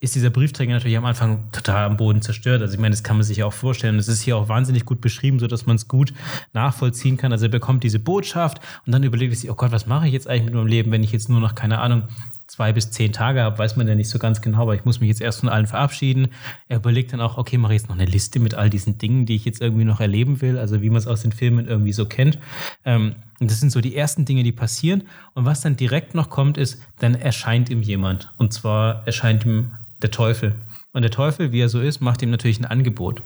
ist 0.00 0.14
dieser 0.14 0.30
Briefträger 0.30 0.72
natürlich 0.72 0.96
am 0.96 1.04
Anfang 1.04 1.52
total 1.52 1.84
am 1.84 1.98
Boden 1.98 2.22
zerstört. 2.22 2.62
Also 2.62 2.74
ich 2.74 2.80
meine, 2.80 2.94
das 2.94 3.02
kann 3.02 3.18
man 3.18 3.24
sich 3.24 3.36
ja 3.36 3.44
auch 3.44 3.52
vorstellen. 3.52 3.98
Das 3.98 4.08
ist 4.08 4.22
hier 4.22 4.38
auch 4.38 4.48
wahnsinnig 4.48 4.86
gut 4.86 5.02
beschrieben, 5.02 5.38
so 5.38 5.46
dass 5.46 5.66
man 5.66 5.76
es 5.76 5.86
gut 5.86 6.14
nachvollziehen 6.54 7.18
kann. 7.18 7.30
Also 7.30 7.44
er 7.44 7.50
bekommt 7.50 7.84
diese 7.84 7.98
Botschaft 7.98 8.58
und 8.86 8.92
dann 8.92 9.02
überlegt 9.02 9.34
er 9.34 9.36
sich, 9.36 9.50
oh 9.50 9.54
Gott, 9.54 9.70
was 9.70 9.86
mache 9.86 10.06
ich 10.06 10.14
jetzt 10.14 10.28
eigentlich 10.28 10.46
mit 10.46 10.54
meinem 10.54 10.66
Leben, 10.66 10.92
wenn 10.92 11.02
ich 11.02 11.12
jetzt 11.12 11.28
nur 11.28 11.40
noch, 11.40 11.54
keine 11.54 11.80
Ahnung, 11.80 12.04
zwei 12.48 12.72
bis 12.72 12.90
zehn 12.90 13.12
Tage 13.12 13.42
habe, 13.42 13.58
weiß 13.58 13.76
man 13.76 13.86
ja 13.86 13.94
nicht 13.94 14.08
so 14.08 14.18
ganz 14.18 14.40
genau, 14.40 14.62
aber 14.62 14.74
ich 14.74 14.84
muss 14.84 15.00
mich 15.00 15.08
jetzt 15.08 15.20
erst 15.20 15.40
von 15.40 15.50
allen 15.50 15.66
verabschieden. 15.66 16.28
Er 16.66 16.78
überlegt 16.78 17.12
dann 17.12 17.20
auch, 17.20 17.36
okay, 17.36 17.58
mache 17.58 17.74
ich 17.74 17.82
jetzt 17.82 17.88
noch 17.88 17.96
eine 17.96 18.06
Liste 18.06 18.40
mit 18.40 18.54
all 18.54 18.70
diesen 18.70 18.98
Dingen, 18.98 19.26
die 19.26 19.36
ich 19.36 19.44
jetzt 19.44 19.60
irgendwie 19.60 19.84
noch 19.84 20.00
erleben 20.00 20.40
will, 20.40 20.58
also 20.58 20.80
wie 20.80 20.88
man 20.88 20.96
es 20.96 21.06
aus 21.06 21.22
den 21.22 21.32
Filmen 21.32 21.68
irgendwie 21.68 21.92
so 21.92 22.06
kennt. 22.06 22.38
Ähm, 22.84 23.16
und 23.38 23.50
das 23.50 23.60
sind 23.60 23.70
so 23.70 23.80
die 23.80 23.94
ersten 23.94 24.24
Dinge, 24.24 24.42
die 24.42 24.52
passieren. 24.52 25.04
Und 25.34 25.44
was 25.44 25.60
dann 25.60 25.76
direkt 25.76 26.14
noch 26.14 26.30
kommt, 26.30 26.56
ist, 26.56 26.82
dann 26.98 27.14
erscheint 27.14 27.68
ihm 27.68 27.82
jemand. 27.82 28.32
Und 28.38 28.52
zwar 28.52 29.06
erscheint 29.06 29.44
ihm 29.44 29.72
der 30.02 30.10
Teufel. 30.10 30.54
Und 30.92 31.02
der 31.02 31.10
Teufel, 31.10 31.52
wie 31.52 31.60
er 31.60 31.68
so 31.68 31.80
ist, 31.80 32.00
macht 32.00 32.22
ihm 32.22 32.30
natürlich 32.30 32.58
ein 32.58 32.64
Angebot. 32.64 33.22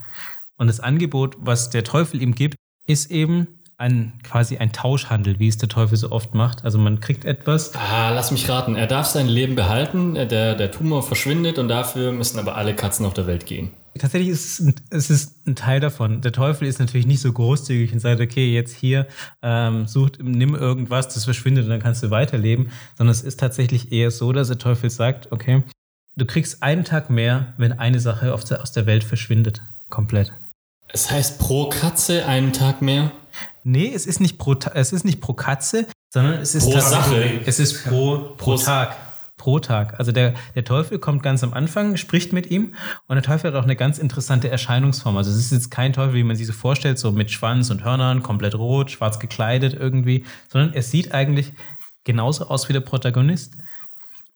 Und 0.57 0.67
das 0.67 0.81
Angebot, 0.81 1.37
was 1.39 1.71
der 1.71 1.85
Teufel 1.85 2.21
ihm 2.21 2.35
gibt, 2.35 2.57
ist 2.87 3.11
eben 3.11 3.61
ein, 3.83 4.13
quasi 4.23 4.57
ein 4.57 4.73
Tauschhandel, 4.73 5.39
wie 5.39 5.49
es 5.49 5.59
der 5.59 5.69
Teufel 5.69 5.99
so 5.99 6.11
oft 6.11 6.35
macht. 6.35 6.65
Also 6.65 6.79
man 6.79 7.01
kriegt 7.01 7.25
etwas, 7.25 7.75
Ah, 7.75 8.11
lass 8.11 8.31
mich 8.31 8.49
raten. 8.49 8.77
Er 8.77 8.87
darf 8.87 9.07
sein 9.07 9.29
Leben 9.29 9.57
behalten, 9.57 10.15
der, 10.15 10.55
der 10.55 10.71
Tumor 10.71 11.03
verschwindet 11.03 11.59
und 11.59 11.69
dafür 11.69 12.13
müssen 12.13 12.39
aber 12.39 12.57
alle 12.57 12.75
Katzen 12.75 13.05
auf 13.05 13.13
der 13.13 13.27
Welt 13.27 13.45
gehen. 13.45 13.71
Tatsächlich 13.99 14.31
ist 14.31 14.61
es, 14.61 14.67
ein, 14.67 14.75
es 14.91 15.11
ist 15.11 15.47
ein 15.47 15.57
Teil 15.57 15.81
davon. 15.81 16.23
Der 16.23 16.33
Teufel 16.33 16.67
ist 16.67 16.79
natürlich 16.79 17.07
nicht 17.07 17.21
so 17.21 17.31
großzügig 17.31 17.93
und 17.93 17.99
sagt, 17.99 18.21
okay, 18.21 18.55
jetzt 18.55 18.75
hier 18.75 19.07
ähm, 19.43 19.87
sucht, 19.87 20.19
nimm 20.23 20.55
irgendwas, 20.55 21.09
das 21.09 21.25
verschwindet 21.25 21.65
und 21.65 21.71
dann 21.71 21.83
kannst 21.83 22.03
du 22.03 22.11
weiterleben, 22.11 22.71
sondern 22.97 23.11
es 23.11 23.21
ist 23.21 23.39
tatsächlich 23.39 23.93
eher 23.93 24.11
so, 24.11 24.33
dass 24.33 24.49
der 24.49 24.59
Teufel 24.59 24.89
sagt, 24.89 25.31
okay, 25.33 25.63
du 26.17 26.25
kriegst 26.25 26.63
einen 26.63 26.85
Tag 26.85 27.11
mehr, 27.11 27.53
wenn 27.59 27.73
eine 27.73 28.01
Sache 28.01 28.35
der, 28.49 28.63
aus 28.63 28.73
der 28.73 28.87
Welt 28.87 29.05
verschwindet, 29.05 29.61
komplett. 29.91 30.33
Es 30.89 31.11
heißt 31.11 31.39
pro 31.39 31.69
Katze 31.69 32.27
einen 32.27 32.53
Tag 32.53 32.81
mehr? 32.81 33.13
Nee, 33.65 33.93
es 33.95 34.07
ist 34.07 34.21
nicht 34.21 34.39
pro, 34.39 34.55
es 34.75 34.93
ist 34.93 35.05
nicht 35.05 35.21
pro 35.21 35.35
Katze, 35.35 35.87
sondern 36.11 36.35
es 36.35 36.55
ist 36.55 36.71
pro 36.71 36.81
Sache. 36.81 37.41
Es 37.47 37.59
ist 37.59 37.85
pro, 37.85 38.19
pro, 38.19 38.35
pro 38.37 38.57
Tag 38.57 38.97
pro 39.43 39.59
Tag. 39.59 39.99
Also 39.99 40.13
der, 40.13 40.35
der 40.55 40.65
Teufel 40.65 41.01
kommt 41.01 41.25
ganz 41.25 41.43
am 41.43 41.53
Anfang, 41.53 41.97
spricht 41.97 42.33
mit 42.33 42.49
ihm 42.49 42.75
und 43.09 43.17
der 43.17 43.25
Teufel 43.25 43.51
hat 43.51 43.59
auch 43.59 43.65
eine 43.65 43.75
ganz 43.75 43.99
interessante 43.99 44.49
Erscheinungsform. 44.49 45.17
Also 45.17 45.33
es 45.33 45.37
ist 45.37 45.51
jetzt 45.51 45.69
kein 45.69 45.93
Teufel, 45.93 46.15
wie 46.15 46.23
man 46.23 46.37
sich 46.37 46.47
so 46.47 46.53
vorstellt, 46.53 46.97
so 46.97 47.11
mit 47.11 47.33
Schwanz 47.33 47.69
und 47.71 47.83
Hörnern, 47.83 48.23
komplett 48.23 48.55
rot, 48.55 48.93
schwarz 48.93 49.19
gekleidet 49.19 49.75
irgendwie, 49.75 50.25
sondern 50.49 50.75
er 50.75 50.83
sieht 50.83 51.13
eigentlich 51.13 51.55
genauso 52.05 52.47
aus 52.47 52.69
wie 52.69 52.73
der 52.73 52.81
Protagonist. 52.83 53.55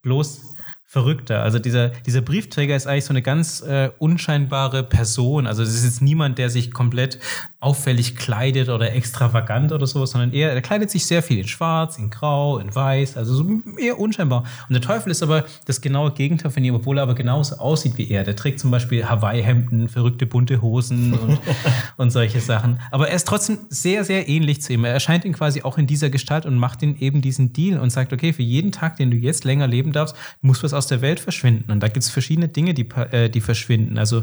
Bloß 0.03 0.56
verrückter. 0.97 1.43
Also 1.43 1.59
dieser, 1.59 1.91
dieser 1.91 2.23
Briefträger 2.23 2.75
ist 2.75 2.87
eigentlich 2.87 3.05
so 3.05 3.11
eine 3.11 3.21
ganz 3.21 3.61
äh, 3.61 3.91
unscheinbare 3.99 4.83
Person. 4.83 5.47
Also 5.47 5.63
es 5.63 5.75
ist 5.75 5.85
jetzt 5.85 6.01
niemand, 6.01 6.39
der 6.39 6.49
sich 6.49 6.73
komplett 6.73 7.19
auffällig 7.61 8.17
kleidet 8.17 8.69
oder 8.69 8.95
extravagant 8.95 9.73
oder 9.73 9.87
sowas, 9.87 10.13
sondern 10.13 10.33
eher, 10.33 10.53
er 10.53 10.63
kleidet 10.63 10.89
sich 10.89 11.05
sehr 11.05 11.23
viel 11.23 11.41
in 11.41 11.49
schwarz, 11.49 11.99
in 11.99 12.11
grau, 12.11 12.59
in 12.59 12.73
weiß, 12.75 13.17
also 13.17 13.35
so 13.35 13.45
eher 13.79 13.99
unscheinbar. 13.99 14.45
Und 14.69 14.73
der 14.73 14.81
Teufel 14.81 15.11
ist 15.11 15.23
aber 15.23 15.45
das 15.65 15.81
genaue 15.81 16.13
Gegenteil 16.13 16.51
von 16.51 16.63
ihm, 16.63 16.77
obwohl 16.77 16.99
er 16.99 17.03
aber 17.03 17.15
genauso 17.15 17.57
aussieht 17.57 17.99
wie 17.99 18.09
er. 18.09 18.25
Der 18.25 18.37
trägt 18.37 18.61
zum 18.61 18.71
Beispiel 18.71 19.07
Hawaii-Hemden, 19.07 19.89
verrückte 19.89 20.27
bunte 20.27 20.63
Hosen 20.63 21.13
und, 21.15 21.39
und 21.97 22.11
solche 22.11 22.41
Sachen. 22.41 22.81
Aber 22.91 23.09
er 23.09 23.17
ist 23.17 23.27
trotzdem 23.27 23.59
sehr, 23.69 24.05
sehr 24.05 24.29
ähnlich 24.29 24.63
zu 24.63 24.73
ihm. 24.73 24.85
Er 24.85 24.93
erscheint 24.93 25.25
ihn 25.25 25.33
quasi 25.33 25.63
auch 25.63 25.77
in 25.77 25.87
dieser 25.87 26.09
Gestalt 26.09 26.47
und 26.47 26.57
macht 26.57 26.83
ihn 26.83 26.97
eben 27.01 27.21
diesen 27.21 27.53
Deal 27.53 27.81
und 27.81 27.91
sagt, 27.91 28.13
okay, 28.13 28.33
für 28.33 28.43
jeden 28.43 28.71
Tag, 28.71 28.97
den 28.97 29.11
du 29.11 29.17
jetzt 29.17 29.45
länger 29.45 29.67
leben 29.67 29.93
darfst, 29.93 30.15
muss 30.41 30.63
was 30.63 30.73
aus 30.73 30.86
aus 30.87 30.89
der 30.89 31.01
Welt 31.01 31.18
verschwinden. 31.18 31.72
Und 31.72 31.80
da 31.80 31.89
gibt 31.89 32.05
es 32.05 32.11
verschiedene 32.11 32.49
Dinge, 32.49 32.72
die, 32.72 32.89
äh, 33.11 33.28
die 33.28 33.41
verschwinden. 33.41 33.99
Also 33.99 34.22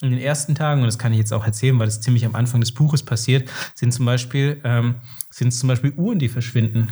in 0.00 0.10
den 0.10 0.20
ersten 0.20 0.54
Tagen, 0.54 0.80
und 0.80 0.86
das 0.86 0.98
kann 0.98 1.12
ich 1.12 1.18
jetzt 1.18 1.32
auch 1.32 1.44
erzählen, 1.44 1.76
weil 1.78 1.86
das 1.86 2.00
ziemlich 2.00 2.24
am 2.24 2.36
Anfang 2.36 2.60
des 2.60 2.72
Buches 2.72 3.02
passiert, 3.02 3.50
sind 3.74 3.92
zum 3.92 4.06
Beispiel, 4.06 4.60
ähm, 4.62 4.96
sind 5.30 5.52
zum 5.52 5.68
Beispiel 5.68 5.92
Uhren, 5.96 6.20
die 6.20 6.28
verschwinden. 6.28 6.88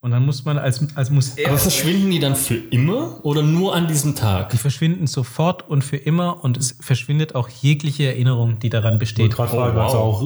Und 0.00 0.10
dann 0.10 0.24
muss 0.24 0.44
man 0.44 0.58
als, 0.58 0.94
als 0.96 1.10
muss 1.10 1.30
er. 1.38 1.48
Aber 1.48 1.58
verschwinden 1.58 2.10
die 2.10 2.20
dann 2.20 2.36
für 2.36 2.54
immer 2.54 3.24
oder 3.24 3.42
nur 3.42 3.74
an 3.74 3.88
diesem 3.88 4.14
Tag? 4.14 4.50
Die 4.50 4.58
verschwinden 4.58 5.06
sofort 5.06 5.68
und 5.68 5.82
für 5.82 5.96
immer 5.96 6.44
und 6.44 6.56
es 6.56 6.76
verschwindet 6.80 7.34
auch 7.34 7.48
jegliche 7.48 8.04
Erinnerung, 8.04 8.58
die 8.58 8.68
daran 8.68 8.98
besteht. 8.98 9.32
Ich 9.32 9.38
oh, 9.38 9.48
wow. 9.50 9.76
also 9.76 9.98
auch 9.98 10.22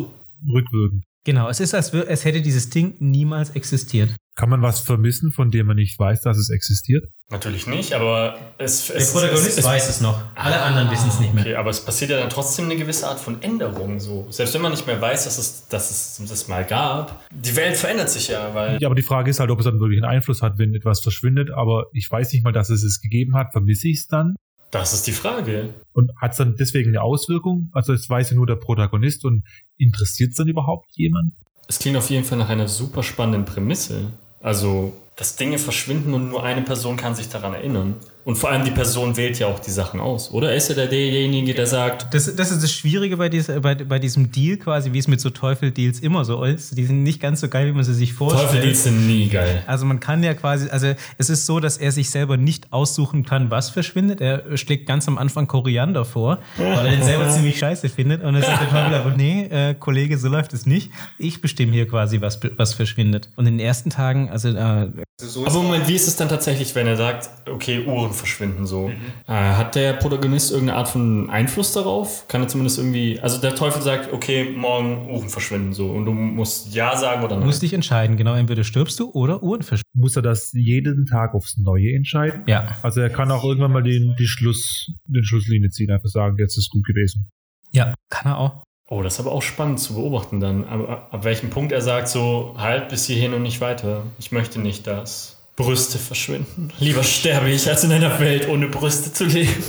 rückwirkend. 0.53 1.05
Genau, 1.25 1.49
es 1.49 1.61
ist, 1.61 1.73
als, 1.73 1.95
als 1.95 2.25
hätte 2.25 2.43
dieses 2.43 2.69
Ding 2.71 2.97
niemals 2.99 3.51
existiert. 3.51 4.11
Kann 4.35 4.49
man 4.49 4.63
was 4.63 4.81
vermissen, 4.81 5.31
von 5.31 5.51
dem 5.51 5.67
man 5.67 5.77
nicht 5.77 5.97
weiß, 5.97 6.23
dass 6.23 6.37
es 6.37 6.51
existiert? 6.51 7.05
Natürlich 7.31 7.67
nicht, 7.67 7.93
aber 7.93 8.39
es. 8.59 8.89
Der 8.89 8.97
es, 8.97 9.13
Protagonist 9.13 9.59
es, 9.59 9.65
weiß 9.65 9.89
es 9.89 10.01
noch. 10.01 10.21
Alle 10.35 10.61
ah, 10.61 10.67
anderen 10.67 10.91
wissen 10.91 11.09
es 11.09 11.21
nicht 11.21 11.33
mehr. 11.33 11.45
Okay, 11.45 11.55
aber 11.55 11.71
es 11.71 11.85
passiert 11.85 12.11
ja 12.11 12.19
dann 12.19 12.31
trotzdem 12.31 12.65
eine 12.65 12.77
gewisse 12.77 13.07
Art 13.07 13.21
von 13.21 13.41
Änderung. 13.41 14.01
So. 14.01 14.27
Selbst 14.31 14.55
wenn 14.55 14.63
man 14.63 14.73
nicht 14.73 14.87
mehr 14.87 15.01
weiß, 15.01 15.25
dass 15.25 15.39
es, 15.39 15.69
dass 15.69 15.91
es 15.91 16.29
das 16.29 16.49
mal 16.49 16.65
gab. 16.65 17.25
Die 17.31 17.55
Welt 17.55 17.77
verändert 17.77 18.11
sich 18.11 18.29
ja, 18.29 18.55
weil. 18.55 18.79
Ja, 18.81 18.89
aber 18.89 18.95
die 18.95 19.03
Frage 19.03 19.31
ist 19.31 19.39
halt, 19.39 19.51
ob 19.51 19.61
es 19.61 19.67
dann 19.67 19.81
wirklich 19.81 20.03
einen 20.03 20.11
Einfluss 20.11 20.43
hat, 20.43 20.59
wenn 20.59 20.75
etwas 20.75 21.01
verschwindet. 21.01 21.51
Aber 21.51 21.87
ich 21.93 22.11
weiß 22.11 22.33
nicht 22.33 22.43
mal, 22.43 22.53
dass 22.53 22.69
es 22.69 22.83
es 22.83 23.01
gegeben 23.01 23.37
hat. 23.37 23.53
Vermisse 23.53 23.89
ich 23.89 23.99
es 24.01 24.07
dann? 24.09 24.35
Das 24.73 24.95
ist 24.95 25.07
die 25.07 25.13
Frage. 25.13 25.75
Und 25.93 26.11
hat 26.21 26.33
es 26.33 26.39
dann 26.39 26.57
deswegen 26.57 26.89
eine 26.89 27.03
Auswirkung? 27.03 27.69
Also 27.73 27.93
es 27.93 28.09
weiß 28.09 28.31
ja 28.31 28.37
nur 28.37 28.47
der 28.47 28.57
Protagonist 28.57 29.25
und 29.27 29.45
interessiert 29.77 30.31
es 30.31 30.37
dann 30.37 30.49
überhaupt 30.49 30.89
jemand? 30.93 31.33
Es 31.69 31.79
klingt 31.79 31.99
auf 31.99 32.09
jeden 32.09 32.25
Fall 32.25 32.39
nach 32.39 32.49
einer 32.49 32.69
super 32.69 33.03
spannenden 33.03 33.45
Prämisse. 33.45 34.15
Also, 34.41 34.95
dass 35.15 35.37
Dinge 35.37 35.59
verschwinden 35.59 36.15
und 36.15 36.31
nur 36.31 36.43
eine 36.43 36.63
Person 36.63 36.97
kann 36.97 37.15
sich 37.15 37.29
daran 37.29 37.53
erinnern. 37.53 37.97
Und 38.25 38.37
vor 38.37 38.51
allem 38.51 38.65
die 38.65 38.71
Person 38.71 39.17
wählt 39.17 39.39
ja 39.41 39.49
auch 39.49 39.59
die 39.59 39.71
Sachen 39.73 39.99
aus, 39.99 40.33
oder? 40.33 40.55
Ist 40.55 40.69
ja 40.69 40.77
der 40.77 40.87
derjenige, 40.87 41.55
der 41.55 41.67
sagt. 41.67 42.15
Das, 42.15 42.35
das 42.37 42.53
ist 42.53 42.63
das 42.63 42.73
Schwierige 42.73 43.17
bei, 43.17 43.29
dieser, 43.29 43.61
bei, 43.61 43.75
bei 43.75 43.99
diesem 43.99 44.31
Deal 44.31 44.57
quasi, 44.59 44.93
wie 44.93 44.99
es 44.99 45.09
mit 45.09 45.21
so 45.21 45.31
Teufel-Deals 45.31 46.01
immer 46.01 46.25
so 46.25 46.45
ist. 46.45 46.79
Die 46.79 46.85
sind 46.85 47.03
nicht 47.03 47.21
ganz 47.21 47.41
so 47.41 47.49
geil, 47.49 47.67
wie 47.67 47.73
man 47.73 47.83
sie 47.83 47.95
sich 47.95 48.13
vorstellt. 48.13 48.47
Teufel-Deals 48.47 48.85
sind 48.85 49.07
nie 49.09 49.29
geil. 49.29 49.63
Also 49.67 49.87
man 49.87 49.99
kann 49.99 50.23
ja 50.23 50.35
quasi, 50.35 50.69
also 50.69 50.95
es 51.19 51.31
ist 51.31 51.47
so, 51.47 51.59
dass 51.59 51.79
er 51.79 51.91
sich 51.91 52.11
selber 52.11 52.37
nicht 52.37 52.73
aussuchen 52.73 53.25
kann, 53.25 53.51
was 53.51 53.71
verschwindet. 53.71 54.21
Er 54.21 54.57
schlägt 54.57 54.87
ganz 54.87 55.09
am 55.09 55.19
Anfang 55.19 55.49
Koriander 55.49 56.05
vor, 56.05 56.39
weil 56.57 56.87
er 56.87 56.93
den 56.93 57.03
selber 57.03 57.29
ziemlich 57.29 57.59
scheiße 57.59 57.89
findet. 57.89 58.23
Und 58.23 58.35
dann 58.35 58.43
sagt 58.43 58.63
der 58.63 58.71
Teufel 58.71 58.95
aber, 58.95 59.17
nee, 59.17 59.47
äh, 59.47 59.75
Kollege, 59.75 60.17
so 60.17 60.29
läuft 60.29 60.53
es 60.53 60.65
nicht. 60.65 60.91
Ich 61.19 61.41
bestimme 61.41 61.73
hier 61.73 61.89
quasi, 61.89 62.21
was, 62.21 62.39
was 62.57 62.75
verschwindet. 62.75 63.31
Und 63.35 63.47
in 63.47 63.59
den 63.59 63.67
ersten 63.67 63.91
Tagen, 63.91 64.31
also. 64.31 64.49
Äh, 64.49 64.89
so 65.21 65.47
aber 65.47 65.63
Moment, 65.63 65.89
wie 65.89 65.95
ist 65.95 66.09
es 66.09 66.17
dann 66.17 66.29
tatsächlich, 66.29 66.75
wenn 66.75 66.87
er 66.87 66.97
sagt, 66.97 67.31
okay, 67.49 67.85
Uhren 67.85 68.12
verschwinden 68.13 68.67
so. 68.67 68.89
Mhm. 68.89 68.95
Äh, 69.27 69.33
hat 69.33 69.75
der 69.75 69.95
Protagonist 69.95 70.51
irgendeine 70.51 70.79
Art 70.79 70.89
von 70.89 71.31
Einfluss 71.31 71.73
darauf? 71.73 72.27
Kann 72.29 72.43
er 72.43 72.49
zumindest 72.49 72.79
irgendwie, 72.79 73.21
also 73.21 73.41
der 73.41 73.55
Teufel 73.55 73.83
sagt, 73.83 74.13
okay, 74.13 74.53
morgen 74.57 75.11
Uhren 75.11 75.29
verschwinden 75.29 75.73
so 75.73 75.91
und 75.91 76.07
du 76.07 76.13
musst 76.13 76.75
Ja 76.75 76.97
sagen 76.97 77.23
oder 77.23 77.35
nein? 77.35 77.41
Du 77.41 77.47
musst 77.47 77.63
dich 77.63 77.73
entscheiden, 77.73 78.17
genau, 78.17 78.35
entweder 78.35 78.65
stirbst 78.65 78.99
du 79.01 79.11
oder 79.11 79.43
Uhren 79.43 79.63
verschwinden. 79.63 80.01
Muss 80.01 80.17
er 80.17 80.23
das 80.23 80.53
jeden 80.53 81.07
Tag 81.07 81.35
aufs 81.35 81.59
Neue 81.59 81.95
entscheiden? 81.95 82.43
Ja. 82.47 82.77
Also 82.83 83.01
er 83.01 83.11
kann 83.11 83.31
auch 83.31 83.45
irgendwann 83.45 83.73
mal 83.73 83.83
den, 83.83 84.15
die 84.19 84.27
Schluss, 84.27 84.91
den 85.05 85.25
Schlusslinie 85.25 85.71
ziehen, 85.71 85.91
einfach 85.91 86.09
sagen, 86.09 86.37
jetzt 86.39 86.57
ist 86.57 86.71
gut 86.71 86.85
gewesen. 86.85 87.31
Ja, 87.73 87.95
kann 88.11 88.31
er 88.31 88.39
auch. 88.39 88.65
Oh, 88.89 89.03
das 89.03 89.15
ist 89.15 89.21
aber 89.21 89.33
auch 89.33 89.43
spannend 89.43 89.81
zu 89.81 89.95
beobachten 89.95 90.39
dann. 90.39 90.65
Ab, 90.65 91.09
ab 91.11 91.25
welchem 91.25 91.49
Punkt 91.49 91.73
er 91.73 91.81
sagt 91.81 92.09
so, 92.09 92.55
halt 92.59 92.91
bis 92.91 93.07
hierhin 93.07 93.33
und 93.33 93.43
nicht 93.43 93.63
weiter. 93.63 94.05
Ich 94.19 94.33
möchte 94.33 94.61
nicht 94.61 94.87
das. 94.87 95.32
Brüste 95.57 95.99
verschwinden. 95.99 96.71
Lieber 96.79 97.03
sterbe 97.03 97.51
ich, 97.51 97.69
als 97.69 97.85
in 97.85 97.93
einer 97.93 98.19
Welt 98.21 98.49
ohne 98.49 98.69
Brüste 98.69 99.13
zu 99.13 99.25
leben. 99.25 99.63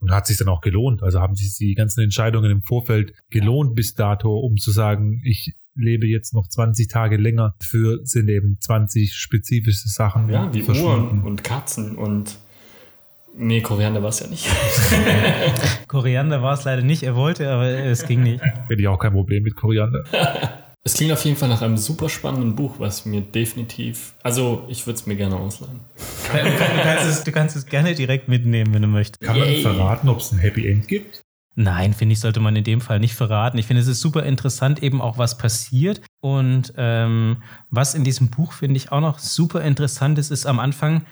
Und 0.00 0.10
hat 0.10 0.26
sich 0.26 0.38
dann 0.38 0.48
auch 0.48 0.60
gelohnt. 0.60 1.02
Also 1.02 1.20
haben 1.20 1.34
sich 1.34 1.56
die 1.56 1.74
ganzen 1.74 2.02
Entscheidungen 2.02 2.50
im 2.50 2.62
Vorfeld 2.62 3.12
gelohnt 3.30 3.74
bis 3.74 3.94
dato, 3.94 4.38
um 4.38 4.56
zu 4.56 4.70
sagen, 4.70 5.20
ich 5.24 5.54
lebe 5.74 6.06
jetzt 6.06 6.32
noch 6.32 6.48
20 6.48 6.88
Tage 6.88 7.16
länger 7.16 7.54
für 7.60 8.00
sind 8.04 8.28
eben 8.28 8.56
20 8.60 9.14
spezifische 9.14 9.88
Sachen. 9.88 10.30
Ja, 10.30 10.52
wie 10.54 10.62
Uhren 10.62 11.22
und 11.22 11.44
Katzen 11.44 11.96
und 11.96 12.38
Nee, 13.38 13.60
Koriander 13.60 14.02
war 14.02 14.08
es 14.08 14.20
ja 14.20 14.28
nicht. 14.28 14.46
Koriander 15.88 16.40
war 16.40 16.54
es 16.54 16.64
leider 16.64 16.80
nicht. 16.80 17.02
Er 17.02 17.16
wollte, 17.16 17.50
aber 17.50 17.66
es 17.68 18.06
ging 18.06 18.22
nicht. 18.22 18.42
Hätte 18.42 18.80
ich 18.80 18.88
auch 18.88 18.98
kein 18.98 19.12
Problem 19.12 19.42
mit 19.42 19.54
Koriander. 19.56 20.04
Es 20.86 20.94
klingt 20.94 21.10
auf 21.10 21.24
jeden 21.24 21.36
Fall 21.36 21.48
nach 21.48 21.62
einem 21.62 21.78
super 21.78 22.08
spannenden 22.08 22.54
Buch, 22.54 22.76
was 22.78 23.06
mir 23.06 23.20
definitiv. 23.20 24.14
Also, 24.22 24.64
ich 24.68 24.86
würde 24.86 25.00
es 25.00 25.04
mir 25.04 25.16
gerne 25.16 25.34
ausleihen. 25.34 25.80
Du, 26.32 26.82
kannst 26.84 27.06
es, 27.06 27.24
du 27.24 27.32
kannst 27.32 27.56
es 27.56 27.66
gerne 27.66 27.96
direkt 27.96 28.28
mitnehmen, 28.28 28.72
wenn 28.72 28.82
du 28.82 28.86
möchtest. 28.86 29.20
Kann 29.20 29.36
man 29.36 29.52
verraten, 29.56 30.08
ob 30.08 30.20
es 30.20 30.30
ein 30.30 30.38
Happy 30.38 30.70
End 30.70 30.86
gibt? 30.86 31.22
Nein, 31.56 31.92
finde 31.92 32.12
ich, 32.12 32.20
sollte 32.20 32.38
man 32.38 32.54
in 32.54 32.62
dem 32.62 32.80
Fall 32.80 33.00
nicht 33.00 33.14
verraten. 33.14 33.58
Ich 33.58 33.66
finde, 33.66 33.82
es 33.82 33.88
ist 33.88 34.00
super 34.00 34.22
interessant, 34.22 34.80
eben 34.80 35.00
auch 35.00 35.18
was 35.18 35.38
passiert. 35.38 36.02
Und 36.20 36.72
ähm, 36.76 37.42
was 37.68 37.96
in 37.96 38.04
diesem 38.04 38.30
Buch, 38.30 38.52
finde 38.52 38.76
ich, 38.76 38.92
auch 38.92 39.00
noch 39.00 39.18
super 39.18 39.62
interessant 39.62 40.20
ist, 40.20 40.30
ist 40.30 40.46
am 40.46 40.60
Anfang, 40.60 41.04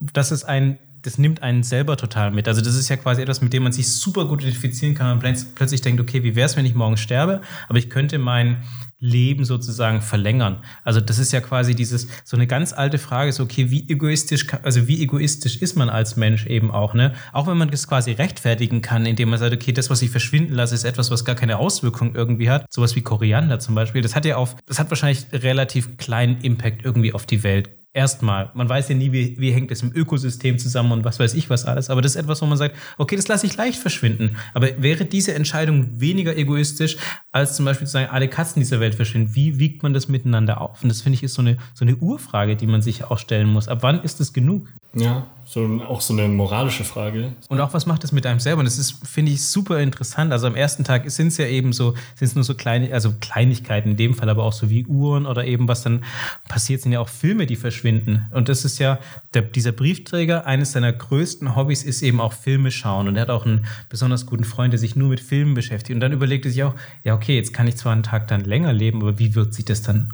dass 0.00 0.32
es 0.32 0.44
ein 0.44 0.78
das 1.04 1.18
nimmt 1.18 1.42
einen 1.42 1.62
selber 1.62 1.98
total 1.98 2.30
mit. 2.30 2.48
Also 2.48 2.62
das 2.62 2.74
ist 2.74 2.88
ja 2.88 2.96
quasi 2.96 3.20
etwas, 3.20 3.42
mit 3.42 3.52
dem 3.52 3.62
man 3.62 3.72
sich 3.72 3.92
super 3.92 4.24
gut 4.24 4.42
identifizieren 4.42 4.94
kann. 4.94 5.18
Man 5.18 5.36
plötzlich 5.54 5.82
denkt, 5.82 6.00
okay, 6.00 6.22
wie 6.22 6.34
wäre 6.34 6.46
es, 6.46 6.56
wenn 6.56 6.64
ich 6.64 6.74
morgen 6.74 6.96
sterbe? 6.96 7.42
Aber 7.68 7.76
ich 7.76 7.90
könnte 7.90 8.18
mein 8.18 8.62
Leben 9.04 9.44
sozusagen 9.44 10.00
verlängern. 10.00 10.64
Also 10.82 10.98
das 11.00 11.18
ist 11.18 11.30
ja 11.30 11.40
quasi 11.40 11.74
dieses 11.74 12.08
so 12.24 12.38
eine 12.38 12.46
ganz 12.46 12.72
alte 12.72 12.96
Frage, 12.96 13.32
so 13.32 13.42
okay, 13.42 13.70
wie 13.70 13.86
egoistisch, 13.88 14.46
also 14.62 14.88
wie 14.88 15.02
egoistisch 15.02 15.56
ist 15.58 15.76
man 15.76 15.90
als 15.90 16.16
Mensch 16.16 16.46
eben 16.46 16.70
auch, 16.70 16.94
ne? 16.94 17.12
Auch 17.32 17.46
wenn 17.46 17.58
man 17.58 17.70
das 17.70 17.86
quasi 17.86 18.12
rechtfertigen 18.12 18.80
kann, 18.80 19.04
indem 19.04 19.28
man 19.28 19.38
sagt, 19.38 19.52
okay, 19.52 19.72
das, 19.72 19.90
was 19.90 20.00
ich 20.00 20.08
verschwinden 20.08 20.54
lasse, 20.54 20.74
ist 20.74 20.84
etwas, 20.84 21.10
was 21.10 21.26
gar 21.26 21.34
keine 21.34 21.58
Auswirkung 21.58 22.14
irgendwie 22.14 22.48
hat. 22.48 22.72
Sowas 22.72 22.96
wie 22.96 23.02
Koriander 23.02 23.58
zum 23.58 23.74
Beispiel. 23.74 24.00
Das 24.00 24.16
hat 24.16 24.24
ja 24.24 24.36
auf, 24.36 24.56
das 24.66 24.78
hat 24.78 24.90
wahrscheinlich 24.90 25.26
relativ 25.32 25.98
kleinen 25.98 26.40
Impact 26.40 26.82
irgendwie 26.82 27.12
auf 27.12 27.26
die 27.26 27.42
Welt 27.42 27.68
Erstmal. 27.96 28.50
Man 28.54 28.68
weiß 28.68 28.88
ja 28.88 28.96
nie, 28.96 29.12
wie, 29.12 29.36
wie 29.38 29.52
hängt 29.52 29.70
es 29.70 29.80
im 29.82 29.92
Ökosystem 29.94 30.58
zusammen 30.58 30.90
und 30.90 31.04
was 31.04 31.20
weiß 31.20 31.32
ich 31.34 31.48
was 31.48 31.64
alles. 31.64 31.90
Aber 31.90 32.02
das 32.02 32.16
ist 32.16 32.20
etwas, 32.20 32.42
wo 32.42 32.46
man 32.46 32.58
sagt, 32.58 32.74
okay, 32.98 33.14
das 33.14 33.28
lasse 33.28 33.46
ich 33.46 33.56
leicht 33.56 33.78
verschwinden. 33.78 34.36
Aber 34.52 34.82
wäre 34.82 35.04
diese 35.04 35.32
Entscheidung 35.32 36.00
weniger 36.00 36.36
egoistisch, 36.36 36.96
als 37.30 37.54
zum 37.54 37.64
Beispiel 37.64 37.86
zu 37.86 37.92
sagen, 37.92 38.10
alle 38.10 38.26
Katzen 38.26 38.60
dieser 38.60 38.80
Welt 38.80 38.96
verschwinden? 38.96 39.36
Wie 39.36 39.60
wiegt 39.60 39.84
man 39.84 39.94
das 39.94 40.08
miteinander 40.08 40.60
auf? 40.60 40.82
Und 40.82 40.88
das 40.88 41.02
finde 41.02 41.14
ich 41.14 41.22
ist 41.22 41.34
so 41.34 41.42
eine, 41.42 41.56
so 41.72 41.84
eine 41.84 41.94
Urfrage, 41.94 42.56
die 42.56 42.66
man 42.66 42.82
sich 42.82 43.04
auch 43.04 43.18
stellen 43.20 43.48
muss. 43.48 43.68
Ab 43.68 43.78
wann 43.82 44.02
ist 44.02 44.20
es 44.20 44.32
genug? 44.32 44.66
Ja, 44.94 45.28
so, 45.46 45.80
auch 45.86 46.00
so 46.00 46.14
eine 46.14 46.28
moralische 46.28 46.84
Frage. 46.84 47.34
Und 47.48 47.60
auch, 47.60 47.74
was 47.74 47.86
macht 47.86 48.02
das 48.02 48.12
mit 48.12 48.26
einem 48.26 48.40
selber? 48.40 48.60
Und 48.60 48.64
das 48.64 48.78
ist, 48.78 49.06
finde 49.06 49.32
ich, 49.32 49.46
super 49.46 49.80
interessant. 49.80 50.32
Also 50.32 50.46
am 50.46 50.54
ersten 50.54 50.84
Tag 50.84 51.10
sind 51.10 51.28
es 51.28 51.36
ja 51.36 51.46
eben 51.46 51.72
so, 51.72 51.92
sind 52.14 52.28
es 52.28 52.34
nur 52.34 52.44
so 52.44 52.54
kleine, 52.54 52.92
also 52.92 53.12
Kleinigkeiten 53.20 53.90
in 53.90 53.96
dem 53.96 54.14
Fall, 54.14 54.28
aber 54.28 54.44
auch 54.44 54.52
so 54.52 54.70
wie 54.70 54.86
Uhren 54.86 55.26
oder 55.26 55.44
eben 55.44 55.68
was 55.68 55.82
dann 55.82 56.04
passiert, 56.48 56.80
sind 56.80 56.92
ja 56.92 57.00
auch 57.00 57.08
Filme, 57.08 57.46
die 57.46 57.56
verschwinden. 57.56 58.30
Und 58.32 58.48
das 58.48 58.64
ist 58.64 58.78
ja, 58.78 58.98
der, 59.34 59.42
dieser 59.42 59.72
Briefträger, 59.72 60.46
eines 60.46 60.72
seiner 60.72 60.92
größten 60.92 61.54
Hobbys 61.54 61.82
ist 61.82 62.02
eben 62.02 62.20
auch 62.20 62.32
Filme 62.32 62.70
schauen. 62.70 63.08
Und 63.08 63.16
er 63.16 63.22
hat 63.22 63.30
auch 63.30 63.44
einen 63.44 63.66
besonders 63.88 64.26
guten 64.26 64.44
Freund, 64.44 64.72
der 64.72 64.78
sich 64.78 64.96
nur 64.96 65.08
mit 65.08 65.20
Filmen 65.20 65.54
beschäftigt. 65.54 65.94
Und 65.94 66.00
dann 66.00 66.12
überlegt 66.12 66.46
er 66.46 66.50
sich 66.50 66.62
auch, 66.62 66.74
ja, 67.02 67.14
okay, 67.14 67.36
jetzt 67.36 67.52
kann 67.52 67.66
ich 67.66 67.76
zwar 67.76 67.92
einen 67.92 68.02
Tag 68.02 68.28
dann 68.28 68.44
länger 68.44 68.72
leben, 68.72 69.02
aber 69.02 69.18
wie 69.18 69.34
wirkt 69.34 69.54
sich 69.54 69.64
das 69.64 69.82
dann 69.82 70.12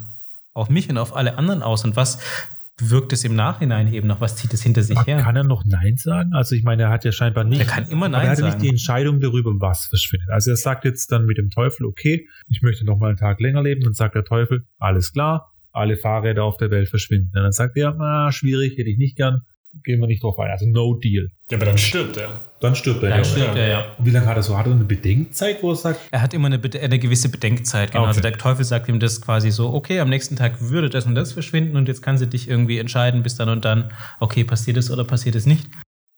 auf 0.53 0.69
mich 0.69 0.89
und 0.89 0.97
auf 0.97 1.15
alle 1.15 1.37
anderen 1.37 1.63
aus? 1.63 1.85
Und 1.85 1.95
was 1.95 2.19
wirkt 2.89 3.13
es 3.13 3.23
im 3.23 3.35
Nachhinein 3.35 3.91
eben 3.93 4.07
noch? 4.07 4.21
Was 4.21 4.35
zieht 4.35 4.53
es 4.53 4.63
hinter 4.63 4.81
sich 4.81 4.97
Aber 4.97 5.05
her? 5.05 5.17
Kann 5.17 5.35
er 5.35 5.43
noch 5.43 5.63
Nein 5.65 5.97
sagen? 5.97 6.33
Also 6.33 6.55
ich 6.55 6.63
meine, 6.63 6.83
er 6.83 6.89
hat 6.89 7.05
ja 7.05 7.11
scheinbar 7.11 7.43
nicht. 7.43 7.59
Er 7.59 7.65
kann 7.65 7.87
immer 7.89 8.09
Nein 8.09 8.25
er 8.25 8.31
hat 8.31 8.39
nicht 8.39 8.51
sagen. 8.51 8.61
die 8.61 8.69
Entscheidung 8.69 9.19
darüber, 9.19 9.51
was 9.59 9.85
verschwindet. 9.85 10.29
Also 10.29 10.51
er 10.51 10.57
sagt 10.57 10.85
jetzt 10.85 11.11
dann 11.11 11.25
mit 11.25 11.37
dem 11.37 11.49
Teufel, 11.49 11.85
okay, 11.85 12.27
ich 12.47 12.61
möchte 12.61 12.85
noch 12.85 12.97
mal 12.97 13.09
einen 13.09 13.17
Tag 13.17 13.39
länger 13.39 13.61
leben. 13.61 13.81
Dann 13.81 13.93
sagt 13.93 14.15
der 14.15 14.23
Teufel, 14.23 14.65
alles 14.79 15.11
klar, 15.11 15.51
alle 15.71 15.97
Fahrräder 15.97 16.43
auf 16.43 16.57
der 16.57 16.71
Welt 16.71 16.89
verschwinden. 16.89 17.31
Und 17.35 17.43
dann 17.43 17.51
sagt 17.51 17.77
er, 17.77 17.99
ah, 17.99 18.31
schwierig, 18.31 18.77
hätte 18.77 18.89
ich 18.89 18.97
nicht 18.97 19.15
gern. 19.17 19.41
Gehen 19.83 19.99
wir 20.01 20.07
nicht 20.07 20.23
drauf 20.23 20.37
ein. 20.39 20.51
Also 20.51 20.65
no 20.67 20.97
deal. 20.99 21.29
Ja, 21.49 21.57
aber 21.57 21.65
dann 21.65 21.77
stirbt 21.77 22.17
er. 22.17 22.41
Dann 22.61 22.75
stirbt 22.75 23.01
er. 23.01 23.09
Dann 23.09 23.19
ja. 23.19 23.23
stirbt 23.23 23.55
er, 23.55 23.67
ja. 23.67 23.85
Und 23.97 24.05
wie 24.05 24.11
lange 24.11 24.27
hat 24.27 24.37
er 24.37 24.43
so? 24.43 24.55
Hat 24.55 24.67
er 24.67 24.73
eine 24.73 24.85
Bedenkzeit, 24.85 25.63
wo 25.63 25.71
er 25.71 25.75
sagt, 25.75 25.99
Er 26.11 26.21
hat 26.21 26.33
immer 26.35 26.45
eine, 26.45 26.61
eine 26.61 26.99
gewisse 26.99 27.29
Bedenkzeit. 27.29 27.91
Genau. 27.91 28.03
Okay. 28.03 28.07
Also 28.09 28.21
der 28.21 28.33
Teufel 28.33 28.63
sagt 28.63 28.87
ihm 28.87 28.99
das 28.99 29.19
quasi 29.19 29.49
so, 29.49 29.73
okay, 29.73 29.99
am 29.99 30.09
nächsten 30.09 30.35
Tag 30.35 30.61
würde 30.61 30.91
das 30.91 31.07
und 31.07 31.15
das 31.15 31.33
verschwinden 31.33 31.75
und 31.75 31.87
jetzt 31.87 32.03
kannst 32.03 32.21
du 32.21 32.27
dich 32.27 32.47
irgendwie 32.47 32.77
entscheiden 32.77 33.23
bis 33.23 33.35
dann 33.35 33.49
und 33.49 33.65
dann, 33.65 33.91
okay, 34.19 34.43
passiert 34.43 34.77
es 34.77 34.91
oder 34.91 35.03
passiert 35.03 35.35
es 35.35 35.47
nicht. 35.47 35.67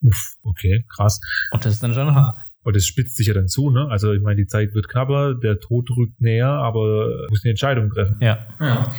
uff, 0.01 0.35
okay, 0.43 0.85
krass. 0.93 1.21
Und 1.51 1.63
das 1.65 1.73
ist 1.73 1.83
dann 1.83 1.93
schon 1.93 2.13
hart. 2.13 2.37
Und 2.63 2.75
das 2.75 2.85
spitzt 2.85 3.15
sich 3.15 3.27
ja 3.27 3.33
dann 3.33 3.47
zu, 3.47 3.69
ne? 3.69 3.87
Also 3.89 4.11
ich 4.11 4.21
meine, 4.21 4.35
die 4.35 4.47
Zeit 4.47 4.73
wird 4.73 4.89
knapper, 4.89 5.35
der 5.35 5.59
Tod 5.59 5.89
rückt 5.97 6.19
näher, 6.21 6.49
aber 6.49 7.09
er 7.23 7.29
muss 7.29 7.43
eine 7.43 7.51
Entscheidung 7.51 7.89
treffen. 7.89 8.17
Ja. 8.19 8.47
Ja. 8.59 8.91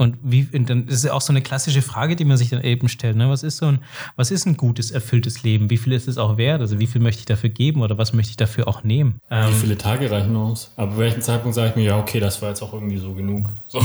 Und 0.00 0.16
wie, 0.22 0.48
und 0.54 0.70
dann 0.70 0.88
ist 0.88 1.04
ja 1.04 1.12
auch 1.12 1.20
so 1.20 1.30
eine 1.30 1.42
klassische 1.42 1.82
Frage, 1.82 2.16
die 2.16 2.24
man 2.24 2.38
sich 2.38 2.48
dann 2.48 2.62
eben 2.62 2.88
stellt. 2.88 3.16
Ne? 3.16 3.28
Was 3.28 3.42
ist 3.42 3.58
so 3.58 3.66
ein, 3.66 3.80
was 4.16 4.30
ist 4.30 4.46
ein 4.46 4.56
gutes, 4.56 4.90
erfülltes 4.90 5.42
Leben? 5.42 5.68
Wie 5.68 5.76
viel 5.76 5.92
ist 5.92 6.08
es 6.08 6.16
auch 6.16 6.38
wert? 6.38 6.62
Also 6.62 6.78
wie 6.78 6.86
viel 6.86 7.02
möchte 7.02 7.20
ich 7.20 7.26
dafür 7.26 7.50
geben 7.50 7.82
oder 7.82 7.98
was 7.98 8.14
möchte 8.14 8.30
ich 8.30 8.38
dafür 8.38 8.66
auch 8.66 8.82
nehmen? 8.82 9.20
Ähm, 9.30 9.50
Wie 9.50 9.56
viele 9.56 9.76
Tage 9.76 10.10
reichen 10.10 10.34
aus? 10.36 10.72
Aber 10.76 10.92
bei 10.92 10.98
welchem 11.00 11.20
Zeitpunkt 11.20 11.54
sage 11.54 11.68
ich 11.68 11.76
mir, 11.76 11.82
ja, 11.82 11.98
okay, 11.98 12.18
das 12.18 12.40
war 12.40 12.48
jetzt 12.48 12.62
auch 12.62 12.72
irgendwie 12.72 12.96
so 12.96 13.12
genug. 13.12 13.50
So. 13.68 13.82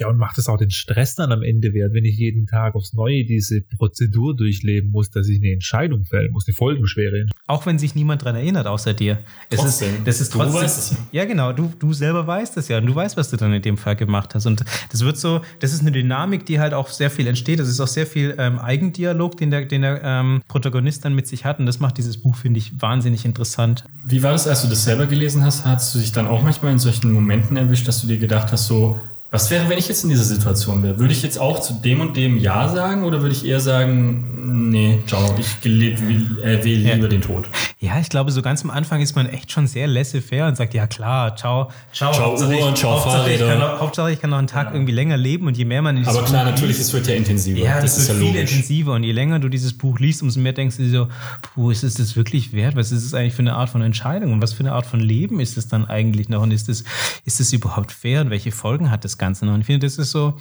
Ja, 0.00 0.08
und 0.08 0.16
macht 0.16 0.38
es 0.38 0.48
auch 0.48 0.56
den 0.56 0.70
Stress 0.70 1.14
dann 1.14 1.30
am 1.30 1.42
Ende 1.42 1.72
wert, 1.74 1.92
wenn 1.94 2.04
ich 2.06 2.16
jeden 2.16 2.46
Tag 2.46 2.74
aufs 2.74 2.94
Neue 2.94 3.24
diese 3.24 3.60
Prozedur 3.76 4.34
durchleben 4.34 4.90
muss, 4.90 5.10
dass 5.10 5.28
ich 5.28 5.40
eine 5.42 5.52
Entscheidung 5.52 6.04
fällen 6.04 6.32
muss, 6.32 6.46
eine 6.48 6.54
folgenschwere. 6.54 7.26
auch 7.46 7.66
wenn 7.66 7.78
sich 7.78 7.94
niemand 7.94 8.24
dran 8.24 8.34
erinnert, 8.36 8.66
außer 8.66 8.94
dir. 8.94 9.18
Es 9.50 9.58
ist, 9.58 9.62
Trotzdem. 9.80 10.04
das 10.04 10.20
ist 10.20 10.32
Du 10.34 10.38
trotzdem. 10.38 10.62
weißt 10.62 10.78
es 10.78 10.90
ja. 11.12 11.20
Ja, 11.20 11.24
genau. 11.26 11.52
Du, 11.52 11.72
du 11.78 11.92
selber 11.92 12.26
weißt 12.26 12.56
es 12.56 12.68
ja. 12.68 12.78
Und 12.78 12.86
du 12.86 12.94
weißt, 12.94 13.16
was 13.16 13.28
du 13.30 13.36
dann 13.36 13.52
in 13.52 13.60
dem 13.62 13.76
Fall 13.76 13.96
gemacht 13.96 14.34
hast. 14.34 14.46
Und 14.46 14.64
das 14.90 15.04
wird 15.04 15.18
so, 15.18 15.40
das 15.58 15.72
ist 15.72 15.80
eine 15.80 15.92
Dynamik, 15.92 16.46
die 16.46 16.58
halt 16.60 16.72
auch 16.74 16.88
sehr 16.88 17.10
viel 17.10 17.26
entsteht. 17.26 17.58
Das 17.60 17.68
ist 17.68 17.80
auch 17.80 17.86
sehr 17.88 18.06
viel 18.06 18.34
ähm, 18.38 18.58
Eigendialog, 18.58 19.36
den 19.36 19.50
der, 19.50 19.66
den 19.66 19.82
der 19.82 20.00
ähm, 20.02 20.42
Protagonist 20.48 21.04
dann 21.04 21.14
mit 21.14 21.26
sich 21.26 21.44
hat. 21.44 21.58
Und 21.58 21.66
das 21.66 21.78
macht 21.80 21.98
dieses 21.98 22.16
Buch, 22.22 22.36
finde 22.36 22.58
ich, 22.58 22.80
wahnsinnig 22.80 23.24
interessant. 23.24 23.84
Wie 24.06 24.22
war 24.22 24.32
das, 24.32 24.46
als 24.48 24.62
du 24.62 24.68
das 24.68 24.84
selber 24.84 25.06
gelesen 25.06 25.44
hast? 25.44 25.66
Hast 25.66 25.94
du 25.94 25.98
dich 25.98 26.12
dann 26.12 26.26
auch 26.26 26.42
manchmal 26.42 26.72
in 26.72 26.78
solchen 26.78 27.12
Momenten 27.12 27.56
erwischt, 27.56 27.86
dass 27.88 28.00
du 28.00 28.06
dir 28.06 28.18
gedacht 28.18 28.50
hast, 28.52 28.66
so, 28.66 28.98
was 29.30 29.50
wäre, 29.50 29.68
wenn 29.68 29.78
ich 29.78 29.86
jetzt 29.88 30.02
in 30.02 30.10
dieser 30.10 30.24
Situation 30.24 30.82
wäre? 30.82 30.98
Würde 30.98 31.12
ich 31.12 31.22
jetzt 31.22 31.38
auch 31.38 31.60
zu 31.60 31.74
dem 31.74 32.00
und 32.00 32.16
dem 32.16 32.36
Ja 32.38 32.68
sagen 32.68 33.04
oder 33.04 33.22
würde 33.22 33.34
ich 33.34 33.44
eher 33.46 33.60
sagen, 33.60 34.70
nee, 34.70 34.98
ciao, 35.06 35.34
ich 35.38 35.60
gelebt, 35.60 36.00
äh, 36.42 36.64
wähle 36.64 36.88
Ja. 36.88 36.94
lieber 36.96 37.08
den 37.08 37.22
Tod? 37.22 37.48
Ja, 37.78 37.98
ich 38.00 38.08
glaube, 38.08 38.30
so 38.32 38.42
ganz 38.42 38.62
am 38.64 38.70
Anfang 38.70 39.00
ist 39.00 39.14
man 39.16 39.26
echt 39.26 39.52
schon 39.52 39.66
sehr 39.66 39.86
laissez-faire 39.86 40.48
und 40.48 40.56
sagt, 40.56 40.74
ja 40.74 40.86
klar, 40.86 41.34
ciao, 41.36 41.70
ciao, 41.92 42.12
Ciao 42.12 42.26
Hauptsache 42.26 42.50
Uhr 42.50 42.58
ich- 42.58 42.64
und 42.64 42.76
ciao 42.76 42.92
Hauptsache 42.92 43.32
ich, 43.32 43.38
kann 43.40 43.58
noch, 43.58 43.80
Hauptsache 43.80 44.10
ich 44.12 44.20
kann 44.20 44.30
noch 44.30 44.38
einen 44.38 44.46
Tag 44.48 44.72
irgendwie 44.74 44.92
länger 44.92 45.16
leben 45.16 45.46
und 45.46 45.56
je 45.56 45.64
mehr 45.64 45.80
man 45.80 45.96
in 45.96 46.02
dieses 46.02 46.16
Aber 46.16 46.26
klar, 46.26 46.44
Buch 46.44 46.50
natürlich, 46.52 46.76
liest- 46.76 46.88
es 46.88 46.92
wird 46.92 47.06
ja 47.06 47.14
intensiver. 47.14 47.58
Ja, 47.60 47.74
das 47.80 47.94
das 47.94 47.98
ist 47.98 48.08
ja 48.08 48.14
wird 48.14 48.24
viel 48.24 48.34
logisch. 48.34 48.50
intensiver 48.52 48.92
und 48.94 49.04
je 49.04 49.12
länger 49.12 49.38
du 49.38 49.48
dieses 49.48 49.78
Buch 49.78 49.98
liest, 50.00 50.22
umso 50.22 50.40
mehr 50.40 50.52
denkst 50.52 50.76
du 50.76 50.82
dir 50.82 50.90
so, 50.90 51.08
puh, 51.54 51.70
ist 51.70 51.84
es 51.84 51.94
das 51.94 52.16
wirklich 52.16 52.52
wert? 52.52 52.74
Was 52.76 52.90
ist 52.92 53.04
es 53.04 53.14
eigentlich 53.14 53.34
für 53.34 53.40
eine 53.42 53.54
Art 53.54 53.70
von 53.70 53.80
Entscheidung 53.80 54.32
und 54.32 54.42
was 54.42 54.52
für 54.52 54.60
eine 54.60 54.72
Art 54.72 54.84
von 54.86 55.00
Leben 55.00 55.40
ist 55.40 55.56
es 55.56 55.68
dann 55.68 55.84
eigentlich 55.86 56.28
noch 56.28 56.42
und 56.42 56.50
ist 56.50 56.68
es 56.68 56.84
ist 57.24 57.40
es 57.40 57.52
überhaupt 57.52 57.92
fair 57.92 58.20
und 58.22 58.30
welche 58.30 58.50
Folgen 58.52 58.90
hat 58.90 59.04
das 59.04 59.16
Ganze 59.20 59.46
noch? 59.46 59.54
Und 59.54 59.60
ich 59.60 59.66
finde, 59.66 59.86
das 59.86 59.98
ist 59.98 60.10
so, 60.10 60.36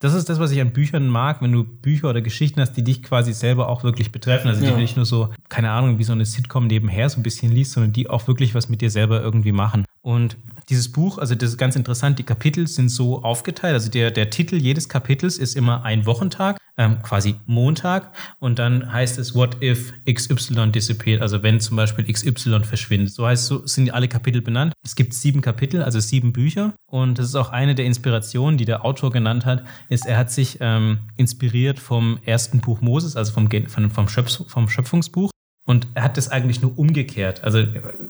das 0.00 0.12
ist 0.14 0.28
das, 0.28 0.38
was 0.40 0.50
ich 0.50 0.60
an 0.60 0.72
Büchern 0.72 1.06
mag, 1.06 1.40
wenn 1.40 1.52
du 1.52 1.64
Bücher 1.64 2.10
oder 2.10 2.20
Geschichten 2.20 2.60
hast, 2.60 2.72
die 2.72 2.82
dich 2.82 3.02
quasi 3.02 3.32
selber 3.32 3.68
auch 3.68 3.84
wirklich 3.84 4.10
betreffen. 4.10 4.48
Also 4.48 4.60
die 4.60 4.66
Ja. 4.66 4.72
du 4.74 4.80
nicht 4.80 4.96
nur 4.96 5.06
so, 5.06 5.30
keine 5.48 5.70
Ahnung, 5.70 5.98
wie 5.98 6.04
so 6.04 6.12
eine 6.12 6.24
Sitcom 6.24 6.66
nebenher 6.66 7.08
so 7.08 7.20
ein 7.20 7.22
bisschen 7.22 7.52
liest, 7.52 7.72
sondern 7.72 7.92
die 7.92 8.10
auch 8.10 8.26
wirklich 8.26 8.54
was 8.54 8.68
mit 8.68 8.80
dir 8.80 8.90
selber 8.90 9.22
irgendwie 9.22 9.52
machen. 9.52 9.84
Und 10.02 10.36
dieses 10.68 10.90
Buch, 10.90 11.18
also 11.18 11.34
das 11.34 11.50
ist 11.50 11.58
ganz 11.58 11.76
interessant, 11.76 12.18
die 12.18 12.24
Kapitel 12.24 12.66
sind 12.66 12.88
so 12.88 13.22
aufgeteilt. 13.22 13.74
Also 13.74 13.90
der, 13.90 14.10
der 14.10 14.30
Titel 14.30 14.56
jedes 14.56 14.88
Kapitels 14.88 15.38
ist 15.38 15.56
immer 15.56 15.84
ein 15.84 16.06
Wochentag, 16.06 16.58
ähm, 16.76 17.02
quasi 17.02 17.36
Montag. 17.46 18.12
Und 18.38 18.58
dann 18.58 18.92
heißt 18.92 19.18
es, 19.18 19.34
what 19.34 19.62
if 19.62 19.92
XY 20.10 20.70
disappeared? 20.72 21.22
Also 21.22 21.42
wenn 21.42 21.60
zum 21.60 21.76
Beispiel 21.76 22.04
XY 22.10 22.64
verschwindet. 22.64 23.12
So 23.12 23.26
heißt 23.26 23.46
so 23.46 23.66
sind 23.66 23.92
alle 23.92 24.08
Kapitel 24.08 24.42
benannt. 24.42 24.72
Es 24.84 24.96
gibt 24.96 25.14
sieben 25.14 25.40
Kapitel, 25.40 25.82
also 25.82 26.00
sieben 26.00 26.32
Bücher. 26.32 26.74
Und 26.86 27.18
das 27.18 27.26
ist 27.26 27.34
auch 27.34 27.50
eine 27.50 27.74
der 27.74 27.84
Inspirationen, 27.84 28.58
die 28.58 28.64
der 28.64 28.84
Autor 28.84 29.10
genannt 29.10 29.44
hat, 29.44 29.64
ist, 29.88 30.06
er 30.06 30.16
hat 30.16 30.30
sich 30.30 30.58
ähm, 30.60 30.98
inspiriert 31.16 31.78
vom 31.78 32.18
ersten 32.24 32.60
Buch 32.60 32.80
Moses, 32.80 33.16
also 33.16 33.32
vom, 33.32 33.48
vom, 33.68 33.90
vom, 33.90 34.08
Schöpf 34.08 34.40
vom 34.46 34.68
Schöpfungsbuch. 34.68 35.30
Und 35.66 35.86
er 35.94 36.02
hat 36.02 36.16
das 36.18 36.28
eigentlich 36.28 36.60
nur 36.60 36.78
umgekehrt. 36.78 37.42
Also 37.42 37.64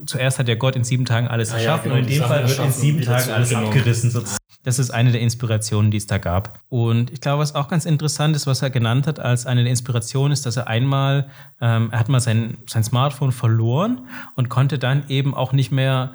zuerst 0.07 0.39
hat 0.41 0.49
ja 0.49 0.57
Gott 0.57 0.75
in 0.75 0.83
sieben 0.83 1.05
Tagen 1.05 1.29
alles 1.29 1.53
Ah 1.53 1.59
ja, 1.59 1.63
erschaffen 1.63 1.91
genau, 1.91 1.97
und 1.97 2.11
in 2.11 2.19
dem 2.19 2.23
Fall 2.25 2.49
wird 2.49 2.59
in 2.59 2.73
sieben 2.73 3.03
Tagen 3.03 3.31
alles 3.31 3.55
abgerissen. 3.55 4.11
sozusagen. 4.11 4.39
Das 4.65 4.79
ist 4.79 4.91
eine 4.91 5.13
der 5.13 5.21
Inspirationen, 5.21 5.91
die 5.91 5.99
es 5.99 6.07
da 6.07 6.17
gab. 6.19 6.59
Und 6.71 7.13
ich 7.13 7.21
glaube, 7.21 7.43
was 7.43 7.55
auch 7.55 7.69
ganz 7.69 7.85
interessant 7.85 8.35
ist, 8.35 8.47
was 8.47 8.63
er 8.63 8.71
genannt 8.71 9.07
hat 9.07 9.21
als 9.21 9.45
eine 9.45 9.63
der 9.63 9.71
Inspirationen, 9.71 10.33
ist, 10.33 10.47
dass 10.47 10.57
er 10.57 10.69
einmal, 10.69 11.29
ähm, 11.61 11.91
er 11.93 12.01
hat 12.01 12.09
mal 12.09 12.21
sein, 12.21 12.57
sein 12.67 12.83
Smartphone 12.83 13.31
verloren 13.31 14.09
und 14.37 14.49
konnte 14.49 14.79
dann 14.79 15.05
eben 15.09 15.35
auch 15.35 15.53
nicht 15.53 15.71
mehr 15.71 16.15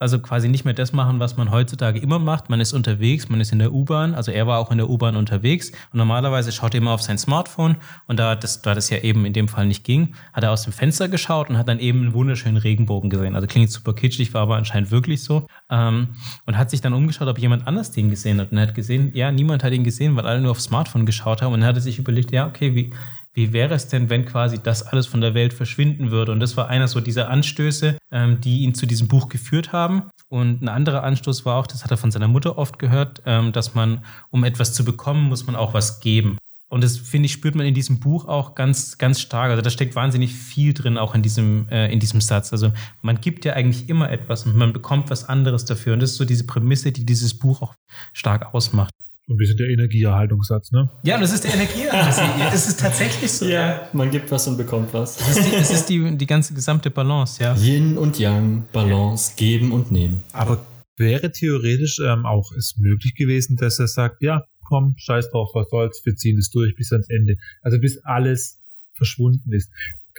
also 0.00 0.18
quasi 0.18 0.48
nicht 0.48 0.64
mehr 0.64 0.72
das 0.72 0.94
machen, 0.94 1.20
was 1.20 1.36
man 1.36 1.50
heutzutage 1.50 2.00
immer 2.00 2.18
macht. 2.18 2.48
Man 2.48 2.58
ist 2.58 2.72
unterwegs, 2.72 3.28
man 3.28 3.38
ist 3.40 3.52
in 3.52 3.58
der 3.58 3.72
U-Bahn, 3.72 4.14
also 4.14 4.32
er 4.32 4.46
war 4.46 4.58
auch 4.58 4.70
in 4.70 4.78
der 4.78 4.88
U-Bahn 4.88 5.14
unterwegs 5.14 5.70
und 5.92 5.98
normalerweise 5.98 6.52
schaut 6.52 6.74
er 6.74 6.78
immer 6.78 6.92
auf 6.92 7.02
sein 7.02 7.18
Smartphone 7.18 7.76
und 8.06 8.18
da 8.18 8.34
das, 8.34 8.62
da 8.62 8.74
das 8.74 8.88
ja 8.88 8.98
eben 8.98 9.26
in 9.26 9.34
dem 9.34 9.46
Fall 9.46 9.66
nicht 9.66 9.84
ging, 9.84 10.14
hat 10.32 10.42
er 10.42 10.52
aus 10.52 10.62
dem 10.62 10.72
Fenster 10.72 11.08
geschaut 11.08 11.50
und 11.50 11.58
hat 11.58 11.68
dann 11.68 11.78
eben 11.78 12.00
einen 12.00 12.14
wunderschönen 12.14 12.56
Regenbogen 12.56 13.10
gesehen. 13.10 13.34
Also 13.34 13.46
klingt 13.46 13.70
super 13.70 13.92
kitschig, 13.92 14.32
war 14.32 14.40
aber 14.40 14.56
anscheinend 14.56 14.90
wirklich 14.90 15.22
so. 15.22 15.46
Ähm, 15.68 16.08
und 16.46 16.56
hat 16.56 16.70
sich 16.70 16.80
dann 16.80 16.94
umgeschaut, 16.94 17.28
ob 17.28 17.38
jemand 17.38 17.66
anders 17.66 17.90
den 17.90 18.08
gesehen 18.08 18.40
hat 18.40 18.52
und 18.52 18.56
er 18.58 18.68
hat 18.68 18.74
gesehen, 18.74 19.10
ja, 19.14 19.30
niemand 19.30 19.62
hat 19.62 19.74
ihn 19.74 19.84
gesehen, 19.84 20.16
weil 20.16 20.26
alle 20.26 20.40
nur 20.40 20.52
aufs 20.52 20.64
Smartphone 20.64 21.04
geschaut 21.04 21.42
haben 21.42 21.52
und 21.52 21.60
dann 21.60 21.68
hat 21.68 21.76
er 21.76 21.82
sich 21.82 21.98
überlegt, 21.98 22.32
ja, 22.32 22.46
okay, 22.46 22.74
wie, 22.74 22.94
wie 23.32 23.52
wäre 23.52 23.74
es 23.74 23.88
denn, 23.88 24.10
wenn 24.10 24.24
quasi 24.24 24.58
das 24.62 24.82
alles 24.82 25.06
von 25.06 25.20
der 25.20 25.34
Welt 25.34 25.52
verschwinden 25.52 26.10
würde? 26.10 26.32
Und 26.32 26.40
das 26.40 26.56
war 26.56 26.68
einer 26.68 26.88
so 26.88 27.00
dieser 27.00 27.28
Anstöße, 27.28 27.98
ähm, 28.10 28.40
die 28.40 28.60
ihn 28.60 28.74
zu 28.74 28.86
diesem 28.86 29.08
Buch 29.08 29.28
geführt 29.28 29.72
haben. 29.72 30.10
Und 30.28 30.62
ein 30.62 30.68
anderer 30.68 31.04
Anstoß 31.04 31.44
war 31.44 31.56
auch, 31.56 31.66
das 31.66 31.84
hat 31.84 31.90
er 31.90 31.96
von 31.96 32.10
seiner 32.10 32.28
Mutter 32.28 32.58
oft 32.58 32.78
gehört, 32.78 33.22
ähm, 33.26 33.52
dass 33.52 33.74
man, 33.74 34.04
um 34.30 34.44
etwas 34.44 34.72
zu 34.72 34.84
bekommen, 34.84 35.24
muss 35.24 35.46
man 35.46 35.56
auch 35.56 35.74
was 35.74 36.00
geben. 36.00 36.38
Und 36.68 36.84
das, 36.84 36.98
finde 36.98 37.26
ich, 37.26 37.32
spürt 37.32 37.56
man 37.56 37.66
in 37.66 37.74
diesem 37.74 37.98
Buch 37.98 38.26
auch 38.26 38.54
ganz, 38.54 38.96
ganz 38.96 39.20
stark. 39.20 39.50
Also 39.50 39.60
da 39.60 39.70
steckt 39.70 39.96
wahnsinnig 39.96 40.32
viel 40.32 40.72
drin, 40.72 40.98
auch 40.98 41.16
in 41.16 41.22
diesem, 41.22 41.68
äh, 41.68 41.92
in 41.92 41.98
diesem 41.98 42.20
Satz. 42.20 42.52
Also 42.52 42.72
man 43.02 43.20
gibt 43.20 43.44
ja 43.44 43.54
eigentlich 43.54 43.88
immer 43.88 44.08
etwas 44.10 44.46
und 44.46 44.56
man 44.56 44.72
bekommt 44.72 45.10
was 45.10 45.28
anderes 45.28 45.64
dafür. 45.64 45.94
Und 45.94 46.00
das 46.00 46.12
ist 46.12 46.16
so 46.16 46.24
diese 46.24 46.46
Prämisse, 46.46 46.92
die 46.92 47.04
dieses 47.04 47.36
Buch 47.36 47.60
auch 47.60 47.74
stark 48.12 48.54
ausmacht. 48.54 48.94
Ein 49.30 49.36
bisschen 49.36 49.56
der 49.58 49.68
Energieerhaltungssatz, 49.68 50.72
ne? 50.72 50.90
Ja, 51.04 51.14
und 51.14 51.20
das 51.20 51.32
ist 51.32 51.44
der 51.44 51.54
Energie. 51.54 51.86
Es 52.52 52.66
ist 52.66 52.80
tatsächlich 52.80 53.30
so. 53.30 53.46
Ja, 53.46 53.88
man 53.92 54.10
gibt 54.10 54.28
was 54.32 54.48
und 54.48 54.56
bekommt 54.56 54.92
was. 54.92 55.20
Es 55.20 55.36
ist 55.36 55.46
die, 55.46 55.54
es 55.54 55.70
ist 55.70 55.88
die, 55.88 56.16
die 56.16 56.26
ganze 56.26 56.52
gesamte 56.52 56.90
Balance, 56.90 57.40
ja. 57.40 57.54
Yin 57.54 57.96
und 57.96 58.18
Yang, 58.18 58.64
Balance, 58.72 59.34
geben 59.36 59.70
und 59.70 59.92
nehmen. 59.92 60.22
Aber 60.32 60.66
wäre 60.96 61.30
theoretisch 61.30 62.00
ähm, 62.00 62.26
auch 62.26 62.50
es 62.58 62.74
möglich 62.76 63.14
gewesen, 63.14 63.56
dass 63.56 63.78
er 63.78 63.86
sagt, 63.86 64.20
ja, 64.20 64.42
komm, 64.68 64.94
scheiß 64.96 65.30
drauf, 65.30 65.50
was 65.54 65.70
soll's, 65.70 66.02
wir 66.04 66.16
ziehen 66.16 66.36
es 66.36 66.50
durch 66.50 66.74
bis 66.74 66.90
ans 66.90 67.08
Ende. 67.08 67.36
Also 67.62 67.78
bis 67.78 67.98
alles 68.04 68.58
verschwunden 68.94 69.52
ist. 69.52 69.70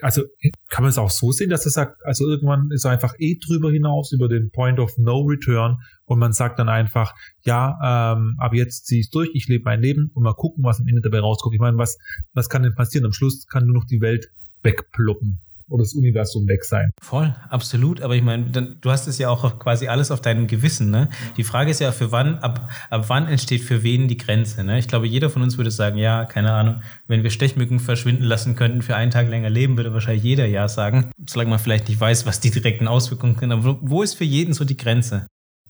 Also 0.02 0.22
kann 0.68 0.82
man 0.82 0.90
es 0.90 0.98
auch 0.98 1.10
so 1.10 1.30
sehen, 1.30 1.48
dass 1.48 1.64
er 1.64 1.70
sagt, 1.70 2.04
also 2.04 2.26
irgendwann 2.26 2.70
ist 2.72 2.84
er 2.84 2.90
einfach 2.90 3.14
eh 3.18 3.38
drüber 3.38 3.70
hinaus 3.70 4.10
über 4.10 4.28
den 4.28 4.50
Point 4.50 4.80
of 4.80 4.98
No 4.98 5.20
Return 5.20 5.76
und 6.06 6.18
man 6.18 6.32
sagt 6.32 6.58
dann 6.58 6.68
einfach, 6.68 7.14
ja, 7.44 8.14
ähm, 8.14 8.34
ab 8.38 8.52
jetzt 8.52 8.86
zieh 8.86 8.98
ich 8.98 9.10
durch, 9.10 9.30
ich 9.32 9.46
lebe 9.46 9.64
mein 9.64 9.80
Leben 9.80 10.10
und 10.14 10.24
mal 10.24 10.34
gucken, 10.34 10.64
was 10.64 10.80
am 10.80 10.88
Ende 10.88 11.02
dabei 11.02 11.20
rauskommt. 11.20 11.54
Ich 11.54 11.60
meine, 11.60 11.78
was, 11.78 11.98
was 12.34 12.48
kann 12.48 12.64
denn 12.64 12.74
passieren? 12.74 13.06
Am 13.06 13.12
Schluss 13.12 13.46
kann 13.46 13.64
nur 13.64 13.74
noch 13.74 13.84
die 13.84 14.00
Welt 14.00 14.26
wegploppen. 14.62 15.40
Oder 15.72 15.82
das 15.82 15.94
Universum 15.94 16.46
weg 16.46 16.64
sein. 16.64 16.90
Voll, 17.02 17.34
absolut. 17.48 18.02
Aber 18.02 18.14
ich 18.14 18.22
meine, 18.22 18.44
du 18.44 18.90
hast 18.90 19.08
es 19.08 19.18
ja 19.18 19.30
auch 19.30 19.58
quasi 19.58 19.88
alles 19.88 20.10
auf 20.10 20.20
deinem 20.20 20.46
Gewissen. 20.46 20.90
Ne? 20.90 21.08
Die 21.36 21.44
Frage 21.44 21.70
ist 21.70 21.80
ja, 21.80 21.92
für 21.92 22.12
wann, 22.12 22.38
ab, 22.38 22.68
ab 22.90 23.04
wann 23.08 23.26
entsteht 23.26 23.62
für 23.62 23.82
wen 23.82 24.06
die 24.06 24.16
Grenze? 24.16 24.64
Ne? 24.64 24.78
Ich 24.78 24.86
glaube, 24.86 25.06
jeder 25.06 25.30
von 25.30 25.42
uns 25.42 25.56
würde 25.56 25.70
sagen, 25.70 25.96
ja, 25.96 26.24
keine 26.26 26.52
Ahnung, 26.52 26.82
wenn 27.08 27.22
wir 27.22 27.30
Stechmücken 27.30 27.80
verschwinden 27.80 28.24
lassen 28.24 28.54
könnten, 28.54 28.82
für 28.82 28.96
einen 28.96 29.10
Tag 29.10 29.28
länger 29.28 29.50
leben, 29.50 29.76
würde 29.76 29.92
wahrscheinlich 29.94 30.24
jeder 30.24 30.46
ja 30.46 30.68
sagen. 30.68 31.10
Solange 31.26 31.50
man 31.50 31.58
vielleicht 31.58 31.88
nicht 31.88 32.00
weiß, 32.00 32.26
was 32.26 32.40
die 32.40 32.50
direkten 32.50 32.86
Auswirkungen 32.86 33.36
sind. 33.38 33.50
Aber 33.50 33.64
wo, 33.64 33.78
wo 33.80 34.02
ist 34.02 34.14
für 34.14 34.24
jeden 34.24 34.52
so 34.52 34.64
die 34.64 34.76
Grenze? 34.76 35.26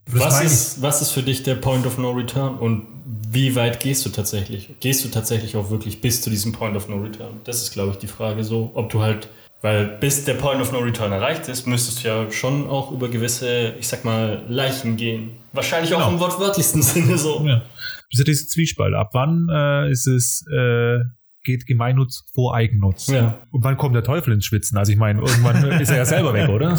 Was 0.07 0.43
ist, 0.43 0.83
was 0.83 1.01
ist 1.01 1.13
für 1.13 1.23
dich 1.23 1.45
der 1.45 1.55
Point 1.55 1.87
of 1.87 1.97
No 1.97 2.11
Return 2.11 2.59
und 2.59 2.92
wie 3.33 3.55
weit 3.57 3.81
gehst 3.81 4.05
du 4.05 4.11
tatsächlich? 4.11 4.69
Gehst 4.81 5.05
du 5.05 5.09
tatsächlich 5.09 5.57
auch 5.57 5.71
wirklich 5.71 6.01
bis 6.01 6.21
zu 6.23 6.31
diesem 6.31 6.53
Point 6.53 6.77
of 6.77 6.89
No 6.89 6.97
Return? 6.97 7.41
Das 7.45 7.63
ist, 7.63 7.73
glaube 7.73 7.93
ich, 7.93 7.99
die 7.99 8.07
Frage 8.07 8.45
so, 8.45 8.71
ob 8.75 8.91
du 8.91 9.01
halt, 9.01 9.29
weil 9.63 9.87
bis 10.01 10.25
der 10.25 10.35
Point 10.35 10.61
of 10.61 10.73
No 10.73 10.79
Return 10.81 11.13
erreicht 11.13 11.49
ist, 11.49 11.67
müsstest 11.67 12.03
du 12.05 12.09
ja 12.09 12.31
schon 12.31 12.69
auch 12.69 12.91
über 12.93 13.09
gewisse, 13.09 13.75
ich 13.79 13.89
sag 13.89 14.05
mal, 14.05 14.43
Leichen 14.49 14.97
gehen. 14.97 15.31
Wahrscheinlich 15.53 15.95
auch 15.95 15.99
Genau. 16.01 16.13
im 16.13 16.21
wortwörtlichsten 16.21 16.83
Sinne 16.83 17.17
so. 17.19 17.43
Ja. 17.47 17.59
Das 17.61 17.65
ist 18.11 18.19
ja 18.19 18.25
diese 18.25 18.47
Zwiespalt. 18.49 18.95
Ab 18.95 19.11
wann 19.13 19.47
äh, 19.51 19.91
ist 19.91 20.07
es, 20.07 20.45
äh, 20.55 20.99
geht 21.45 21.67
Gemeinnutz 21.67 22.25
vor 22.35 22.55
Eigennutz? 22.55 23.07
Ja. 23.09 23.39
Und 23.51 23.65
wann 23.65 23.77
kommt 23.77 23.95
der 23.95 24.05
Teufel 24.05 24.35
ins 24.35 24.45
Schwitzen? 24.45 24.77
Also 24.77 24.93
ich 24.93 24.99
meine, 24.99 25.21
irgendwann 25.21 25.65
ist 25.81 25.91
er 25.91 25.97
ja 25.97 26.05
selber 26.05 26.35
weg, 26.35 26.49
oder? 26.51 26.79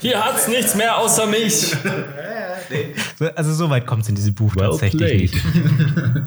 Hier 0.00 0.22
hat's 0.24 0.46
nichts 0.48 0.74
mehr 0.74 0.98
außer 0.98 1.26
mich. 1.26 1.74
So, 3.18 3.26
Also 3.34 3.52
so 3.54 3.70
weit 3.70 3.86
kommt 3.86 4.02
es 4.02 4.08
in 4.08 4.14
diesem 4.14 4.34
Buch 4.34 4.54
Well 4.56 4.70
tatsächlich 4.70 5.32
played. 5.32 5.44
nicht. 5.54 6.24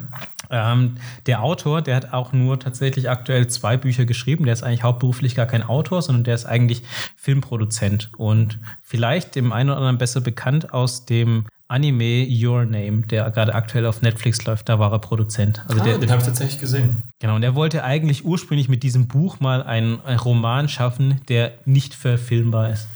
Ähm, 0.50 0.98
der 1.26 1.42
Autor, 1.42 1.80
der 1.82 1.96
hat 1.96 2.12
auch 2.12 2.32
nur 2.32 2.60
tatsächlich 2.60 3.08
aktuell 3.10 3.46
zwei 3.48 3.76
Bücher 3.76 4.04
geschrieben. 4.04 4.44
Der 4.44 4.52
ist 4.52 4.62
eigentlich 4.62 4.82
hauptberuflich 4.82 5.34
gar 5.34 5.46
kein 5.46 5.62
Autor, 5.62 6.02
sondern 6.02 6.22
der 6.22 6.34
ist 6.34 6.44
eigentlich 6.44 6.82
Filmproduzent 7.16 8.10
und 8.18 8.60
vielleicht 8.82 9.34
dem 9.34 9.52
einen 9.52 9.70
oder 9.70 9.78
anderen 9.78 9.98
besser 9.98 10.20
bekannt 10.20 10.72
aus 10.72 11.06
dem 11.06 11.46
Anime 11.66 12.26
Your 12.28 12.66
Name, 12.66 13.02
der 13.06 13.30
gerade 13.30 13.54
aktuell 13.54 13.86
auf 13.86 14.02
Netflix 14.02 14.44
läuft. 14.44 14.68
Da 14.68 14.78
war 14.78 14.92
er 14.92 14.98
Produzent. 14.98 15.64
Also 15.66 15.82
der, 15.82 15.94
Ah, 15.94 15.98
den 15.98 16.10
habe 16.10 16.20
ich 16.20 16.26
tatsächlich 16.26 16.60
gesehen. 16.60 17.02
genau, 17.18 17.34
und 17.36 17.42
er 17.42 17.54
wollte 17.54 17.82
eigentlich 17.82 18.24
ursprünglich 18.24 18.68
mit 18.68 18.82
diesem 18.82 19.08
Buch 19.08 19.40
mal 19.40 19.62
einen, 19.62 20.00
einen 20.04 20.18
Roman 20.20 20.68
schaffen, 20.68 21.20
der 21.28 21.52
nicht 21.64 21.94
verfilmbar 21.94 22.68
ist. 22.70 22.86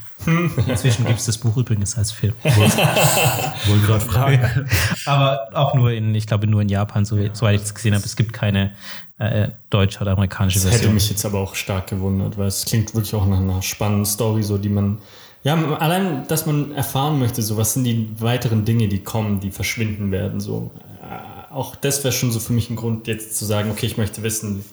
Inzwischen 0.67 1.07
gibt 1.07 1.21
es 1.21 1.27
das 1.27 1.39
Buch 1.39 1.57
übrigens 1.57 1.97
als 1.97 2.13
Film. 2.13 2.35
Wollte 2.43 3.87
gerade 3.87 4.01
fragen. 4.01 4.69
Aber 5.07 5.49
auch 5.55 5.75
nur 5.75 5.93
in, 5.93 6.15
ich 6.15 6.27
glaube, 6.27 6.47
nur 6.47 6.61
in 6.63 6.69
Japan, 6.69 7.05
so, 7.05 7.17
soweit 7.33 7.57
ich 7.57 7.63
es 7.63 7.75
gesehen 7.75 7.95
habe. 7.95 8.05
Es 8.05 8.17
gibt 8.17 8.33
keine 8.33 8.73
äh, 9.19 9.49
deutsche 9.71 10.01
oder 10.01 10.13
amerikanische 10.13 10.59
Das 10.59 10.67
hätte 10.67 10.75
Version. 10.77 10.95
mich 10.95 11.09
jetzt 11.11 11.25
aber 11.25 11.39
auch 11.41 11.55
stark 11.55 11.87
gewundert, 11.89 12.37
weil 12.37 12.49
es 12.49 12.65
klingt 12.65 12.95
wirklich 12.95 13.15
auch 13.15 13.27
nach 13.27 13.39
einer 13.39 13.63
spannenden 13.63 14.07
Story, 14.07 14.43
so 14.43 14.59
die 14.59 14.69
man, 14.69 14.99
ja, 15.45 15.55
allein, 15.77 16.27
dass 16.29 16.47
man 16.47 16.73
erfahren 16.73 17.19
möchte, 17.19 17.41
so 17.43 17.57
was 17.57 17.75
sind 17.75 17.85
die 17.85 18.09
weiteren 18.19 18.65
Dinge, 18.65 18.89
die 18.89 18.99
kommen, 19.03 19.41
die 19.41 19.51
verschwinden 19.51 20.11
werden, 20.13 20.41
so. 20.41 20.71
Äh, 21.01 21.53
Auch 21.55 21.75
das 21.77 22.05
wäre 22.05 22.13
schon 22.13 22.31
so 22.33 22.41
für 22.41 22.53
mich 22.53 22.71
ein 22.71 22.77
Grund, 22.77 23.07
jetzt 23.07 23.39
zu 23.39 23.45
sagen, 23.45 23.71
okay, 23.71 23.87
ich 23.87 23.97
möchte 23.97 24.23
wissen, 24.23 24.65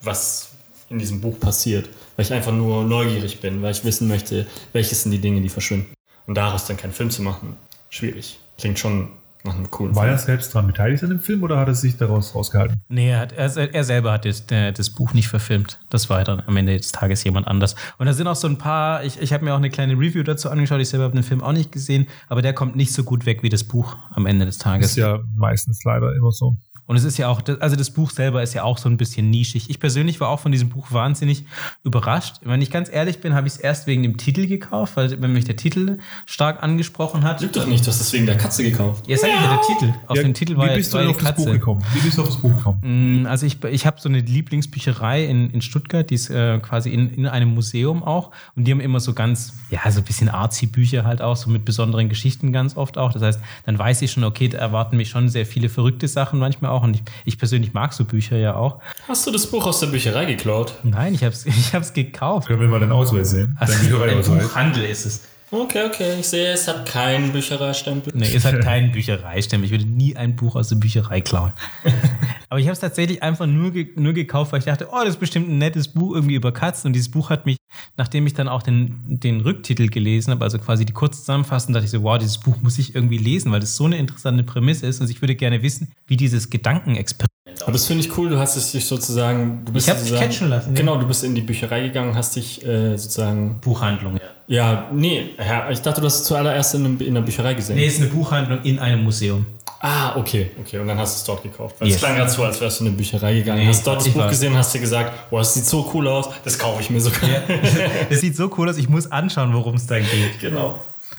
was 0.00 0.50
in 0.90 0.98
diesem 0.98 1.20
Buch 1.20 1.38
passiert, 1.40 1.88
weil 2.16 2.24
ich 2.24 2.32
einfach 2.32 2.52
nur 2.52 2.84
neugierig 2.84 3.40
bin, 3.40 3.62
weil 3.62 3.72
ich 3.72 3.84
wissen 3.84 4.08
möchte, 4.08 4.46
welches 4.72 5.02
sind 5.02 5.12
die 5.12 5.18
Dinge, 5.18 5.40
die 5.40 5.48
verschwinden. 5.48 5.92
Und 6.26 6.36
daraus 6.36 6.66
dann 6.66 6.76
keinen 6.76 6.92
Film 6.92 7.10
zu 7.10 7.22
machen, 7.22 7.56
schwierig. 7.90 8.38
Klingt 8.58 8.78
schon 8.78 9.08
nach 9.44 9.54
einem 9.54 9.70
coolen 9.70 9.94
War 9.94 10.04
Film. 10.04 10.14
er 10.14 10.18
selbst 10.18 10.54
dran 10.54 10.66
beteiligt 10.66 11.02
an 11.02 11.10
dem 11.10 11.20
Film 11.20 11.42
oder 11.42 11.58
hat 11.58 11.68
er 11.68 11.74
sich 11.74 11.98
daraus 11.98 12.34
rausgehalten? 12.34 12.80
Nee, 12.88 13.10
er, 13.10 13.20
hat, 13.20 13.32
er, 13.32 13.74
er 13.74 13.84
selber 13.84 14.12
hat 14.12 14.24
das, 14.24 14.46
der, 14.46 14.72
das 14.72 14.88
Buch 14.88 15.12
nicht 15.12 15.28
verfilmt. 15.28 15.80
Das 15.90 16.08
war 16.08 16.24
dann 16.24 16.42
am 16.46 16.56
Ende 16.56 16.76
des 16.76 16.92
Tages 16.92 17.22
jemand 17.24 17.46
anders. 17.46 17.76
Und 17.98 18.06
da 18.06 18.14
sind 18.14 18.26
auch 18.26 18.36
so 18.36 18.48
ein 18.48 18.56
paar, 18.56 19.04
ich, 19.04 19.20
ich 19.20 19.34
habe 19.34 19.44
mir 19.44 19.52
auch 19.52 19.58
eine 19.58 19.68
kleine 19.68 19.94
Review 19.94 20.22
dazu 20.22 20.48
angeschaut, 20.48 20.80
ich 20.80 20.88
selber 20.88 21.04
habe 21.04 21.14
den 21.14 21.22
Film 21.22 21.42
auch 21.42 21.52
nicht 21.52 21.72
gesehen, 21.72 22.06
aber 22.28 22.40
der 22.40 22.54
kommt 22.54 22.74
nicht 22.74 22.94
so 22.94 23.04
gut 23.04 23.26
weg 23.26 23.42
wie 23.42 23.50
das 23.50 23.64
Buch 23.64 23.96
am 24.10 24.24
Ende 24.24 24.46
des 24.46 24.56
Tages. 24.56 24.90
Ist 24.90 24.96
ja 24.96 25.20
meistens 25.36 25.84
leider 25.84 26.14
immer 26.16 26.32
so. 26.32 26.56
Und 26.86 26.96
es 26.96 27.04
ist 27.04 27.16
ja 27.18 27.28
auch, 27.28 27.40
also 27.60 27.76
das 27.76 27.90
Buch 27.90 28.10
selber 28.10 28.42
ist 28.42 28.52
ja 28.54 28.62
auch 28.62 28.76
so 28.78 28.88
ein 28.88 28.96
bisschen 28.96 29.30
nischig. 29.30 29.70
Ich 29.70 29.80
persönlich 29.80 30.20
war 30.20 30.28
auch 30.28 30.40
von 30.40 30.52
diesem 30.52 30.68
Buch 30.68 30.92
wahnsinnig 30.92 31.44
überrascht. 31.82 32.36
Wenn 32.42 32.60
ich 32.60 32.70
ganz 32.70 32.90
ehrlich 32.92 33.20
bin, 33.20 33.34
habe 33.34 33.46
ich 33.46 33.54
es 33.54 33.58
erst 33.58 33.86
wegen 33.86 34.02
dem 34.02 34.16
Titel 34.16 34.46
gekauft, 34.46 34.96
weil 34.96 35.20
wenn 35.22 35.32
mich 35.32 35.44
der 35.44 35.56
Titel 35.56 35.98
stark 36.26 36.62
angesprochen 36.62 37.24
hat. 37.24 37.40
Lügt 37.40 37.56
doch 37.56 37.66
nicht, 37.66 37.84
du 37.84 37.88
hast 37.90 38.00
es 38.00 38.12
wegen 38.12 38.26
der 38.26 38.36
Katze 38.36 38.62
gekauft. 38.64 39.06
Ja, 39.08 39.16
sag 39.16 39.28
ich 39.28 39.34
ja, 39.34 39.48
der 39.56 39.60
Titel. 39.62 39.94
Auf 40.06 40.16
Ja, 40.16 40.22
dem 40.22 40.34
Titel 40.34 40.56
war 40.56 40.70
Wie 40.70 40.76
bist 40.76 40.92
du 40.92 40.98
auf 40.98 41.04
das 41.06 41.16
Buch 41.16 41.24
Katze. 41.44 41.52
gekommen? 41.52 41.84
Wie 41.94 42.00
bist 42.00 42.18
du 42.18 42.22
auf 42.22 42.28
das 42.28 42.36
Buch 42.38 42.54
gekommen? 42.56 43.22
Mm, 43.22 43.26
Also 43.26 43.46
ich, 43.46 43.62
ich 43.64 43.86
habe 43.86 44.00
so 44.00 44.08
eine 44.08 44.20
Lieblingsbücherei 44.20 45.24
in, 45.24 45.50
in 45.50 45.62
Stuttgart, 45.62 46.08
die 46.10 46.14
ist 46.14 46.30
äh, 46.30 46.58
quasi 46.60 46.90
in, 46.90 47.10
in 47.14 47.26
einem 47.26 47.54
Museum 47.54 48.02
auch. 48.02 48.30
Und 48.56 48.64
die 48.64 48.72
haben 48.72 48.80
immer 48.80 49.00
so 49.00 49.12
ganz, 49.14 49.54
ja, 49.70 49.90
so 49.90 50.00
ein 50.00 50.04
bisschen 50.04 50.28
artsy 50.28 50.66
Bücher 50.66 51.04
halt 51.04 51.22
auch, 51.22 51.36
so 51.36 51.50
mit 51.50 51.64
besonderen 51.64 52.08
Geschichten 52.08 52.52
ganz 52.52 52.76
oft 52.76 52.98
auch. 52.98 53.12
Das 53.12 53.22
heißt, 53.22 53.40
dann 53.66 53.78
weiß 53.78 54.02
ich 54.02 54.12
schon, 54.12 54.24
okay, 54.24 54.48
da 54.48 54.58
erwarten 54.58 54.96
mich 54.96 55.08
schon 55.08 55.28
sehr 55.28 55.46
viele 55.46 55.68
verrückte 55.68 56.08
Sachen 56.08 56.38
manchmal 56.38 56.70
auch. 56.74 56.82
Und 56.82 56.96
ich, 56.96 57.02
ich 57.24 57.38
persönlich 57.38 57.72
mag 57.72 57.92
so 57.92 58.04
Bücher 58.04 58.36
ja 58.36 58.54
auch. 58.56 58.80
Hast 59.08 59.26
du 59.26 59.30
das 59.30 59.50
Buch 59.50 59.66
aus 59.66 59.80
der 59.80 59.88
Bücherei 59.88 60.24
geklaut? 60.24 60.74
Nein, 60.82 61.14
ich 61.14 61.22
habe 61.24 61.34
es 61.34 61.46
ich 61.46 61.74
hab's 61.74 61.92
gekauft. 61.92 62.48
Können 62.48 62.60
wir 62.60 62.68
mal 62.68 62.80
den 62.80 62.92
Ausweis 62.92 63.30
sehen? 63.30 63.56
Dein 63.60 63.70
ein 63.70 63.78
Büchereiausweis. 63.80 64.42
Buchhandel 64.44 64.84
ist 64.84 65.06
es. 65.06 65.22
Okay, 65.54 65.84
okay, 65.86 66.16
ich 66.18 66.26
sehe, 66.26 66.52
es 66.52 66.66
hat 66.66 66.84
keinen 66.84 67.30
Büchereistempel. 67.30 68.12
Nee, 68.16 68.34
es 68.34 68.44
hat 68.44 68.60
keinen 68.62 68.90
Büchereistempel. 68.90 69.66
Ich 69.66 69.70
würde 69.70 69.84
nie 69.84 70.16
ein 70.16 70.34
Buch 70.34 70.56
aus 70.56 70.68
der 70.68 70.76
Bücherei 70.76 71.20
klauen. 71.20 71.52
Aber 72.48 72.58
ich 72.58 72.66
habe 72.66 72.72
es 72.72 72.80
tatsächlich 72.80 73.22
einfach 73.22 73.46
nur, 73.46 73.70
ge 73.70 73.88
nur 73.94 74.14
gekauft, 74.14 74.50
weil 74.50 74.58
ich 74.58 74.64
dachte, 74.64 74.88
oh, 74.90 74.98
das 75.00 75.10
ist 75.10 75.20
bestimmt 75.20 75.48
ein 75.48 75.58
nettes 75.58 75.86
Buch 75.86 76.16
irgendwie 76.16 76.34
über 76.34 76.50
Katzen. 76.50 76.88
Und 76.88 76.94
dieses 76.94 77.08
Buch 77.08 77.30
hat 77.30 77.46
mich, 77.46 77.56
nachdem 77.96 78.26
ich 78.26 78.34
dann 78.34 78.48
auch 78.48 78.64
den, 78.64 79.00
den 79.06 79.42
Rücktitel 79.42 79.86
gelesen 79.86 80.32
habe, 80.32 80.42
also 80.42 80.58
quasi 80.58 80.84
die 80.84 80.92
Kurzzusammenfassung, 80.92 81.72
dachte 81.72 81.84
ich 81.84 81.92
so, 81.92 82.02
wow, 82.02 82.18
dieses 82.18 82.38
Buch 82.38 82.56
muss 82.60 82.76
ich 82.78 82.96
irgendwie 82.96 83.18
lesen, 83.18 83.52
weil 83.52 83.60
das 83.60 83.76
so 83.76 83.84
eine 83.84 83.96
interessante 83.96 84.42
Prämisse 84.42 84.88
ist. 84.88 85.00
Und 85.00 85.08
ich 85.08 85.22
würde 85.22 85.36
gerne 85.36 85.62
wissen, 85.62 85.92
wie 86.08 86.16
dieses 86.16 86.50
Gedankenexperiment. 86.50 87.30
Aber 87.62 87.72
das 87.72 87.86
finde 87.86 88.04
ich 88.04 88.18
cool, 88.18 88.28
du 88.28 88.38
hast 88.38 88.56
es 88.56 88.72
dich 88.72 88.84
sozusagen, 88.86 89.64
du 89.64 89.72
bist 89.72 89.86
Ich 89.86 89.94
hab 89.94 90.02
dich 90.02 90.12
catchen 90.12 90.48
lassen. 90.48 90.74
Genau, 90.74 90.96
du 90.98 91.06
bist 91.06 91.22
in 91.22 91.36
die 91.36 91.42
Bücherei 91.42 91.82
gegangen, 91.82 92.16
hast 92.16 92.34
dich 92.34 92.66
äh, 92.66 92.96
sozusagen, 92.96 93.60
Buchhandlung. 93.60 94.14
ja, 94.16 94.33
nee, 94.48 95.30
ja, 95.38 95.70
ich 95.70 95.80
dachte, 95.80 96.00
du 96.00 96.06
hast 96.06 96.20
es 96.20 96.24
zuallererst 96.24 96.74
in, 96.74 97.00
in 97.00 97.14
der 97.14 97.22
Bücherei 97.22 97.54
gesehen. 97.54 97.76
Nee, 97.76 97.86
es 97.86 97.94
ist 97.94 98.00
eine 98.02 98.10
Buchhandlung 98.10 98.62
in 98.62 98.78
einem 98.78 99.02
Museum. 99.04 99.46
Ah, 99.80 100.16
okay, 100.16 100.50
okay, 100.60 100.78
und 100.78 100.88
dann 100.88 100.96
hast 100.98 101.14
du 101.14 101.18
es 101.18 101.24
dort 101.24 101.42
gekauft. 101.42 101.76
Weil 101.78 101.88
Yes. 101.88 101.96
es 101.96 102.02
klang 102.02 102.16
gerade 102.16 102.30
so, 102.30 102.42
als 102.42 102.58
wärst 102.60 102.80
du 102.80 102.84
in 102.84 102.88
eine 102.88 102.96
Bücherei 102.96 103.34
gegangen, 103.34 103.60
Nee, 103.60 103.68
hast 103.68 103.86
dort 103.86 103.98
das 104.00 104.08
Buch 104.08 104.16
war- 104.20 104.28
gesehen 104.30 104.52
und 104.52 104.58
hast 104.58 104.72
dir 104.74 104.78
gesagt, 104.80 105.28
boah, 105.30 105.40
das 105.40 105.52
sieht 105.52 105.66
so 105.66 105.90
cool 105.92 106.08
aus, 106.08 106.28
das 106.42 106.58
kaufe 106.58 106.80
ich 106.80 106.88
mir 106.88 107.00
sogar. 107.00 107.20
Das 108.08 108.20
sieht 108.20 108.34
so 108.36 108.50
cool 108.56 108.68
aus, 108.70 108.78
ich 108.78 108.88
muss 108.88 109.10
anschauen, 109.12 109.52
worum 109.52 109.74
es 109.74 109.86
dann 109.86 110.00
geht. 110.02 110.38
genau. 110.40 110.78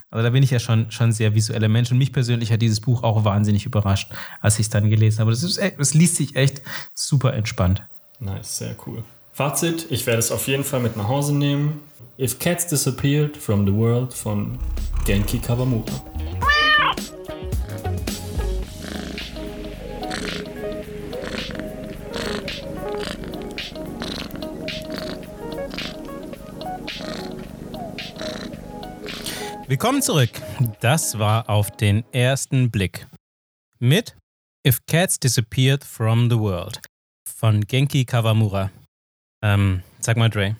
Also 0.09 0.23
da 0.23 0.29
bin 0.31 0.41
ich 0.41 0.49
ja 0.51 0.59
schon, 0.59 0.89
schon 0.91 1.11
sehr 1.11 1.35
visueller 1.35 1.67
Mensch 1.67 1.91
und 1.91 1.97
mich 1.99 2.11
persönlich 2.11 2.51
hat 2.51 2.61
dieses 2.61 2.79
Buch 2.81 3.03
auch 3.03 3.23
wahnsinnig 3.23 3.65
überrascht, 3.65 4.11
als 4.41 4.55
ich 4.55 4.65
es 4.65 4.69
dann 4.71 4.89
gelesen 4.89 5.19
habe. 5.19 5.29
Das, 5.31 5.43
ist, 5.43 5.61
das 5.77 5.93
liest 5.93 6.15
sich 6.15 6.35
echt 6.35 6.61
super 6.95 7.33
entspannt. 7.33 7.83
Nice, 8.19 8.57
sehr 8.57 8.75
cool. 8.87 9.03
Fazit, 9.35 9.91
ich 9.91 10.05
werde 10.05 10.19
es 10.19 10.31
auf 10.31 10.47
jeden 10.47 10.63
Fall 10.63 10.79
mit 10.79 10.95
nach 10.95 11.09
Hause 11.09 11.35
nehmen. 11.35 11.81
If 12.17 12.39
Cats 12.39 12.67
Disappeared 12.67 13.35
from 13.35 13.67
the 13.67 13.73
World 13.73 14.13
von 14.13 14.57
Genki 15.03 15.39
Kawamura. 15.39 15.91
Willkommen 29.67 30.01
zurück. 30.01 30.29
Das 30.79 31.19
war 31.19 31.49
auf 31.49 31.71
den 31.71 32.05
ersten 32.13 32.71
Blick. 32.71 33.05
Mit 33.79 34.15
If 34.65 34.85
Cats 34.85 35.19
Disappeared 35.19 35.83
from 35.83 36.29
the 36.29 36.39
World 36.39 36.79
von 37.27 37.67
Genki 37.67 38.05
Kawamura. 38.05 38.71
Ähm, 39.41 39.83
sag 39.99 40.17
mal, 40.17 40.29
Dre, 40.29 40.55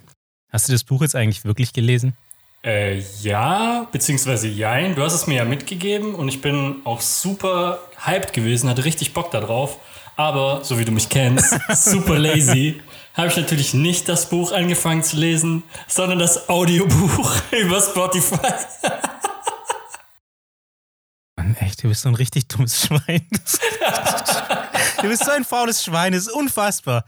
hast 0.50 0.68
du 0.68 0.72
das 0.72 0.84
Buch 0.84 1.02
jetzt 1.02 1.16
eigentlich 1.16 1.46
wirklich 1.46 1.74
gelesen? 1.74 2.16
Äh, 2.64 3.00
ja, 3.22 3.88
beziehungsweise 3.92 4.48
jein. 4.48 4.96
Du 4.96 5.04
hast 5.04 5.14
es 5.14 5.28
mir 5.28 5.36
ja 5.36 5.46
mitgegeben 5.46 6.16
und 6.16 6.30
ich 6.30 6.42
bin 6.42 6.78
auch 6.84 7.00
super 7.00 7.80
hyped 8.06 8.34
gewesen, 8.34 8.70
hatte 8.70 8.86
richtig 8.86 9.14
Bock 9.14 9.30
darauf. 9.30 9.78
Aber, 10.16 10.64
so 10.64 10.80
wie 10.80 10.86
du 10.86 10.92
mich 10.92 11.10
kennst, 11.10 11.60
super 11.74 12.18
lazy, 12.18 12.82
habe 13.14 13.28
ich 13.28 13.38
natürlich 13.38 13.74
nicht 13.74 14.10
das 14.10 14.30
Buch 14.30 14.52
angefangen 14.52 15.04
zu 15.04 15.18
lesen, 15.18 15.64
sondern 15.88 16.20
das 16.20 16.50
Audiobuch 16.50 17.36
über 17.52 17.82
Spotify. 17.82 18.54
Mann, 21.46 21.58
echt, 21.60 21.84
du 21.84 21.90
bist 21.90 22.02
so 22.02 22.10
ein 22.10 22.16
richtig 22.16 22.48
dummes 22.48 22.82
Schwein. 22.86 23.26
du 25.02 25.08
bist 25.10 25.24
so 25.26 25.32
ein 25.32 25.44
faules 25.46 25.84
Schwein, 25.84 26.14
das 26.14 26.24
ist 26.24 26.32
unfassbar. 26.34 27.06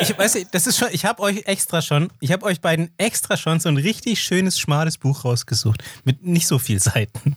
Ich 0.00 0.16
weiß 0.16 0.34
nicht, 0.34 0.48
das 0.54 0.66
ist 0.66 0.78
schon, 0.78 0.88
ich 0.92 1.04
habe 1.04 1.22
euch 1.22 1.42
extra 1.46 1.82
schon, 1.82 2.10
ich 2.20 2.32
habe 2.32 2.44
euch 2.46 2.60
beiden 2.60 2.92
extra 2.98 3.36
schon 3.36 3.60
so 3.60 3.68
ein 3.68 3.76
richtig 3.76 4.20
schönes, 4.22 4.58
schmales 4.58 4.98
Buch 4.98 5.24
rausgesucht. 5.24 5.82
Mit 6.04 6.24
nicht 6.24 6.46
so 6.46 6.58
viel 6.58 6.80
Seiten. 6.80 7.36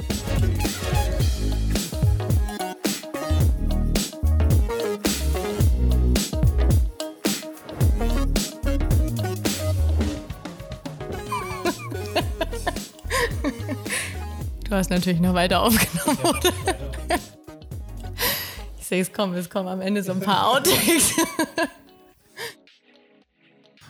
Hast 14.77 14.91
natürlich 14.91 15.21
noch 15.21 15.35
weiter 15.35 15.63
aufgenommen, 15.63 16.19
oder? 16.25 16.53
Ich 18.79 18.89
sehe 18.89 19.01
es 19.01 19.11
kommen, 19.15 19.35
es 19.35 19.49
kommen 19.49 19.67
am 19.69 19.81
Ende 19.81 20.03
so 20.03 20.13
ein 20.13 20.21
paar 20.21 20.47
Outtakes. 20.47 21.15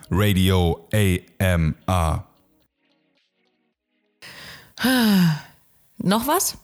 Radio 0.08 0.88
AMR. 0.92 2.28
Noch 5.98 6.28
was? 6.28 6.56